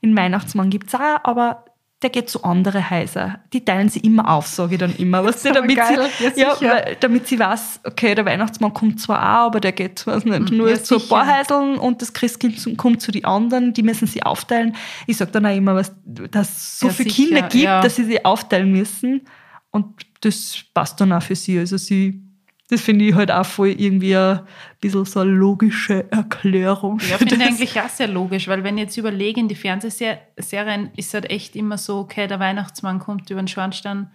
Den 0.02 0.16
Weihnachtsmann 0.16 0.70
gibt 0.70 0.88
es 0.88 0.94
auch, 0.94 1.20
aber 1.22 1.64
der 2.02 2.10
geht 2.10 2.30
zu 2.30 2.44
anderen 2.44 2.90
Häusern. 2.90 3.38
Die 3.52 3.64
teilen 3.64 3.88
sie 3.88 3.98
immer 4.00 4.30
auf, 4.30 4.46
sage 4.46 4.74
ich 4.74 4.78
dann 4.78 4.94
immer. 4.96 5.24
Weißt 5.24 5.44
du, 5.46 5.52
damit, 5.52 5.76
geil. 5.76 6.08
sie, 6.18 6.40
Ja, 6.40 6.56
ja, 6.60 6.70
weil, 6.70 6.96
damit 7.00 7.26
sie 7.26 7.38
weiß, 7.40 7.80
okay, 7.84 8.14
der 8.14 8.24
Weihnachtsmann 8.24 8.72
kommt 8.72 9.00
zwar 9.00 9.18
auch, 9.20 9.46
aber 9.46 9.58
der 9.60 9.72
geht 9.72 10.06
weiß 10.06 10.24
nicht, 10.24 10.52
nur 10.52 10.68
Mhm. 10.68 10.74
Ja, 10.74 10.82
zu 10.82 10.96
ein 10.96 11.08
paar 11.08 11.38
Häuseln 11.38 11.76
und 11.76 12.00
das 12.00 12.12
Christkind 12.12 12.78
kommt 12.78 13.02
zu 13.02 13.10
den 13.10 13.24
anderen, 13.24 13.72
die 13.72 13.82
müssen 13.82 14.06
sie 14.06 14.22
aufteilen. 14.22 14.76
Ich 15.08 15.16
sage 15.16 15.32
dann 15.32 15.46
auch 15.46 15.56
immer, 15.56 15.74
was, 15.74 15.92
dass 16.04 16.48
es 16.56 16.78
so 16.78 16.86
Ja, 16.86 16.92
viele 16.92 17.10
sicher, 17.10 17.24
Kinder 17.26 17.48
gibt, 17.48 17.84
dass 17.84 17.96
sie 17.96 18.04
sie 18.04 18.24
aufteilen 18.24 18.70
müssen. 18.70 19.22
Und 19.70 19.86
das 20.20 20.62
passt 20.74 21.00
dann 21.00 21.12
auch 21.12 21.22
für 21.22 21.34
sie. 21.34 21.58
Also 21.58 21.76
sie, 21.78 22.22
das 22.70 22.82
finde 22.82 23.06
ich 23.06 23.14
halt 23.14 23.30
auch 23.30 23.46
voll 23.46 23.68
irgendwie 23.68 24.16
ein 24.16 24.40
bisschen 24.80 25.04
so 25.04 25.20
eine 25.20 25.30
logische 25.30 26.10
Erklärung. 26.12 27.00
Ja, 27.08 27.16
finde 27.16 27.36
ich 27.36 27.42
eigentlich 27.42 27.80
auch 27.80 27.88
sehr 27.88 28.08
logisch, 28.08 28.46
weil 28.46 28.62
wenn 28.62 28.76
ich 28.76 28.84
jetzt 28.84 28.96
überlege, 28.98 29.40
in 29.40 29.48
die 29.48 29.54
Fernsehserien 29.54 30.90
ist 30.96 31.14
halt 31.14 31.30
echt 31.30 31.56
immer 31.56 31.78
so, 31.78 31.98
okay, 32.00 32.26
der 32.26 32.38
Weihnachtsmann 32.40 32.98
kommt 32.98 33.30
über 33.30 33.40
den 33.40 33.48
Schornstein, 33.48 34.10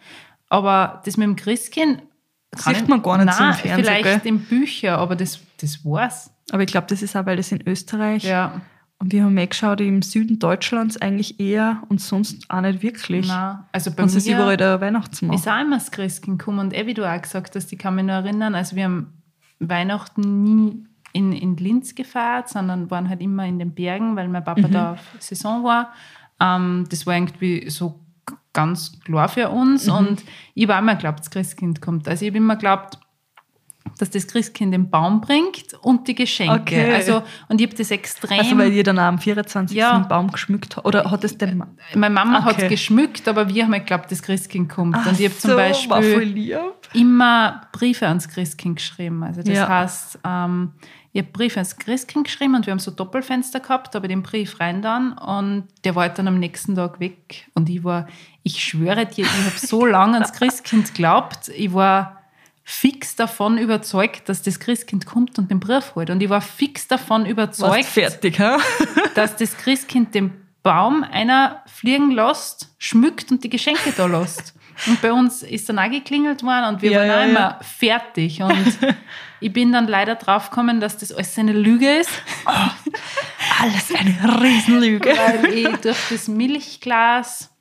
aber 0.49 1.01
das 1.05 1.17
mit 1.17 1.27
dem 1.27 1.35
Christkind 1.35 2.03
kann 2.55 2.75
Sieht 2.75 2.87
man 2.87 3.01
gar 3.01 3.17
nicht 3.17 3.33
so 3.33 3.43
im 3.43 3.49
Nein, 3.49 3.57
Fernsehen, 3.57 3.85
vielleicht 3.85 4.03
gell? 4.03 4.21
in 4.23 4.39
Büchern, 4.39 4.99
aber 4.99 5.15
das, 5.15 5.39
das 5.59 5.83
war's. 5.83 6.31
Aber 6.51 6.61
ich 6.61 6.67
glaube, 6.67 6.85
das 6.87 7.01
ist 7.01 7.15
auch, 7.15 7.25
weil 7.25 7.37
das 7.37 7.51
in 7.51 7.67
Österreich 7.67 8.23
Ja, 8.23 8.61
Und 9.03 9.11
wir 9.11 9.25
haben 9.25 9.37
eh 9.37 9.47
geschaut, 9.47 9.81
im 9.81 10.01
Süden 10.01 10.39
Deutschlands 10.39 10.95
eigentlich 10.95 11.37
eher 11.37 11.83
und 11.89 11.99
sonst 11.99 12.49
auch 12.49 12.61
nicht 12.61 12.81
wirklich. 12.83 13.27
nein. 13.27 13.59
Also 13.73 13.91
bei 13.91 14.03
Und 14.03 14.07
es 14.07 14.15
ist 14.15 14.27
überall 14.27 14.55
der 14.55 14.79
Weihnachtsmann. 14.79 15.35
ist 15.35 15.45
auch 15.45 15.59
immer 15.59 15.75
das 15.75 15.91
Christkind 15.91 16.39
gekommen 16.39 16.59
und 16.59 16.73
eh, 16.73 16.87
wie 16.87 16.93
du 16.93 17.03
auch 17.03 17.21
gesagt 17.21 17.53
hast, 17.53 17.73
ich 17.73 17.77
kann 17.77 17.95
mich 17.95 18.05
noch 18.05 18.13
erinnern, 18.13 18.55
also 18.55 18.77
wir 18.77 18.85
haben 18.85 19.07
Weihnachten 19.59 20.43
nie 20.43 20.85
in, 21.11 21.33
in 21.33 21.57
Linz 21.57 21.95
gefeiert, 21.95 22.47
sondern 22.47 22.89
waren 22.91 23.09
halt 23.09 23.19
immer 23.19 23.45
in 23.45 23.59
den 23.59 23.75
Bergen, 23.75 24.15
weil 24.15 24.29
mein 24.29 24.45
Papa 24.45 24.69
da 24.69 24.93
auf 24.93 25.01
Saison 25.19 25.65
war. 25.65 25.91
Ähm, 26.39 26.85
das 26.89 27.05
war 27.05 27.13
irgendwie 27.13 27.69
so 27.69 27.99
ganz 28.53 29.01
klar 29.01 29.27
für 29.27 29.49
uns 29.49 29.89
und 29.89 30.23
ich 30.53 30.65
habe 30.69 30.81
immer 30.81 30.95
geglaubt, 30.95 31.19
das 31.19 31.29
Christkind 31.29 31.81
kommt. 31.81 32.07
Also 32.07 32.23
ich 32.23 32.31
habe 32.31 32.37
immer 32.37 32.55
geglaubt, 32.55 32.99
dass 34.03 34.09
das 34.11 34.27
Christkind 34.27 34.73
den 34.73 34.89
Baum 34.89 35.21
bringt 35.21 35.73
und 35.81 36.07
die 36.07 36.15
Geschenke. 36.15 36.53
Okay. 36.61 36.93
Also, 36.93 37.23
und 37.47 37.61
ich 37.61 37.67
habe 37.67 37.77
das 37.77 37.89
extrem... 37.89 38.37
also 38.39 38.57
weil 38.57 38.71
ihr 38.73 38.83
dann 38.83 38.99
auch 38.99 39.03
am 39.03 39.17
24. 39.19 39.75
Ja. 39.75 39.97
den 39.97 40.07
Baum 40.07 40.29
geschmückt 40.31 40.75
habt. 40.75 40.85
Oder 40.85 41.09
hat 41.09 41.23
es 41.23 41.37
der 41.37 41.55
Ma 41.55 41.67
meine 41.95 42.13
Mama 42.13 42.43
hat 42.43 42.53
Okay. 42.55 42.63
es 42.65 42.69
geschmückt, 42.69 43.27
aber 43.27 43.47
wir 43.49 43.63
haben 43.63 43.71
halt 43.71 43.83
geglaubt, 43.87 44.11
das 44.11 44.21
Christkind 44.21 44.69
kommt. 44.69 44.95
und 44.95 45.19
ich 45.19 45.25
habe 45.25 45.37
zum 45.37 45.51
so, 45.51 45.55
Beispiel 45.57 46.13
voll 46.13 46.23
lieb. 46.23 46.57
immer 46.93 47.61
Briefe 47.71 48.07
ans 48.07 48.27
Christkind 48.27 48.75
geschrieben. 48.77 49.23
Also 49.23 49.41
das 49.41 49.55
Ja. 49.55 49.67
heißt, 49.67 50.19
ähm, 50.25 50.73
ich 51.13 51.21
habe 51.21 51.31
Briefe 51.31 51.57
ans 51.57 51.77
Christkind 51.77 52.25
geschrieben 52.25 52.55
und 52.55 52.65
wir 52.65 52.71
haben 52.71 52.79
so 52.79 52.89
Doppelfenster 52.91 53.59
gehabt, 53.59 53.95
aber 53.95 54.07
den 54.07 54.23
Brief 54.23 54.59
rein 54.59 54.81
dann 54.81 55.13
und 55.13 55.65
der 55.83 55.95
war 55.95 56.03
halt 56.03 56.17
dann 56.17 56.27
am 56.27 56.39
nächsten 56.39 56.75
Tag 56.75 56.99
weg. 56.99 57.45
Und 57.53 57.69
ich 57.69 57.83
war, 57.83 58.07
ich 58.41 58.63
schwöre 58.63 59.05
dir, 59.05 59.23
ich 59.25 59.45
habe 59.45 59.57
so 59.57 59.85
lange 59.97 60.15
ans 60.15 60.33
Christkind 60.33 60.87
geglaubt, 60.93 61.49
ich 61.55 61.71
war 61.73 62.22
fix 62.63 63.15
davon 63.15 63.57
überzeugt, 63.57 64.29
dass 64.29 64.41
das 64.41 64.59
Christkind 64.59 65.05
kommt 65.05 65.37
und 65.37 65.51
den 65.51 65.59
Brief 65.59 65.95
holt. 65.95 66.09
Und 66.09 66.21
ich 66.23 66.29
war 66.29 66.41
fix 66.41 66.87
davon 66.87 67.21
Warst 67.23 67.31
überzeugt, 67.31 67.85
fertig, 67.85 68.37
dass 69.15 69.35
das 69.35 69.57
Christkind 69.57 70.15
den 70.15 70.31
Baum 70.63 71.03
einer 71.03 71.61
fliegen 71.65 72.11
lässt, 72.11 72.69
schmückt 72.77 73.31
und 73.31 73.43
die 73.43 73.49
Geschenke 73.49 73.91
da 73.95 74.05
lässt. 74.05 74.53
Und 74.87 75.01
bei 75.01 75.11
uns 75.13 75.43
ist 75.43 75.69
dann 75.69 75.77
auch 75.77 75.89
geklingelt 75.91 76.41
worden 76.41 76.73
und 76.75 76.81
wir 76.81 76.91
Ja, 76.91 76.99
waren 77.01 77.07
ja, 77.07 77.15
auch 77.15 77.19
ja. 77.19 77.25
immer 77.25 77.59
fertig. 77.61 78.41
Und 78.41 78.77
ich 79.41 79.51
bin 79.53 79.71
dann 79.73 79.87
leider 79.87 80.15
draufgekommen, 80.15 80.79
dass 80.79 80.97
das 80.97 81.11
alles 81.11 81.37
eine 81.37 81.53
Lüge 81.53 81.97
ist, 81.97 82.09
Alles 83.61 83.93
eine 83.95 84.41
Riesenlüge. 84.41 85.09
weil 85.09 85.53
ich 85.53 85.67
durch 85.77 85.97
das 86.09 86.27
Milchglas 86.27 87.52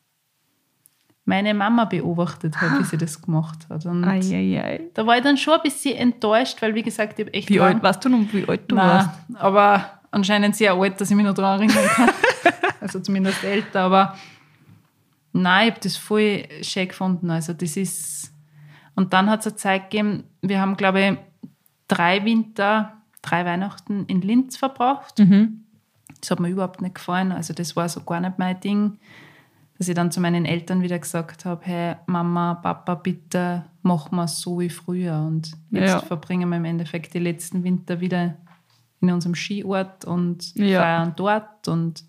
meine 1.24 1.54
Mama 1.54 1.84
beobachtet 1.84 2.60
habe, 2.60 2.80
wie 2.80 2.84
sie 2.84 2.98
das 2.98 3.22
gemacht 3.22 3.66
hat. 3.70 3.86
Und 3.86 4.04
Eieiei. 4.04 4.80
da 4.94 5.06
war 5.06 5.16
ich 5.16 5.22
dann 5.22 5.36
schon 5.36 5.54
ein 5.54 5.60
bisschen 5.62 5.96
enttäuscht, 5.96 6.60
weil, 6.60 6.74
wie 6.74 6.82
gesagt, 6.82 7.18
ich 7.18 7.26
habe 7.26 7.34
echt 7.34 7.48
Wie 7.48 7.58
lang- 7.58 7.74
alt 7.74 7.82
warst 7.82 8.04
du 8.04 8.08
noch? 8.08 8.18
Wie 8.32 8.46
alt 8.48 8.62
du 8.70 8.76
warst? 8.76 9.08
Nein, 9.28 9.36
aber 9.40 10.00
anscheinend 10.10 10.56
sehr 10.56 10.74
alt, 10.74 11.00
dass 11.00 11.10
ich 11.10 11.16
mich 11.16 11.24
noch 11.24 11.34
daran 11.34 11.60
erinnern 11.60 11.86
kann. 11.94 12.10
also 12.80 12.98
zumindest 13.00 13.44
älter, 13.44 13.82
aber 13.82 14.16
nein, 15.32 15.68
ich 15.68 15.72
habe 15.74 15.80
das 15.82 15.96
voll 15.96 16.44
schön 16.62 16.88
gefunden. 16.88 17.30
Also 17.30 17.52
das 17.52 17.76
ist... 17.76 18.32
Und 18.94 19.12
dann 19.14 19.30
hat 19.30 19.40
es 19.40 19.46
eine 19.46 19.56
Zeit 19.56 19.90
gegeben, 19.90 20.24
wir 20.42 20.60
haben, 20.60 20.76
glaube 20.76 21.00
ich, 21.00 21.48
drei 21.88 22.24
Winter, 22.24 22.92
drei 23.22 23.44
Weihnachten 23.46 24.04
in 24.06 24.20
Linz 24.20 24.56
verbracht. 24.58 25.18
Mhm. 25.18 25.64
Das 26.20 26.30
hat 26.30 26.40
mir 26.40 26.48
überhaupt 26.50 26.82
nicht 26.82 26.96
gefallen. 26.96 27.32
Also 27.32 27.54
das 27.54 27.74
war 27.74 27.88
so 27.88 28.02
gar 28.02 28.20
nicht 28.20 28.38
mein 28.38 28.60
Ding. 28.60 28.98
Dass 29.82 29.88
ich 29.88 29.96
dann 29.96 30.12
zu 30.12 30.20
meinen 30.20 30.44
Eltern 30.44 30.80
wieder 30.80 30.96
gesagt 31.00 31.44
habe, 31.44 31.60
hey 31.64 31.96
Mama, 32.06 32.54
Papa, 32.54 32.94
bitte 32.94 33.64
machen 33.82 34.14
wir 34.14 34.26
es 34.26 34.38
so 34.40 34.60
wie 34.60 34.68
früher. 34.70 35.18
Und 35.26 35.50
jetzt 35.72 35.88
Ja. 35.88 35.98
verbringen 35.98 36.48
wir 36.50 36.56
im 36.58 36.64
Endeffekt 36.64 37.14
die 37.14 37.18
letzten 37.18 37.64
Winter 37.64 37.98
wieder 37.98 38.36
in 39.00 39.10
unserem 39.10 39.34
Skiort 39.34 40.04
und 40.04 40.54
Ja. 40.54 40.82
feiern 40.82 41.14
dort. 41.16 41.66
Und 41.66 42.04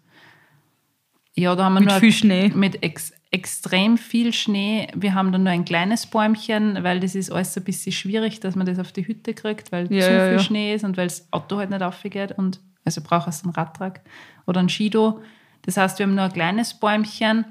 ja, 1.33 1.55
da 1.55 1.63
haben 1.63 1.73
wir 1.73 1.79
Mit 1.79 1.89
nur 1.89 1.99
viel 1.99 2.11
Schnee. 2.11 2.51
mit 2.53 2.83
ex 2.83 3.11
extrem 3.31 3.97
viel 3.97 4.33
Schnee. 4.33 4.87
Wir 4.93 5.15
haben 5.15 5.31
dann 5.31 5.41
nur 5.41 5.51
ein 5.53 5.65
kleines 5.65 6.05
Bäumchen, 6.05 6.83
weil 6.83 6.99
das 6.99 7.15
ist 7.15 7.31
alles 7.31 7.57
ein 7.57 7.63
bisschen 7.63 7.91
schwierig, 7.91 8.39
dass 8.39 8.55
man 8.55 8.67
das 8.67 8.77
auf 8.77 8.91
die 8.91 9.07
Hütte 9.07 9.33
kriegt, 9.33 9.71
weil 9.71 9.91
Ja, 9.91 10.05
zu 10.05 10.13
ja, 10.13 10.29
viel. 10.29 10.39
Schnee 10.41 10.75
ist 10.75 10.83
und 10.83 10.95
weil 10.95 11.07
das 11.07 11.27
Auto 11.33 11.57
halt 11.57 11.71
nicht 11.71 11.81
aufgeht. 11.81 12.33
Und 12.33 12.59
also 12.85 13.01
brauchst 13.03 13.41
du 13.41 13.47
einen 13.47 13.55
Radtrag 13.55 14.01
oder 14.45 14.59
ein 14.59 14.69
Skido. 14.69 15.21
Das 15.63 15.77
heißt, 15.77 15.97
wir 15.97 16.05
haben 16.05 16.13
nur 16.13 16.25
ein 16.25 16.33
kleines 16.33 16.75
Bäumchen. 16.75 17.45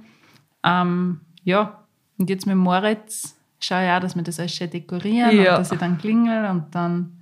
Ähm, 0.65 1.21
ja, 1.45 1.83
und 2.19 2.31
jetzt 2.31 2.47
mit 2.47 2.57
Moritz 2.57 3.37
schaue 3.61 3.85
ich 3.85 3.91
auch, 3.91 4.01
dass 4.01 4.15
wir 4.17 4.23
das 4.23 4.39
alles 4.39 4.55
schön 4.55 4.71
dekorieren 4.71 5.31
Ja. 5.37 5.53
und 5.57 5.61
dass 5.61 5.73
ich 5.73 5.79
dann 5.79 5.99
klingel 5.99 6.47
und 6.51 6.75
dann. 6.75 7.19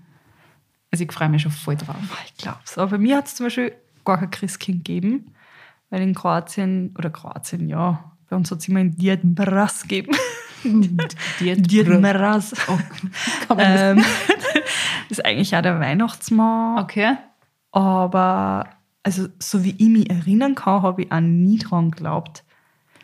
Also 0.93 1.05
ich 1.05 1.13
freue 1.13 1.29
mich 1.29 1.43
schon 1.43 1.53
voll 1.53 1.77
drauf. 1.77 1.97
Ich 2.27 2.35
glaube 2.37 2.59
es. 2.65 2.77
Aber 2.77 2.91
bei 2.93 2.99
mir 2.99 3.17
hat 3.17 3.27
es 3.27 3.37
zum 3.37 3.47
Beispiel 3.47 3.73
gar 4.05 4.19
kein 4.19 4.31
Christkind 4.31 4.85
gegeben. 4.85 5.35
Weil 5.89 6.03
in 6.03 6.15
Kroatien, 6.15 6.95
oder 6.99 7.11
Kroatien, 7.11 7.69
ja, 7.69 8.13
bei 8.29 8.37
uns 8.37 8.51
hat 8.51 8.59
es 8.59 8.69
immer 8.69 8.81
ein 8.81 8.97
Diet 8.97 9.23
Mraz 9.25 9.83
gegeben. 9.83 10.13
Diet 11.41 11.89
Mraz. 12.01 12.55
Oh, 12.69 13.57
Ähm, 13.59 14.05
ist 15.09 15.25
eigentlich 15.25 15.57
auch 15.57 15.63
der 15.63 15.81
Weihnachtsmann. 15.81 16.79
okay. 16.79 17.17
Aber 17.73 18.69
also, 19.03 19.29
so 19.39 19.65
wie 19.65 19.75
ich 19.79 19.89
mich 19.89 20.11
erinnern 20.11 20.55
kann, 20.55 20.83
habe 20.83 21.03
ich 21.03 21.13
auch 21.13 21.21
nie 21.21 21.59
dran 21.59 21.91
geglaubt. 21.91 22.45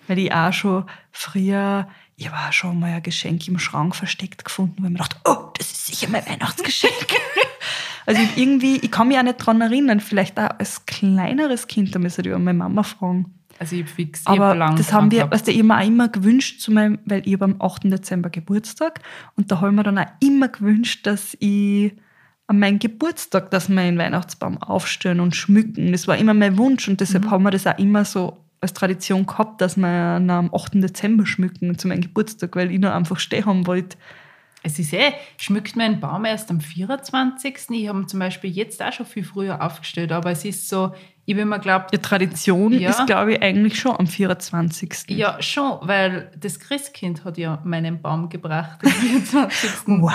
Weil 0.09 0.19
ich 0.19 0.33
auch 0.33 0.53
schon 0.53 0.85
früher, 1.11 1.88
ich 2.16 2.31
habe 2.31 2.49
auch 2.49 2.53
schon 2.53 2.79
mal 2.79 2.92
ein 2.92 3.03
Geschenk 3.03 3.47
im 3.49 3.59
Schrank 3.59 3.95
versteckt 3.95 4.45
gefunden, 4.45 4.77
weil 4.79 4.87
ich 4.87 4.92
mir 4.92 4.99
dachte, 4.99 5.16
oh, 5.25 5.51
das 5.57 5.71
ist 5.73 5.87
sicher 5.87 6.09
mein 6.11 6.27
Weihnachtsgeschenk. 6.27 7.07
also 8.07 8.21
ich 8.23 8.37
irgendwie, 8.37 8.77
ich 8.77 8.90
kann 8.90 9.09
mich 9.09 9.19
auch 9.19 9.23
nicht 9.23 9.38
dran 9.38 9.61
erinnern, 9.61 10.01
vielleicht 10.01 10.38
auch 10.38 10.51
als 10.59 10.87
kleineres 10.87 11.66
Kind, 11.66 11.95
da 11.95 11.99
müsste 11.99 12.23
ich 12.23 12.33
auch 12.33 12.38
meine 12.38 12.59
Mama 12.59 12.83
fragen. 12.83 13.35
Also 13.59 13.77
ich 13.77 13.83
habe 13.83 13.90
fix, 13.90 14.21
ich 14.21 14.27
hab 14.27 14.35
Aber 14.35 14.55
lang 14.55 14.77
das 14.77 14.92
haben 14.92 15.11
wir, 15.11 15.25
geglaubt. 15.25 15.33
also 15.33 15.51
ich 15.51 15.62
mir 15.62 15.79
auch 15.79 15.87
immer 15.87 16.09
gewünscht, 16.09 16.61
zu 16.61 16.73
meinem, 16.73 16.99
weil 17.05 17.27
ich 17.27 17.35
habe 17.35 17.47
am 17.47 17.57
8. 17.61 17.85
Dezember 17.85 18.31
Geburtstag 18.31 19.01
und 19.35 19.51
da 19.51 19.57
habe 19.57 19.69
ich 19.69 19.75
mir 19.75 19.83
dann 19.83 19.99
auch 19.99 20.07
immer 20.21 20.49
gewünscht, 20.49 21.07
dass 21.07 21.37
ich 21.40 21.92
an 22.49 22.59
meinem 22.59 22.79
Geburtstag, 22.79 23.51
dass 23.51 23.69
wir 23.69 23.81
einen 23.81 23.99
Weihnachtsbaum 23.99 24.59
aufstellen 24.59 25.21
und 25.21 25.35
schmücken. 25.35 25.92
Das 25.92 26.07
war 26.07 26.16
immer 26.16 26.35
mein 26.35 26.59
Wunsch 26.59 26.87
und 26.87 27.01
deshalb 27.01 27.31
haben 27.31 27.45
wir 27.45 27.51
das 27.51 27.66
auch 27.66 27.79
immer 27.79 28.05
so 28.05 28.37
als 28.61 28.73
Tradition 28.73 29.27
gehabt, 29.27 29.61
dass 29.61 29.77
wir 29.77 30.16
ihn 30.19 30.31
am 30.31 30.51
8. 30.55 30.75
Dezember 30.75 31.27
schmücken 31.27 31.79
zu 31.79 31.88
meinem 31.88 32.01
Geburtstag, 32.03 32.57
weil 32.57 32.71
ich 32.73 32.79
noch 32.81 32.92
einfach 32.92 33.19
stehen 33.19 33.45
haben 33.47 33.66
wollte. 33.66 33.97
Es 34.62 34.81
ist 34.81 34.92
eh, 34.95 35.12
schmückt 35.37 35.77
mir 35.77 35.85
ein 35.85 36.01
Baum 36.01 36.25
erst 36.25 36.51
am 36.51 36.61
24. 36.61 37.57
Ich 37.71 37.88
habe 37.88 38.01
ihn 38.01 38.09
zum 38.09 38.19
Beispiel 38.19 38.51
jetzt 38.51 38.83
auch 38.83 38.92
schon 38.92 39.07
viel 39.07 39.23
früher 39.23 39.62
aufgestellt, 39.62 40.11
aber 40.11 40.33
es 40.33 40.45
ist 40.45 40.69
so, 40.69 40.92
ich 41.25 41.35
habe 41.35 41.42
immer 41.42 41.59
geglaubt, 41.59 41.92
Die 41.95 41.99
Tradition 41.99 42.73
Ja. 42.73 42.90
ist, 42.90 43.07
glaube 43.07 43.35
ich, 43.35 43.42
eigentlich 43.42 43.79
schon 43.79 43.95
am 43.97 44.09
24. 44.09 45.05
ja 45.11 45.40
schon, 45.40 45.79
weil 45.83 46.33
das 46.40 46.59
Christkind 46.59 47.25
hat 47.25 47.38
ja 47.38 47.61
meinen 47.62 48.03
Baum 48.03 48.29
gebracht 48.29 48.81
am 48.85 48.90
24. 48.90 49.71
Wow. 49.87 50.12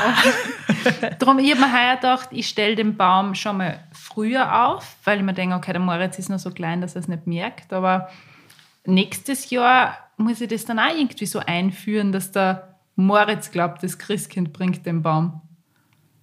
Darum, 1.20 1.40
ich 1.40 1.52
habe 1.52 1.62
mir 1.62 1.72
heuer 1.72 1.96
gedacht, 1.96 2.30
ich 2.32 2.48
stelle 2.50 2.76
den 2.76 2.98
Baum 2.98 3.36
schon 3.36 3.58
mal 3.58 3.80
früher 3.94 4.68
auf, 4.68 4.98
weil 5.06 5.20
ich 5.20 5.24
mir 5.24 5.34
denke, 5.34 5.56
okay, 5.56 5.72
der 5.72 5.82
Moritz 5.82 6.20
ist 6.20 6.30
noch 6.30 6.40
so 6.40 6.50
klein, 6.52 6.82
dass 6.82 6.96
er 6.96 7.02
es 7.02 7.08
nicht 7.08 7.26
merkt, 7.28 7.72
aber 7.72 8.10
nächstes 8.86 9.50
Jahr 9.50 9.98
muss 10.18 10.42
ich 10.42 10.50
das 10.50 10.66
dann 10.66 10.80
auch 10.80 10.96
irgendwie 10.96 11.26
so 11.26 11.40
einführen, 11.40 12.12
dass 12.12 12.32
der 12.32 12.76
Moritz 12.96 13.52
glaubt, 13.52 13.84
das 13.84 13.98
Christkind 13.98 14.54
bringt 14.54 14.86
den 14.86 15.02
Baum. 15.02 15.42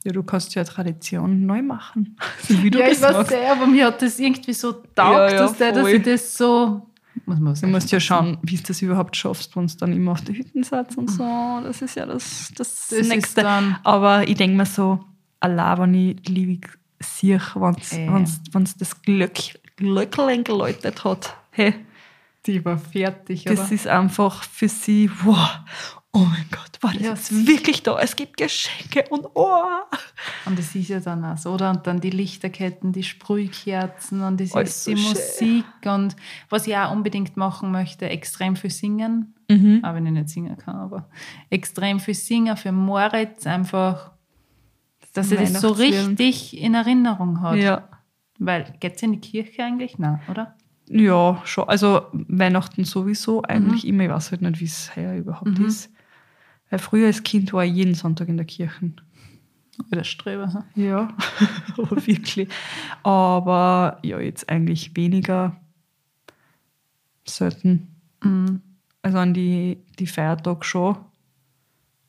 Ja, 0.05 0.13
du 0.13 0.23
kannst 0.23 0.55
ja 0.55 0.63
Tradition 0.65 1.45
neu 1.47 1.63
machen. 1.63 2.17
So 2.49 2.63
wie 2.63 2.71
du 2.71 2.79
ja, 2.79 2.87
das 2.89 2.99
ich 2.99 3.03
weiß 3.03 3.13
sagst. 3.13 3.31
sehr, 3.31 3.53
aber 3.53 3.67
mir 3.67 3.87
hat 3.87 4.01
das 4.01 4.19
irgendwie 4.19 4.53
so 4.53 4.73
taugt, 4.73 4.95
Ja, 4.97 5.31
ja, 5.31 5.39
dass, 5.39 5.57
der, 5.57 5.73
dass 5.73 5.89
ich 5.89 6.03
das 6.03 6.35
so. 6.37 6.87
Muss 7.27 7.41
man 7.41 7.55
Du 7.55 7.67
musst 7.67 7.91
ja 7.91 7.99
schauen, 7.99 8.39
wie 8.43 8.57
du 8.57 8.63
das 8.63 8.81
überhaupt 8.81 9.17
schaffst, 9.17 9.57
wenn 9.57 9.67
du 9.67 9.77
dann 9.77 9.93
immer 9.93 10.13
auf 10.13 10.21
die 10.23 10.35
Hütten 10.39 10.63
sitzt 10.63 10.97
und 10.97 11.11
so. 11.11 11.25
Das 11.65 11.83
ist 11.83 11.97
ja 11.97 12.07
das, 12.07 12.53
das, 12.57 12.89
Das 12.89 13.09
Nächste. 13.09 13.45
Aber 13.83 14.27
ich 14.29 14.37
denke 14.37 14.57
mir 14.57 14.67
so, 14.67 15.01
allein 15.41 15.79
wenn 15.79 15.95
ich 15.95 16.29
liebig 16.29 16.79
sehe, 17.01 17.41
wenn 17.57 17.75
es 17.75 17.93
Äh. 17.93 18.75
das 18.79 19.03
Glöck, 19.03 19.39
Glöcklein 19.77 20.45
geläutet 20.45 21.05
hat, 21.05 21.37
hey, 21.51 21.75
Die 22.47 22.65
war 22.65 22.79
fertig, 22.79 23.45
Das 23.45 23.61
aber 23.61 23.73
ist 23.73 23.87
einfach 23.87 24.43
für 24.43 24.69
sie, 24.69 25.11
wow, 25.23 25.49
oh 26.13 26.21
mein 26.21 26.47
Gott, 26.51 26.79
war 26.81 26.93
das 26.93 27.03
Ja, 27.03 27.11
jetzt 27.11 27.47
wirklich 27.47 27.83
da? 27.83 27.99
Es 27.99 28.17
gibt 28.17 28.37
Geschenke 28.37 29.05
und 29.11 29.27
oh. 29.35 29.63
und 30.47 30.59
das 30.59 30.75
ist 30.75 30.89
ja 30.89 31.01
dann 31.01 31.25
auch 31.25 31.37
so, 31.37 31.53
oder? 31.53 31.71
Und 31.71 31.87
dann 31.87 32.01
die 32.01 32.11
Lichterketten, 32.11 32.93
die 32.93 33.03
Sprühkerzen 33.03 34.23
und 34.23 34.41
das 34.41 34.55
Alles 34.55 34.71
ist 34.71 34.85
so 34.85 34.91
die 34.93 34.97
schön. 34.97 35.09
Musik 35.11 35.65
und 35.85 36.17
was 36.49 36.67
ich 36.67 36.77
auch 36.77 36.93
unbedingt 36.93 37.37
machen 37.37 37.71
möchte, 37.71 38.09
extrem 38.09 38.57
viel 38.57 38.71
singen. 38.71 39.35
Mhm. 39.51 39.83
Auch 39.85 39.95
wenn 39.95 40.07
ich 40.07 40.13
nicht 40.13 40.29
singen 40.29 40.57
kann, 40.57 40.77
aber 40.77 41.09
extrem 41.51 42.01
viel 42.01 42.15
singen 42.15 42.57
für 42.57 42.73
Moritz 42.73 43.47
einfach, 43.47 44.13
dass 45.13 45.33
er 45.33 45.39
das 45.39 45.61
so 45.61 45.71
richtig 45.71 46.57
in 46.57 46.75
Erinnerung 46.75 47.41
hat. 47.41 47.57
Ja. 47.57 47.89
Weil, 48.39 48.73
geht 48.79 48.97
es 48.97 49.03
in 49.03 49.13
die 49.13 49.21
Kirche 49.21 49.65
eigentlich? 49.65 49.99
Nein, 49.99 50.21
oder? 50.31 50.55
Ja, 50.91 51.41
schon. 51.45 51.69
Also 51.69 52.03
Weihnachten 52.13 52.85
sowieso 52.85 53.43
eigentlich 53.43 53.87
immer. 53.87 54.05
Ich 54.05 54.11
weiß 54.11 54.31
halt 54.33 54.43
nicht, 54.43 54.61
wie 54.61 54.65
es 54.65 54.95
heuer 54.97 55.15
überhaupt 55.17 55.59
ist. 55.59 55.91
Weil 56.71 56.79
früher 56.79 57.07
als 57.07 57.23
Kind 57.23 57.53
war 57.53 57.65
ich 57.65 57.75
jeden 57.75 57.95
Sonntag 57.95 58.29
in 58.29 58.37
der 58.37 58.47
Kirche. 58.47 58.93
Oder 59.93 60.05
Ströber. 60.05 60.53
hm? 60.75 60.83
Ja, 60.85 61.09
aber 61.77 61.97
wirklich. 62.07 62.49
Aber 63.03 63.99
ja, 64.03 64.19
jetzt 64.21 64.49
eigentlich 64.49 64.97
weniger 64.97 65.57
selten. 67.27 67.89
Mhm. 68.23 68.63
Also 69.03 69.19
an 69.19 69.35
die, 69.35 69.79
die 69.99 70.07
Feiertage 70.07 70.65
schon. 70.65 70.97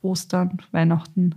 Ostern, 0.01 0.57
Weihnachten. 0.71 1.35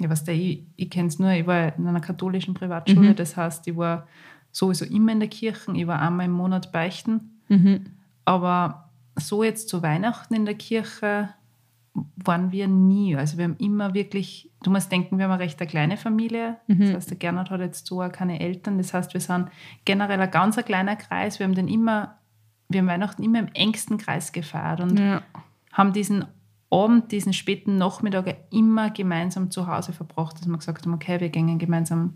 Ja, 0.00 0.10
was 0.10 0.24
der, 0.24 0.34
ich, 0.34 0.64
ich 0.76 0.90
kenne 0.90 1.08
es 1.08 1.18
nur, 1.18 1.30
ich 1.30 1.46
war 1.46 1.76
in 1.76 1.86
einer 1.86 2.00
katholischen 2.00 2.54
Privatschule, 2.54 3.10
Mhm. 3.10 3.16
das 3.16 3.36
heißt, 3.36 3.66
ich 3.68 3.76
war 3.76 4.06
sowieso 4.52 4.84
immer 4.84 5.12
in 5.12 5.20
der 5.20 5.28
Kirche, 5.28 5.72
ich 5.74 5.86
war 5.86 6.00
einmal 6.00 6.26
im 6.26 6.32
Monat 6.32 6.72
beichten, 6.72 7.40
Mhm. 7.48 7.86
aber 8.24 8.90
so 9.16 9.42
jetzt 9.42 9.68
zu 9.68 9.82
Weihnachten 9.82 10.34
in 10.34 10.44
der 10.44 10.54
Kirche 10.54 11.30
waren 12.16 12.52
wir 12.52 12.68
nie. 12.68 13.16
Also 13.16 13.38
wir 13.38 13.44
haben 13.44 13.56
immer 13.58 13.92
wirklich, 13.94 14.50
du 14.62 14.70
musst 14.70 14.92
denken, 14.92 15.18
wir 15.18 15.24
haben 15.24 15.32
eine 15.32 15.42
recht 15.42 15.60
eine 15.60 15.68
kleine 15.68 15.96
Familie, 15.96 16.56
Mhm. 16.68 16.80
das 16.80 16.94
heißt, 16.94 17.10
der 17.10 17.16
Gernot 17.16 17.50
hat 17.50 17.60
jetzt 17.60 17.86
so 17.86 18.02
auch 18.02 18.12
keine 18.12 18.38
Eltern, 18.40 18.78
das 18.78 18.94
heißt, 18.94 19.14
wir 19.14 19.20
sind 19.20 19.48
generell 19.84 20.20
ein 20.20 20.30
ganz 20.30 20.56
ein 20.58 20.64
kleiner 20.64 20.94
Kreis, 20.96 21.38
wir 21.38 21.46
haben 21.46 21.54
den 21.54 21.66
immer, 21.68 22.16
wir 22.68 22.80
haben 22.80 22.86
Weihnachten 22.86 23.22
immer 23.22 23.40
im 23.40 23.48
engsten 23.54 23.98
Kreis 23.98 24.30
gefeiert 24.32 24.80
und 24.80 24.98
Ja. 24.98 25.22
haben 25.72 25.92
diesen 25.92 26.24
Abend, 26.70 27.10
diesen 27.12 27.32
späten 27.32 27.78
Nachmittag 27.78 28.36
immer 28.50 28.90
gemeinsam 28.90 29.50
zu 29.50 29.66
Hause 29.66 29.92
verbracht, 29.94 30.38
dass 30.38 30.46
wir 30.46 30.56
gesagt 30.58 30.84
haben, 30.84 30.92
okay, 30.94 31.18
wir 31.18 31.30
gehen 31.30 31.58
gemeinsam 31.58 32.14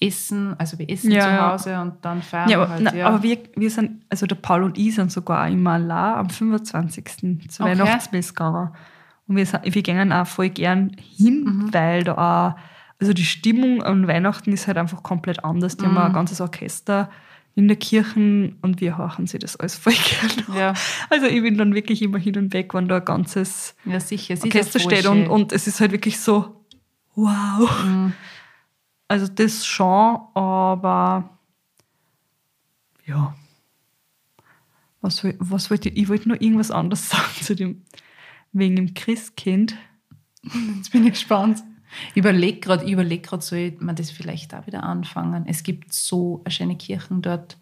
essen, 0.00 0.54
also 0.58 0.78
wir 0.78 0.88
essen 0.88 1.10
Ja, 1.10 1.24
zu. 1.24 1.52
Hause 1.70 1.80
und 1.80 1.94
dann 2.02 2.22
feiern 2.22 2.48
Ja, 2.48 2.58
wir 2.58 2.62
aber, 2.64 2.72
halt. 2.72 2.82
na, 2.84 2.94
ja. 2.94 3.06
aber 3.08 3.22
wir, 3.22 3.38
wir 3.56 3.70
sind, 3.70 4.04
also 4.08 4.26
der 4.26 4.36
Paul 4.36 4.62
und 4.62 4.78
ich 4.78 4.94
sind 4.94 5.10
sogar 5.10 5.48
immer 5.48 5.72
allein 5.72 6.14
am 6.14 6.30
25. 6.30 7.48
zur 7.48 7.66
Okay. 7.66 7.78
Weihnachtsmesse 7.78 8.32
gegangen. 8.32 8.70
Und 9.26 9.36
wir, 9.36 9.44
sind, 9.46 9.60
wir 9.74 9.82
gehen 9.82 10.12
auch 10.12 10.26
voll 10.26 10.50
gern 10.50 10.92
hin, 10.98 11.44
Mhm. 11.44 11.74
weil 11.74 12.04
da 12.04 12.14
auch, 12.14 12.58
also 13.00 13.12
die 13.12 13.24
Stimmung 13.24 13.82
an 13.82 14.06
Weihnachten 14.08 14.52
ist 14.52 14.66
halt 14.66 14.78
einfach 14.78 15.02
komplett 15.02 15.44
anders. 15.44 15.76
Die 15.76 15.84
haben 15.84 15.92
Mhm. 15.92 15.98
ein 15.98 16.12
ganzes 16.12 16.40
Orchester 16.40 17.10
in 17.54 17.66
der 17.66 17.76
Kirche 17.76 18.52
und 18.62 18.80
wir 18.80 18.96
hören 18.98 19.26
sie 19.26 19.40
das 19.40 19.56
alles 19.56 19.74
voll 19.76 19.92
gern. 20.46 20.56
Ja. 20.56 20.74
Also 21.10 21.26
ich 21.26 21.42
bin 21.42 21.58
dann 21.58 21.74
wirklich 21.74 22.02
immer 22.02 22.18
hin 22.18 22.36
und 22.38 22.52
weg, 22.52 22.72
wenn 22.72 22.86
da 22.86 22.98
ein 22.98 23.04
ganzes 23.04 23.74
ja, 23.84 23.98
sicher. 23.98 24.34
Orchester 24.44 24.78
steht 24.78 25.06
und, 25.06 25.26
und 25.26 25.52
es 25.52 25.66
ist 25.66 25.80
halt 25.80 25.90
wirklich 25.90 26.20
so, 26.20 26.64
wow. 27.16 27.68
Mhm. 27.84 28.12
Also 29.08 29.26
das 29.26 29.64
schon, 29.64 30.18
aber 30.34 31.38
ja. 33.06 33.34
Was, 35.00 35.24
was 35.38 35.70
wollte 35.70 35.88
ich? 35.88 35.96
Ich 35.96 36.08
wollte 36.08 36.28
nur 36.28 36.40
irgendwas 36.42 36.70
anderes 36.70 37.08
sagen 37.10 37.24
zu 37.42 37.54
dem, 37.56 37.82
wegen 38.52 38.76
dem 38.76 38.94
Christkind. 38.94 39.74
Jetzt 40.76 40.92
bin 40.92 41.04
ich 41.04 41.12
gespannt. 41.12 41.62
Ich 42.10 42.18
überlege 42.18 42.60
gerade, 42.60 42.84
überleg 42.90 43.22
grad, 43.22 43.42
soll 43.42 43.74
man 43.80 43.96
das 43.96 44.10
vielleicht 44.10 44.54
auch 44.54 44.66
wieder 44.66 44.82
anfangen? 44.82 45.46
Es 45.46 45.62
gibt 45.62 45.92
so 45.92 46.42
eine 46.44 46.50
schöne 46.52 46.76
Kirchen 46.76 47.22
dort. 47.22 47.56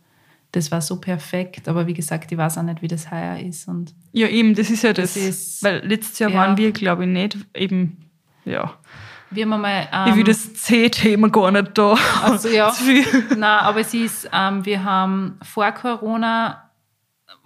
Das 0.53 0.71
war 0.73 0.81
so 0.81 1.01
perfekt, 1.01 1.69
aber 1.69 1.87
wie 1.87 1.95
gesagt, 1.95 2.33
ich 2.33 2.39
weiß 2.39 2.59
auch 2.59 2.63
nicht, 2.63 2.81
wie 2.83 2.89
das 2.89 3.11
heuer 3.11 3.39
ist. 3.39 3.69
Und 3.69 3.95
Ja, 4.13 4.27
eben, 4.29 4.55
das 4.55 4.71
ist 4.71 4.83
ja 4.83 4.93
das. 4.93 5.15
Das 5.15 5.23
ist- 5.23 5.63
weil 5.63 5.87
letztes 5.87 6.19
Jahr 6.19 6.31
ja. 6.31 6.39
waren 6.39 6.57
wir, 6.57 6.73
glaube 6.73 7.05
ich, 7.05 7.11
nicht 7.11 7.37
eben, 7.55 7.99
ja. 8.45 8.77
Wir 9.31 9.45
haben 9.45 9.53
einmal. 9.53 9.89
ich 10.09 10.15
will 10.15 10.21
ähm, 10.21 10.27
das 10.27 10.55
C-Thema 10.55 11.29
gar 11.29 11.51
nicht 11.51 11.77
da. 11.77 11.95
Also 12.23 12.49
ja. 12.49 12.73
Nein, 13.31 13.43
aber 13.43 13.81
es 13.81 13.93
ist, 13.95 14.29
ähm, 14.33 14.65
wir 14.65 14.83
haben 14.85 15.39
vor 15.43 15.71
Corona 15.73 16.63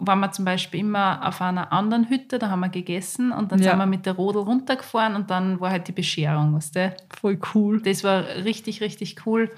waren 0.03 0.21
wir 0.21 0.33
zum 0.33 0.45
Beispiel 0.47 0.81
immer 0.81 1.27
auf 1.27 1.41
einer 1.43 1.73
anderen 1.73 2.09
Hütte, 2.09 2.39
da 2.39 2.49
haben 2.49 2.61
wir 2.61 2.69
gegessen 2.71 3.33
und 3.33 3.53
dann 3.53 3.59
Ja. 3.61 3.71
sind 3.71 3.79
wir 3.79 3.87
mit 3.87 4.07
der 4.07 4.15
Rodel 4.15 4.43
runtergefahren 4.43 5.15
und 5.15 5.31
dann 5.31 5.61
war 5.61 5.71
halt 5.71 5.89
die 5.89 5.93
Bescherung, 5.93 6.55
weißt 6.55 6.77
du? 6.77 6.97
Voll 7.21 7.39
cool. 7.55 7.83
Das 7.83 8.03
war 8.03 8.25
richtig, 8.45 8.81
richtig 8.81 9.27
cool. 9.27 9.51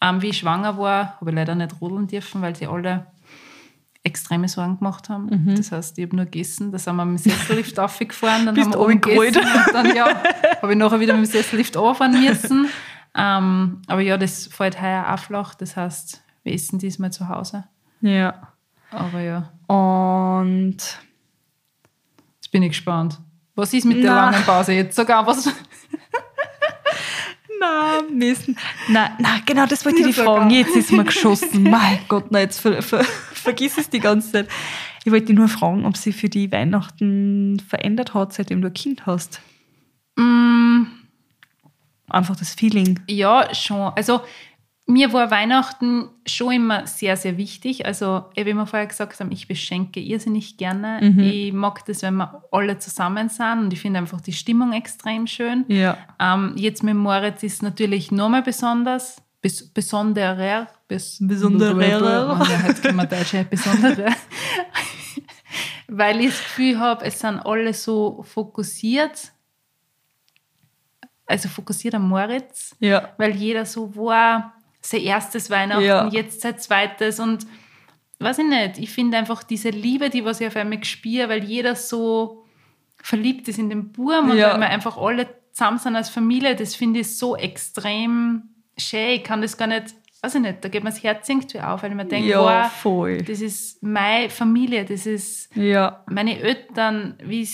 Ähm, 0.00 0.20
wie 0.20 0.28
ich 0.30 0.38
schwanger 0.38 0.76
war, 0.78 1.16
habe 1.20 1.30
ich 1.30 1.36
leider 1.36 1.54
nicht 1.54 1.80
rodeln 1.80 2.08
dürfen, 2.08 2.42
weil 2.42 2.56
sie 2.56 2.66
alle 2.66 3.06
extreme 4.04 4.48
Sorgen 4.48 4.78
gemacht 4.78 5.08
haben. 5.08 5.26
Mhm. 5.26 5.56
Das 5.56 5.72
heißt, 5.72 5.98
ich 5.98 6.04
habe 6.04 6.14
nur 6.14 6.26
gegessen, 6.26 6.70
da 6.70 6.78
sind 6.78 6.94
wir 6.96 7.04
mit 7.04 7.24
dem 7.24 7.30
Sessellift 7.30 7.78
aufgefahren, 7.80 8.46
dann 8.46 8.54
Bist 8.54 8.66
haben 8.66 8.74
wir 8.74 8.80
oben 8.80 9.00
gegessen 9.00 9.42
und 9.42 9.74
dann 9.74 9.96
ja, 9.96 10.06
habe 10.62 10.72
ich 10.72 10.78
nachher 10.78 11.00
wieder 11.00 11.14
mit 11.14 11.24
dem 11.26 11.30
Sessellift 11.30 11.76
runterfahren 11.76 12.20
müssen. 12.24 12.68
Ähm, 13.16 13.82
aber 13.86 14.00
ja, 14.02 14.16
das 14.18 14.46
fällt 14.46 14.80
heuer 14.80 15.06
auch 15.12 15.18
flach, 15.18 15.54
das 15.54 15.76
heißt, 15.76 16.22
wir 16.42 16.52
essen 16.52 16.78
diesmal 16.78 17.12
zu 17.12 17.28
Hause. 17.28 17.64
Ja. 18.02 18.48
Aber 18.90 19.20
ja, 19.20 19.50
Und 19.66 20.76
jetzt 22.36 22.52
bin 22.52 22.62
ich 22.62 22.70
gespannt. 22.70 23.18
Was 23.56 23.72
ist 23.72 23.84
mit 23.84 24.02
der 24.02 24.14
langen 24.14 24.42
Pause 24.42 24.72
jetzt? 24.72 24.96
Sogar 24.96 25.26
was? 25.26 25.48
Na, 27.60 28.02
müssen. 28.10 28.58
Na, 28.88 29.12
na, 29.18 29.38
genau, 29.46 29.64
das 29.66 29.84
wollte 29.84 30.00
ich 30.00 30.06
dich 30.06 30.16
sogar. 30.16 30.38
fragen. 30.38 30.50
Jetzt 30.50 30.76
ist 30.76 30.92
mir 30.92 31.04
geschossen. 31.04 31.62
mein 31.62 32.00
Gott, 32.08 32.26
na, 32.30 32.40
jetzt 32.40 32.60
ver, 32.60 32.82
ver, 32.82 33.04
vergiss 33.44 33.78
es 33.78 33.88
die 33.88 34.00
ganze 34.00 34.32
Zeit. 34.32 34.48
Ich 35.04 35.12
wollte 35.12 35.26
dich 35.26 35.36
nur 35.36 35.48
fragen, 35.48 35.86
ob 35.86 35.96
sie 35.96 36.12
für 36.12 36.28
die 36.28 36.50
Weihnachten 36.50 37.60
verändert 37.60 38.14
hat, 38.14 38.32
seitdem 38.32 38.60
du 38.60 38.68
ein 38.68 38.74
Kind 38.74 39.06
hast. 39.06 39.40
Mm, 40.16 40.84
Einfach 42.08 42.36
das 42.36 42.54
Feeling. 42.54 43.00
Ja, 43.08 43.52
schon. 43.54 43.92
Also 43.96 44.20
mir 44.86 45.12
war 45.14 45.30
Weihnachten 45.30 46.10
schon 46.26 46.52
immer 46.52 46.86
sehr, 46.86 47.16
sehr 47.16 47.38
wichtig. 47.38 47.86
Also, 47.86 48.26
wie 48.34 48.44
wir 48.44 48.66
vorher 48.66 48.86
gesagt 48.86 49.18
haben, 49.18 49.32
ich 49.32 49.48
beschenke 49.48 50.00
irrsinnig 50.00 50.58
gerne. 50.58 51.00
Mhm. 51.00 51.20
Ich 51.20 51.52
mag 51.52 51.84
das, 51.86 52.02
wenn 52.02 52.16
wir 52.16 52.44
alle 52.52 52.78
zusammen 52.78 53.30
sind 53.30 53.58
und 53.60 53.72
ich 53.72 53.80
finde 53.80 54.00
einfach 54.00 54.20
die 54.20 54.34
Stimmung 54.34 54.72
extrem 54.72 55.26
schön. 55.26 55.64
Ja. 55.68 55.96
Ähm, 56.20 56.52
jetzt 56.56 56.82
mit 56.82 56.94
Moritz 56.94 57.42
ist 57.42 57.62
natürlich 57.62 58.12
nochmal 58.12 58.42
besonders. 58.42 59.22
Bes 59.40 59.68
besonderer. 59.68 60.68
Bes 60.94 61.18
Besonderer. 61.20 62.40
Jetzt 62.66 62.82
können 62.82 62.96
wir 62.96 63.06
Deutsch, 63.06 63.34
besonderer. 63.50 64.14
Weil 65.88 66.20
ich 66.20 66.26
das 66.30 66.38
Gefühl 66.42 66.78
habe, 66.78 67.04
es 67.04 67.20
sind 67.20 67.38
alle 67.40 67.74
so 67.74 68.22
fokussiert. 68.22 69.32
Also 71.26 71.48
fokussiert 71.48 71.94
am 71.94 72.08
Moritz 72.08 72.76
Ja. 72.80 73.12
weil 73.16 73.34
jeder 73.34 73.64
so 73.64 73.94
war, 73.96 74.54
sein 74.82 75.00
erstes 75.00 75.48
Weihnachten, 75.50 75.82
Ja. 75.84 76.08
jetzt 76.08 76.42
sein 76.42 76.58
zweites 76.58 77.18
und 77.18 77.46
weiß 78.18 78.38
ich 78.38 78.44
nicht, 78.44 78.78
ich 78.78 78.90
finde 78.90 79.16
einfach 79.16 79.42
diese 79.42 79.70
Liebe, 79.70 80.10
die 80.10 80.24
was 80.24 80.40
ich 80.42 80.46
auf 80.46 80.56
einmal 80.56 80.78
gespüre, 80.78 81.28
weil 81.30 81.42
jeder 81.42 81.76
so 81.76 82.44
verliebt 83.02 83.48
ist 83.48 83.58
in 83.58 83.70
den 83.70 83.90
Burm 83.92 84.30
und 84.30 84.36
Ja. 84.36 84.52
weil 84.52 84.60
wir 84.60 84.68
einfach 84.68 84.98
alle 84.98 85.26
zusammen 85.52 85.78
sind 85.78 85.96
als 85.96 86.10
Familie, 86.10 86.56
das 86.56 86.74
finde 86.74 87.00
ich 87.00 87.16
so 87.16 87.36
extrem 87.36 88.42
schön, 88.76 89.10
ich 89.16 89.24
kann 89.24 89.40
das 89.40 89.56
gar 89.56 89.66
nicht, 89.68 89.94
weiß 90.24 90.36
ich 90.36 90.40
nicht, 90.40 90.64
da 90.64 90.68
geht 90.68 90.82
mir 90.82 90.90
das 90.90 91.02
Herz 91.02 91.28
irgendwie 91.28 91.60
auf, 91.60 91.82
weil 91.82 91.90
ich 91.90 91.96
mir 91.96 92.04
denke, 92.06 92.28
Ja, 92.30 92.40
wow, 92.64 92.72
voll. 92.72 93.18
das 93.18 93.40
ist 93.40 93.82
meine 93.82 94.30
Familie, 94.30 94.84
das 94.84 95.04
ist 95.06 95.54
Ja. 95.54 96.02
meine 96.10 96.38
Eltern, 96.40 97.14
wie 97.22 97.46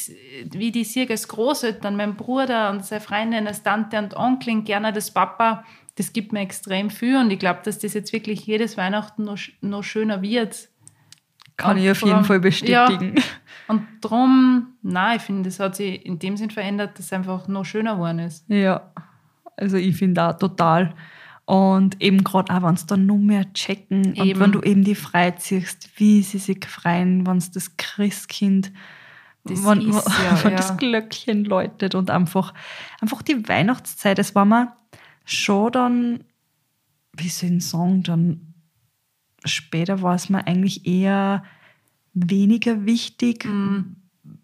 die 0.70 0.84
sie 0.84 1.08
als 1.10 1.26
Großeltern, 1.28 1.96
mein 1.96 2.14
Bruder 2.16 2.70
und 2.70 2.84
seine 2.84 3.00
Freundin 3.00 3.46
als 3.46 3.62
Tante 3.62 3.98
und 3.98 4.14
Onkel, 4.16 4.62
gerne 4.62 4.92
das 4.92 5.10
Papa, 5.10 5.64
das 5.96 6.12
gibt 6.12 6.32
mir 6.32 6.40
extrem 6.40 6.88
viel 6.90 7.16
und 7.16 7.30
ich 7.30 7.38
glaube, 7.38 7.60
dass 7.64 7.78
das 7.78 7.92
jetzt 7.94 8.12
wirklich 8.12 8.46
jedes 8.46 8.76
Weihnachten 8.76 9.24
noch, 9.24 9.38
noch 9.60 9.82
schöner 9.82 10.22
wird. 10.22 10.68
Kann 11.56 11.76
Und 11.76 11.82
ich 11.82 11.90
auf 11.90 11.98
vor 11.98 12.08
jeden 12.08 12.24
Fall 12.24 12.40
bestätigen. 12.40 13.16
Ja, 13.16 13.22
und 13.68 13.82
darum, 14.00 14.74
nein, 14.80 15.16
ich 15.16 15.22
finde, 15.22 15.48
das 15.48 15.60
hat 15.60 15.76
sich 15.76 16.06
in 16.06 16.18
dem 16.18 16.36
Sinn 16.38 16.50
verändert, 16.50 16.98
dass 16.98 17.06
es 17.06 17.12
einfach 17.12 17.48
noch 17.48 17.64
schöner 17.66 17.94
geworden 17.96 18.20
ist. 18.20 18.48
Ja, 18.48 18.92
also 19.56 19.76
ich 19.76 19.94
finde 19.96 20.22
auch 20.24 20.38
total. 20.38 20.94
Und 21.50 22.00
eben 22.00 22.22
gerade 22.22 22.54
auch, 22.54 22.62
wenn 22.62 22.76
sie 22.76 22.86
dann 22.86 23.06
noch 23.06 23.16
mehr 23.18 23.52
checken 23.54 24.14
und 24.16 24.24
Eben. 24.24 24.38
wenn 24.38 24.52
du 24.52 24.60
eben 24.62 24.84
die 24.84 24.94
freiziehst, 24.94 25.90
wie 25.98 26.22
sie 26.22 26.38
sich 26.38 26.64
freuen, 26.64 27.26
wenn 27.26 27.38
es 27.38 27.50
das 27.50 27.76
Christkind, 27.76 28.70
Das 29.42 29.64
wenn, 29.64 29.80
ist 29.80 30.06
ja, 30.06 30.44
wenn 30.44 30.52
ja. 30.52 30.56
das 30.58 30.76
Glöckchen 30.76 31.44
läutet 31.44 31.96
und 31.96 32.08
einfach, 32.10 32.54
einfach 33.00 33.22
die 33.22 33.48
Weihnachtszeit, 33.48 34.18
das 34.18 34.34
war 34.36 34.44
mir 34.44 34.72
schon 35.24 35.72
dann, 35.72 36.24
wie 37.16 37.28
soll 37.28 37.50
ich 37.56 37.66
sagen, 37.66 38.02
dann 38.04 38.54
später 39.44 40.02
war 40.02 40.14
es 40.14 40.28
mir 40.28 40.46
eigentlich 40.46 40.86
eher 40.86 41.42
weniger 42.14 42.84
wichtig, 42.86 43.44
Mhm. 43.44 43.96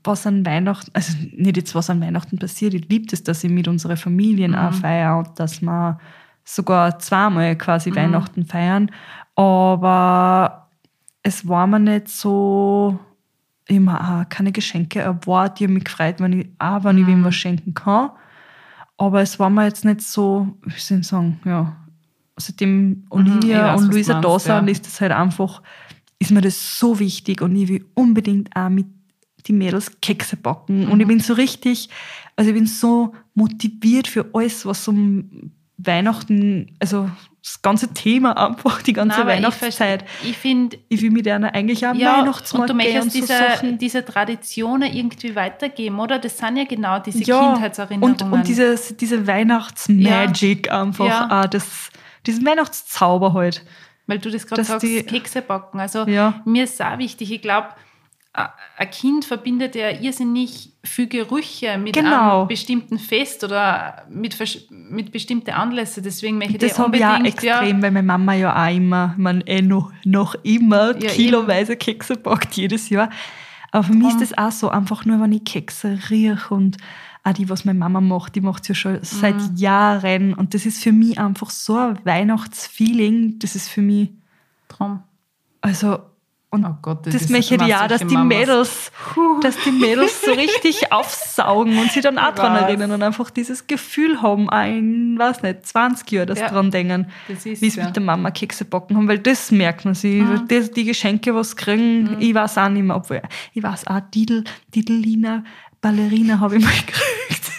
was 0.02 0.26
an 0.26 0.44
Weihnachten, 0.44 0.90
also 0.92 1.12
nicht 1.36 1.56
jetzt, 1.56 1.74
was 1.76 1.88
an 1.90 2.00
Weihnachten 2.00 2.38
passiert. 2.38 2.74
Ich 2.74 2.88
liebe 2.88 3.06
es, 3.12 3.22
dass 3.22 3.44
ich 3.44 3.50
mit 3.50 3.68
unseren 3.68 3.96
Familien 3.96 4.54
auch 4.56 4.72
feiere 4.72 5.18
und 5.18 5.38
dass 5.38 5.60
wir 5.62 5.98
sogar 6.46 6.98
zweimal 7.00 7.56
quasi 7.56 7.94
Weihnachten 7.94 8.46
feiern. 8.46 8.90
Aber 9.34 10.68
es 11.22 11.46
war 11.46 11.66
mir 11.66 11.80
nicht 11.80 12.08
so, 12.08 12.98
immer 13.68 14.22
auch 14.22 14.28
keine 14.28 14.52
Geschenke 14.52 15.00
erwartet. 15.00 15.60
Ich 15.60 15.64
habe 15.66 15.74
mich 15.74 15.84
gefreut, 15.84 16.20
wenn 16.20 16.40
ich, 16.40 16.48
auch 16.58 16.84
wenn 16.84 16.98
ich 16.98 17.06
wem 17.06 17.24
was 17.24 17.34
schenken 17.34 17.74
kann. 17.74 18.10
Aber 18.96 19.20
es 19.20 19.38
war 19.38 19.50
mir 19.50 19.64
jetzt 19.64 19.84
nicht 19.84 20.00
so, 20.02 20.56
wie 20.62 20.78
soll 20.78 21.00
ich 21.00 21.06
sagen, 21.06 21.40
ja, 21.44 21.76
seitdem 22.36 23.04
ich 23.04 23.12
Olivia 23.12 23.74
weiß, 23.74 23.82
und 23.82 23.92
Luisa 23.92 24.20
da 24.20 24.38
sind, 24.38 24.66
ja. 24.66 24.72
ist 24.72 24.86
das 24.86 25.00
halt 25.00 25.12
einfach, 25.12 25.62
ist 26.18 26.30
mir 26.30 26.40
das 26.40 26.78
so 26.78 26.98
wichtig 26.98 27.42
und 27.42 27.54
ich 27.56 27.68
will 27.68 27.84
unbedingt 27.94 28.54
auch 28.56 28.68
mit 28.68 28.86
die 29.46 29.52
Mädels 29.52 30.00
Kekse 30.00 30.36
backen. 30.36 30.86
Und 30.88 30.94
Mhm. 30.94 31.00
ich 31.00 31.06
bin 31.08 31.20
so 31.20 31.34
richtig, 31.34 31.90
also 32.36 32.50
ich 32.50 32.54
bin 32.56 32.66
so 32.66 33.14
motiviert 33.34 34.06
für 34.06 34.26
alles, 34.32 34.64
was 34.64 34.86
um 34.88 35.50
Weihnachten, 35.78 36.76
also 36.80 37.10
das 37.42 37.62
ganze 37.62 37.92
Thema 37.94 38.36
einfach, 38.36 38.82
die 38.88 38.92
ganze 38.92 39.18
Nein, 39.20 39.28
ich 39.28 39.34
Weihnachtszeit. 39.34 40.02
verste- 40.02 40.28
Ich 40.28 40.36
finde, 40.36 40.78
Ich 40.88 41.00
will 41.02 41.10
mit 41.10 41.28
einer 41.28 41.54
eigentlich 41.54 41.86
auch 41.86 41.90
am 41.90 41.98
ja, 41.98 42.18
Weihnachtsmarkt 42.18 42.70
und 42.70 42.80
du 42.80 42.84
möchtest 42.84 43.12
so 43.12 43.20
diese, 43.20 43.26
Sachen. 43.38 43.78
diese 43.78 44.04
Traditionen 44.04 44.92
irgendwie 44.92 45.36
weitergeben, 45.36 46.00
oder? 46.00 46.18
Das 46.18 46.38
sind 46.38 46.56
ja 46.56 46.64
genau 46.64 46.98
diese 46.98 47.22
ja, 47.22 47.52
Kindheitserinnerungen. 47.52 48.20
und, 48.20 48.32
und 48.32 48.48
diese, 48.48 48.76
diese 48.94 49.26
Weihnachtsmagic 49.26 50.70
einfach, 50.72 51.06
Ja. 51.06 51.42
auch 51.42 51.46
das, 51.46 51.90
diesen 52.26 52.44
Weihnachtszauber 52.46 53.32
halt. 53.34 53.64
Weil 54.08 54.18
du 54.18 54.30
das 54.30 54.46
gerade 54.46 54.64
sagst, 54.64 54.82
die- 54.86 55.02
Kekse 55.02 55.42
backen. 55.42 55.80
Also 55.80 56.06
Ja. 56.06 56.40
mir 56.44 56.64
ist 56.64 56.80
auch 56.82 56.98
wichtig, 56.98 57.30
ich 57.32 57.42
glaube, 57.42 57.68
ein 58.78 58.90
Kind 58.90 59.24
verbindet 59.24 59.74
ja 59.74 59.90
irrsinnig 59.90 60.72
viel 60.84 61.06
Gerüche 61.06 61.78
mit 61.78 61.94
Genau. 61.94 62.40
einem 62.40 62.48
bestimmten 62.48 62.98
Fest 62.98 63.42
oder 63.44 64.04
mit, 64.10 64.36
mit 64.70 65.10
bestimmten 65.12 65.50
Anlässen. 65.50 66.02
Deswegen 66.02 66.38
möchte 66.38 66.58
Das 66.58 66.72
ich 66.72 66.78
habe 66.78 66.96
ich 66.96 67.02
unbedingt, 67.04 67.26
extrem, 67.26 67.82
weil 67.82 67.90
meine 67.90 68.02
Mama 68.06 68.34
ja 68.34 68.54
auch 68.66 68.74
immer, 68.74 69.14
man 69.16 69.40
eh 69.42 69.62
noch, 69.62 69.92
noch 70.04 70.34
immer 70.42 70.96
Ja, 71.02 71.10
kiloweise 71.10 71.76
Kekse 71.76 72.16
backt 72.16 72.54
jedes 72.56 72.88
Jahr. 72.90 73.10
Aber 73.72 73.84
für 73.84 73.92
mich 73.94 74.08
ist 74.08 74.20
das 74.20 74.38
auch 74.38 74.52
so, 74.52 74.68
einfach 74.68 75.04
nur, 75.04 75.20
wenn 75.20 75.32
ich 75.32 75.44
Kekse 75.44 75.98
rieche 76.10 76.54
und 76.54 76.76
auch 77.24 77.32
die, 77.32 77.48
was 77.48 77.64
meine 77.64 77.78
Mama 77.78 78.00
macht, 78.00 78.36
die 78.36 78.40
macht 78.40 78.68
ja 78.68 78.74
schon 78.74 78.98
seit 79.02 79.34
Mhm. 79.36 79.56
Jahren 79.56 80.34
und 80.34 80.54
das 80.54 80.64
ist 80.64 80.82
für 80.82 80.92
mich 80.92 81.18
einfach 81.18 81.50
so 81.50 81.76
ein 81.76 81.98
Weihnachtsfeeling, 82.04 83.38
das 83.40 83.56
ist 83.56 83.68
für 83.68 83.82
mich, 83.82 84.10
Drum. 84.68 85.02
also 85.60 85.98
und 86.50 86.64
Oh 86.64 86.74
Gott, 86.80 87.06
das, 87.06 87.14
ist 87.14 87.30
möchte 87.30 87.56
ich 87.56 87.62
ja, 87.66 87.86
dass 87.88 88.00
die 88.00 88.14
Mamas. 88.14 88.26
Mädels, 88.38 88.92
dass 89.42 89.56
die 89.64 89.72
Mädels 89.72 90.22
so 90.22 90.30
richtig 90.32 90.90
aufsaugen 90.92 91.76
und 91.78 91.90
sich 91.92 92.02
dann 92.02 92.18
auch 92.18 92.34
dran 92.34 92.54
weiß. 92.54 92.62
erinnern 92.62 92.92
und 92.92 93.02
einfach 93.02 93.30
dieses 93.30 93.66
Gefühl 93.66 94.22
haben, 94.22 94.48
ein, 94.48 95.16
weiß 95.18 95.42
nicht, 95.42 95.66
20 95.66 96.10
Jahre, 96.12 96.26
dass 96.26 96.38
Ja. 96.38 96.48
dran 96.48 96.70
denken, 96.70 97.08
Das 97.28 97.44
wie 97.44 97.54
sie 97.56 97.78
ja. 97.80 97.86
mit 97.86 97.96
der 97.96 98.02
Mama 98.02 98.30
Kekse 98.30 98.64
backen 98.64 98.96
haben, 98.96 99.08
weil 99.08 99.18
das 99.18 99.50
merkt 99.50 99.84
man 99.84 99.94
sich. 99.94 100.22
Mhm. 100.22 100.46
Das, 100.48 100.70
die 100.70 100.84
Geschenke, 100.84 101.34
was 101.34 101.50
sie 101.50 101.56
kriegen, 101.56 102.16
ich 102.20 102.32
weiß 102.34 102.58
auch 102.58 102.68
nicht 102.68 102.84
mehr, 102.84 102.96
obwohl, 102.96 103.20
ich 103.52 103.62
weiß 103.62 103.88
auch, 103.88 104.00
Didel, 104.14 104.44
Didelina, 104.74 105.42
Ballerina 105.80 106.40
habe 106.40 106.56
ich 106.56 106.64
mal 106.64 106.70
gekriegt. 106.86 107.50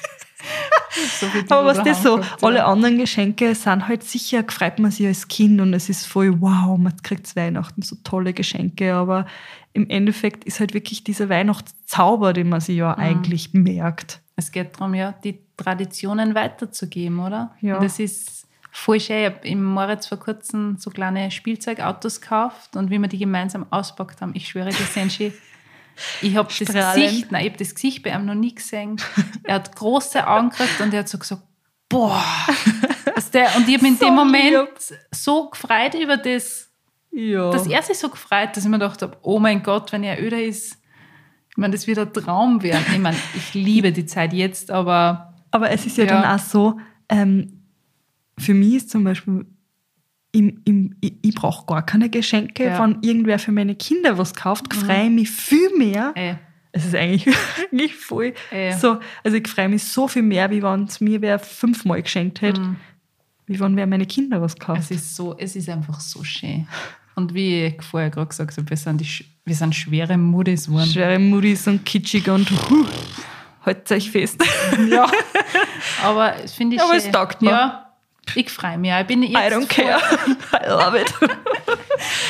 So 1.20 1.28
Aber 1.50 1.66
was 1.68 1.84
das 1.84 2.04
so, 2.04 2.20
ja. 2.20 2.26
alle 2.42 2.66
anderen 2.66 2.98
Geschenke 2.98 3.54
sind 3.56 3.88
halt 3.88 4.04
sicher, 4.04 4.44
freut 4.48 4.80
man 4.80 4.92
sich 4.92 5.06
als 5.08 5.28
Kind 5.28 5.62
und 5.62 5.74
es 5.74 5.90
ist 5.90 6.06
voll 6.06 6.42
wow, 6.42 6.78
man 6.78 6.96
kriegt 7.04 7.28
zu 7.28 7.36
Weihnachten 7.36 7.82
so 7.82 7.96
tolle 8.04 8.34
Geschenke, 8.34 8.94
aber 8.94 9.26
im 9.74 9.90
Endeffekt 9.90 10.44
ist 10.46 10.60
halt 10.60 10.74
wirklich 10.74 11.04
dieser 11.04 11.30
Weihnachtszauber, 11.30 12.34
den 12.34 12.50
man 12.50 12.62
sich 12.62 12.78
ja 12.78 12.94
Mhm. 12.94 13.04
eigentlich 13.04 13.54
merkt. 13.54 14.22
Es 14.36 14.52
geht 14.52 14.76
darum, 14.76 14.94
ja, 14.94 15.14
die 15.24 15.40
Traditionen 15.58 16.36
weiterzugeben, 16.36 17.20
oder? 17.20 17.56
Ja. 17.62 17.76
Und 17.76 17.84
das 17.84 18.00
ist 18.00 18.48
voll 18.72 19.00
schön. 19.00 19.18
Ich 19.18 19.26
habe 19.26 19.48
im 19.48 19.64
Moritz 19.64 20.08
vor 20.08 20.20
kurzem 20.20 20.78
so 20.78 20.90
kleine 20.92 21.32
Spielzeugautos 21.32 22.22
gekauft 22.22 22.76
und 22.76 22.90
wie 22.92 23.00
wir 23.00 23.08
die 23.08 23.18
gemeinsam 23.18 23.66
auspackt 23.72 24.22
haben, 24.22 24.32
ich 24.36 24.48
schwöre, 24.48 24.70
die 24.70 24.76
sind 24.84 25.12
schön. 25.12 25.34
Ich 26.22 26.36
habe 26.36 26.48
das. 26.50 26.58
Gesicht, 26.96 27.32
nein, 27.32 27.46
ich 27.46 27.50
habe 27.52 27.58
das 27.58 27.74
Gesicht 27.76 28.04
bei 28.04 28.12
ihm 28.12 28.26
noch 28.26 28.36
nie 28.36 28.54
gesehen. 28.54 28.98
Er 29.44 29.56
hat 29.56 29.76
große 29.76 30.26
Augen 30.28 30.50
gekriegt 30.50 30.80
und 30.82 30.94
er 30.94 31.00
hat 31.00 31.10
so 31.10 31.18
gesagt, 31.18 31.42
boah. 31.90 32.24
Der, 33.34 33.56
und 33.58 33.68
ich 33.68 33.78
habe 33.78 33.88
in 33.88 33.98
So 34.00 34.06
dem 34.06 34.16
Moment 34.16 34.52
lieb. 34.52 34.70
so 35.12 35.50
gefreut 35.50 35.96
über 35.96 36.18
das, 36.18 36.70
Ja. 37.12 37.50
dass 37.52 37.68
er 37.68 37.82
sich 37.84 37.98
so 37.98 38.10
gefreut, 38.10 38.50
dass 38.56 38.64
ich 38.64 38.70
mir 38.70 38.80
gedacht 38.80 39.02
habe, 39.02 39.18
oh 39.22 39.40
mein 39.40 39.64
Gott, 39.64 39.92
wenn 39.92 40.04
er 40.04 40.22
öder 40.24 40.42
ist, 40.42 40.78
ich 41.50 41.58
meine, 41.58 41.74
das 41.74 41.88
wird 41.88 41.98
ein 42.00 42.14
Traum 42.14 42.62
werden. 42.62 42.86
Ich 42.94 43.00
meine, 43.00 43.18
ich 43.36 43.54
liebe 43.56 43.92
die 43.92 44.06
Zeit 44.06 44.32
jetzt, 44.34 44.70
aber 44.72 45.34
Aber 45.52 45.72
es 45.72 45.86
ist 45.88 45.98
ja, 45.98 46.06
Ja. 46.06 46.22
dann 46.22 46.40
auch 46.40 46.44
so, 46.44 46.80
ähm, 47.10 47.64
für 48.38 48.54
mich 48.54 48.76
ist 48.76 48.90
zum 48.92 49.04
Beispiel, 49.04 49.46
im, 50.66 50.96
ich, 51.02 51.14
ich 51.22 51.36
brauche 51.36 51.66
gar 51.66 51.86
keine 51.86 52.10
Geschenke. 52.10 52.66
Ja. 52.66 52.84
Wenn 52.84 52.98
irgendwer 53.02 53.40
für 53.40 53.52
meine 53.52 53.76
Kinder 53.76 54.18
was 54.18 54.34
kauft, 54.34 54.74
freue 54.74 55.06
ich 55.06 55.10
mich 55.12 55.30
viel 55.32 55.70
mehr. 55.78 56.14
Es 56.72 56.86
ist 56.86 56.96
eigentlich, 56.96 57.36
eigentlich 57.72 57.96
voll 57.96 58.34
Ja. 58.52 58.78
so. 58.78 59.00
Also 59.24 59.38
ich 59.38 59.48
freue 59.48 59.70
mich 59.70 59.84
so 59.84 60.08
viel 60.08 60.22
mehr, 60.24 60.50
wie 60.52 60.62
wenn 60.62 60.84
es 60.84 61.02
mir 61.02 61.22
wer 61.22 61.40
fünfmal 61.40 62.02
geschenkt 62.02 62.42
hätte, 62.42 62.76
wie 63.48 63.60
wenn 63.60 63.76
wer 63.76 63.88
meine 63.88 64.06
Kinder 64.06 64.42
was 64.42 64.56
kauft. 64.58 64.82
es 64.82 64.92
ist 64.92 65.16
so, 65.16 65.36
es 65.38 65.56
ist 65.56 65.70
einfach 65.70 66.00
so 66.00 66.24
schön. 66.24 66.68
Und 67.16 67.34
wie 67.34 67.66
ich 67.66 67.82
vorher 67.82 68.12
gerade 68.12 68.28
gesagt 68.28 68.56
habe, 68.58 68.70
wir 68.70 68.78
sind, 68.78 69.02
die, 69.02 69.26
wir 69.46 69.56
sind 69.56 69.74
schwere 69.74 70.18
Muddis 70.18 70.68
geworden. 70.68 70.88
Schwere 70.88 71.18
Moody's 71.18 71.66
und 71.68 71.84
kitschig 71.84 72.30
und 72.30 72.48
huh, 72.70 72.86
haltet 73.66 73.92
euch 73.92 74.12
fest. 74.12 74.40
Ja. 74.88 75.10
Aber 76.04 76.34
finde 76.56 76.76
ich 76.76 76.82
Aber 76.82 76.92
schön. 76.94 77.00
es 77.08 77.12
taugt 77.12 77.42
mir. 77.42 77.50
Ja, 77.50 77.87
ich 78.36 78.50
freue 78.50 78.78
mich. 78.78 78.92
Ich 78.92 79.08
bin 79.08 79.24
jetzt 79.24 79.34
I 79.36 79.54
don't 79.54 79.68
care. 79.68 80.00
I 80.54 80.70
love 80.70 81.00
it. 81.00 81.14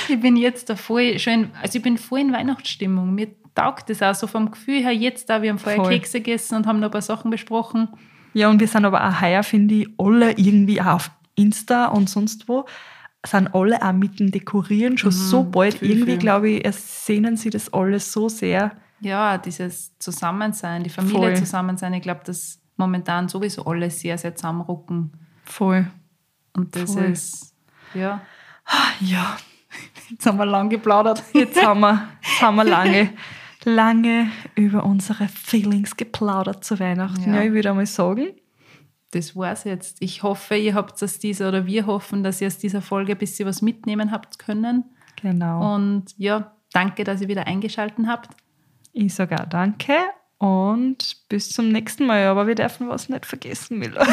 Ich 0.10 0.20
bin 0.22 0.38
jetzt 0.38 0.70
da 0.70 0.78
voll 0.78 1.20
schon, 1.20 1.50
also 1.62 1.78
ich 1.78 1.84
bin 1.84 1.98
voll 1.98 2.20
in 2.20 2.32
Weihnachtsstimmung. 2.32 3.14
Mir 3.14 3.28
taugt 3.54 3.90
das 3.90 4.02
auch 4.02 4.16
so 4.16 4.28
vom 4.28 4.52
Gefühl 4.52 4.82
her 4.82 4.94
jetzt 4.94 5.30
da. 5.30 5.42
Wir 5.42 5.50
haben 5.50 5.60
vorher 5.60 5.82
Voll. 5.82 5.92
Kekse 5.92 6.22
gegessen 6.22 6.56
und 6.56 6.68
haben 6.68 6.80
noch 6.80 6.88
ein 6.88 6.92
paar 6.92 7.02
Sachen 7.02 7.30
besprochen. 7.30 7.90
Ja, 8.34 8.50
und 8.50 8.60
wir 8.60 8.68
sind 8.68 8.86
aber 8.86 9.06
auch 9.06 9.22
heuer, 9.22 9.44
finde 9.44 9.76
ich, 9.76 9.90
alle 9.98 10.32
irgendwie 10.32 10.80
auch 10.80 10.86
auf 10.88 11.12
Insta 11.36 11.88
und 11.88 12.10
sonst 12.10 12.48
wo, 12.48 12.66
sind 13.26 13.54
alle 13.54 13.82
auch 13.82 13.94
mit 13.94 14.20
dem 14.20 14.32
Dekorieren 14.32 14.98
schon 14.98 15.12
so 15.12 15.44
bald. 15.44 15.76
Mhm. 15.76 15.80
viel, 15.80 15.98
irgendwie, 15.98 16.18
glaube 16.18 16.50
ich, 16.50 16.76
sehnen 16.76 17.36
sie 17.36 17.50
das 17.50 17.74
alles 17.74 18.14
so 18.14 18.30
sehr. 18.30 18.72
Ja, 19.00 19.38
dieses 19.38 19.98
Zusammensein, 20.00 20.84
die 20.84 20.90
Familie 20.90 21.20
Voll. 21.20 21.36
zusammensein. 21.36 21.94
Ich 21.94 22.02
glaube, 22.02 22.22
dass 22.26 22.60
momentan 22.78 23.28
sowieso 23.28 23.66
alle 23.66 23.90
sehr, 23.90 24.18
sehr 24.18 24.36
zusammenrucken. 24.36 25.12
Voll. 25.48 25.88
Und 26.54 26.76
das 26.76 26.94
Voll. 26.94 27.04
ist, 27.06 27.54
ja. 27.94 28.22
Ja, 29.00 29.38
Jetzt 30.10 30.26
haben 30.26 30.38
wir 30.38 30.46
lang 30.46 30.70
geplaudert. 30.70 31.24
jetzt 31.34 31.62
haben 31.64 31.82
wir, 31.82 32.08
jetzt 32.22 32.42
haben 32.42 32.56
wir 32.56 32.64
lange, 32.64 33.10
lange 33.66 34.30
über 34.56 34.84
unsere 34.86 35.28
Feelings 35.28 35.96
geplaudert 35.98 36.64
zu 36.64 36.80
Weihnachten. 36.80 37.30
Ja. 37.34 37.38
Ja, 37.40 37.44
ich 37.44 37.52
würde 37.52 37.70
einmal 37.70 37.86
sagen, 37.86 38.28
Das 39.12 39.36
war's 39.36 39.64
jetzt. 39.64 39.98
Ich 40.02 40.24
hoffe, 40.24 40.56
ihr 40.58 40.74
habt 40.76 41.02
aus 41.02 41.20
dieser, 41.20 41.50
oder 41.50 41.66
wir 41.66 41.86
hoffen, 41.86 42.24
dass 42.24 42.42
ihr 42.42 42.48
aus 42.48 42.58
dieser 42.58 42.82
Folge 42.82 43.14
ein 43.14 43.18
bisschen 43.18 43.48
was 43.48 43.62
mitnehmen 43.62 44.12
habt 44.12 44.38
können. 44.40 44.84
genau. 45.22 45.76
Und 45.76 46.14
ja, 46.18 46.52
danke, 46.74 47.04
dass 47.04 47.22
ihr 47.22 47.28
wieder 47.28 47.48
eingeschaltet 47.48 48.06
habt. 48.08 48.30
Ich 48.94 49.14
sage 49.14 49.40
auch 49.40 49.46
danke 49.48 49.94
und 50.40 51.18
bis 51.30 51.50
zum 51.50 51.70
nächsten 51.70 52.06
Mal. 52.06 52.26
Aber 52.28 52.46
wir 52.48 52.56
dürfen 52.56 52.90
was 52.90 53.10
nicht 53.10 53.26
vergessen, 53.26 53.80
Miller. 53.80 54.06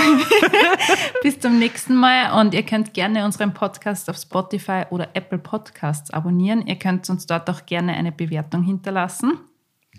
Bis 1.22 1.38
zum 1.40 1.58
nächsten 1.58 1.94
Mal 1.94 2.40
und 2.40 2.54
ihr 2.54 2.62
könnt 2.62 2.94
gerne 2.94 3.24
unseren 3.24 3.52
Podcast 3.54 4.08
auf 4.08 4.16
Spotify 4.16 4.84
oder 4.90 5.08
Apple 5.14 5.38
Podcasts 5.38 6.10
abonnieren. 6.10 6.66
Ihr 6.66 6.76
könnt 6.76 7.08
uns 7.10 7.26
dort 7.26 7.48
auch 7.50 7.66
gerne 7.66 7.92
eine 7.94 8.12
Bewertung 8.12 8.62
hinterlassen. 8.62 9.38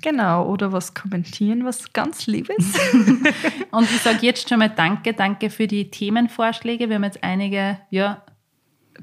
genau, 0.01 0.47
oder 0.47 0.71
was 0.71 0.93
kommentieren, 0.93 1.63
was 1.65 1.93
ganz 1.93 2.25
Liebes. 2.27 2.73
Und 3.71 3.83
ich 3.91 4.01
sage 4.01 4.19
jetzt 4.21 4.49
schon 4.49 4.59
mal 4.59 4.69
Danke, 4.69 5.13
danke 5.13 5.49
für 5.49 5.67
die 5.67 5.89
Themenvorschläge. 5.91 6.89
Wir 6.89 6.95
haben 6.95 7.03
jetzt 7.03 7.23
einige, 7.23 7.79
ja, 7.91 8.23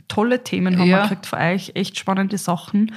tolle 0.08 0.42
Themen 0.42 0.78
haben 0.78 0.88
Ja. 0.88 0.98
wir 0.98 1.02
gekriegt 1.02 1.26
von 1.26 1.38
euch, 1.38 1.72
echt 1.74 1.98
spannende 1.98 2.38
Sachen 2.38 2.92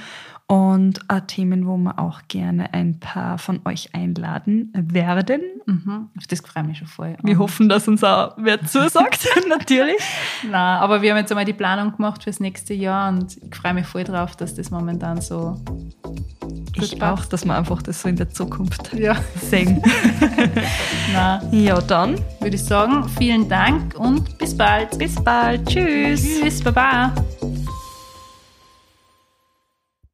und 0.48 1.00
auch 1.08 1.20
Themen, 1.26 1.66
wo 1.66 1.76
wir 1.76 1.98
auch 1.98 2.20
gerne 2.28 2.72
ein 2.72 3.00
paar 3.00 3.36
von 3.38 3.60
euch 3.64 3.94
einladen 3.94 4.72
werden. 4.74 5.42
mhm, 5.66 6.08
auf 6.16 6.26
das 6.28 6.40
freue 6.40 6.62
ich 6.62 6.68
mich 6.68 6.78
schon 6.78 6.86
voll. 6.86 7.16
Wir 7.22 7.38
hoffen, 7.38 7.68
dass 7.68 7.88
uns 7.88 8.04
auch 8.04 8.34
wer 8.36 8.64
zusagt, 8.64 9.26
natürlich. 9.48 9.96
Nein, 10.44 10.54
aber 10.54 11.02
wir 11.02 11.10
haben 11.10 11.18
jetzt 11.18 11.32
einmal 11.32 11.44
die 11.44 11.52
Planung 11.52 11.96
gemacht 11.96 12.22
fürs 12.22 12.38
nächste 12.38 12.74
Jahr 12.74 13.08
und 13.08 13.36
ich 13.36 13.54
freue 13.56 13.74
mich 13.74 13.86
voll 13.86 14.04
drauf, 14.04 14.36
dass 14.36 14.54
das 14.54 14.70
momentan 14.70 15.20
so 15.20 15.60
Ich 16.74 16.96
passt. 16.96 17.02
auch, 17.22 17.24
dass 17.26 17.44
wir 17.44 17.56
einfach 17.56 17.82
das 17.82 18.02
so 18.02 18.08
in 18.08 18.14
der 18.16 18.30
Zukunft 18.30 18.92
ja. 18.94 19.16
sehen. 19.40 19.82
Na, 21.12 21.42
ja, 21.50 21.80
dann 21.80 22.20
würde 22.38 22.54
ich 22.54 22.62
sagen, 22.64 23.08
vielen 23.18 23.48
Dank 23.48 23.98
und 23.98 24.38
bis 24.38 24.56
bald. 24.56 24.96
bis 24.96 25.16
bald. 25.16 25.66
Tschüss. 25.66 26.22
Tschüss, 26.40 26.62
Baba. 26.62 27.12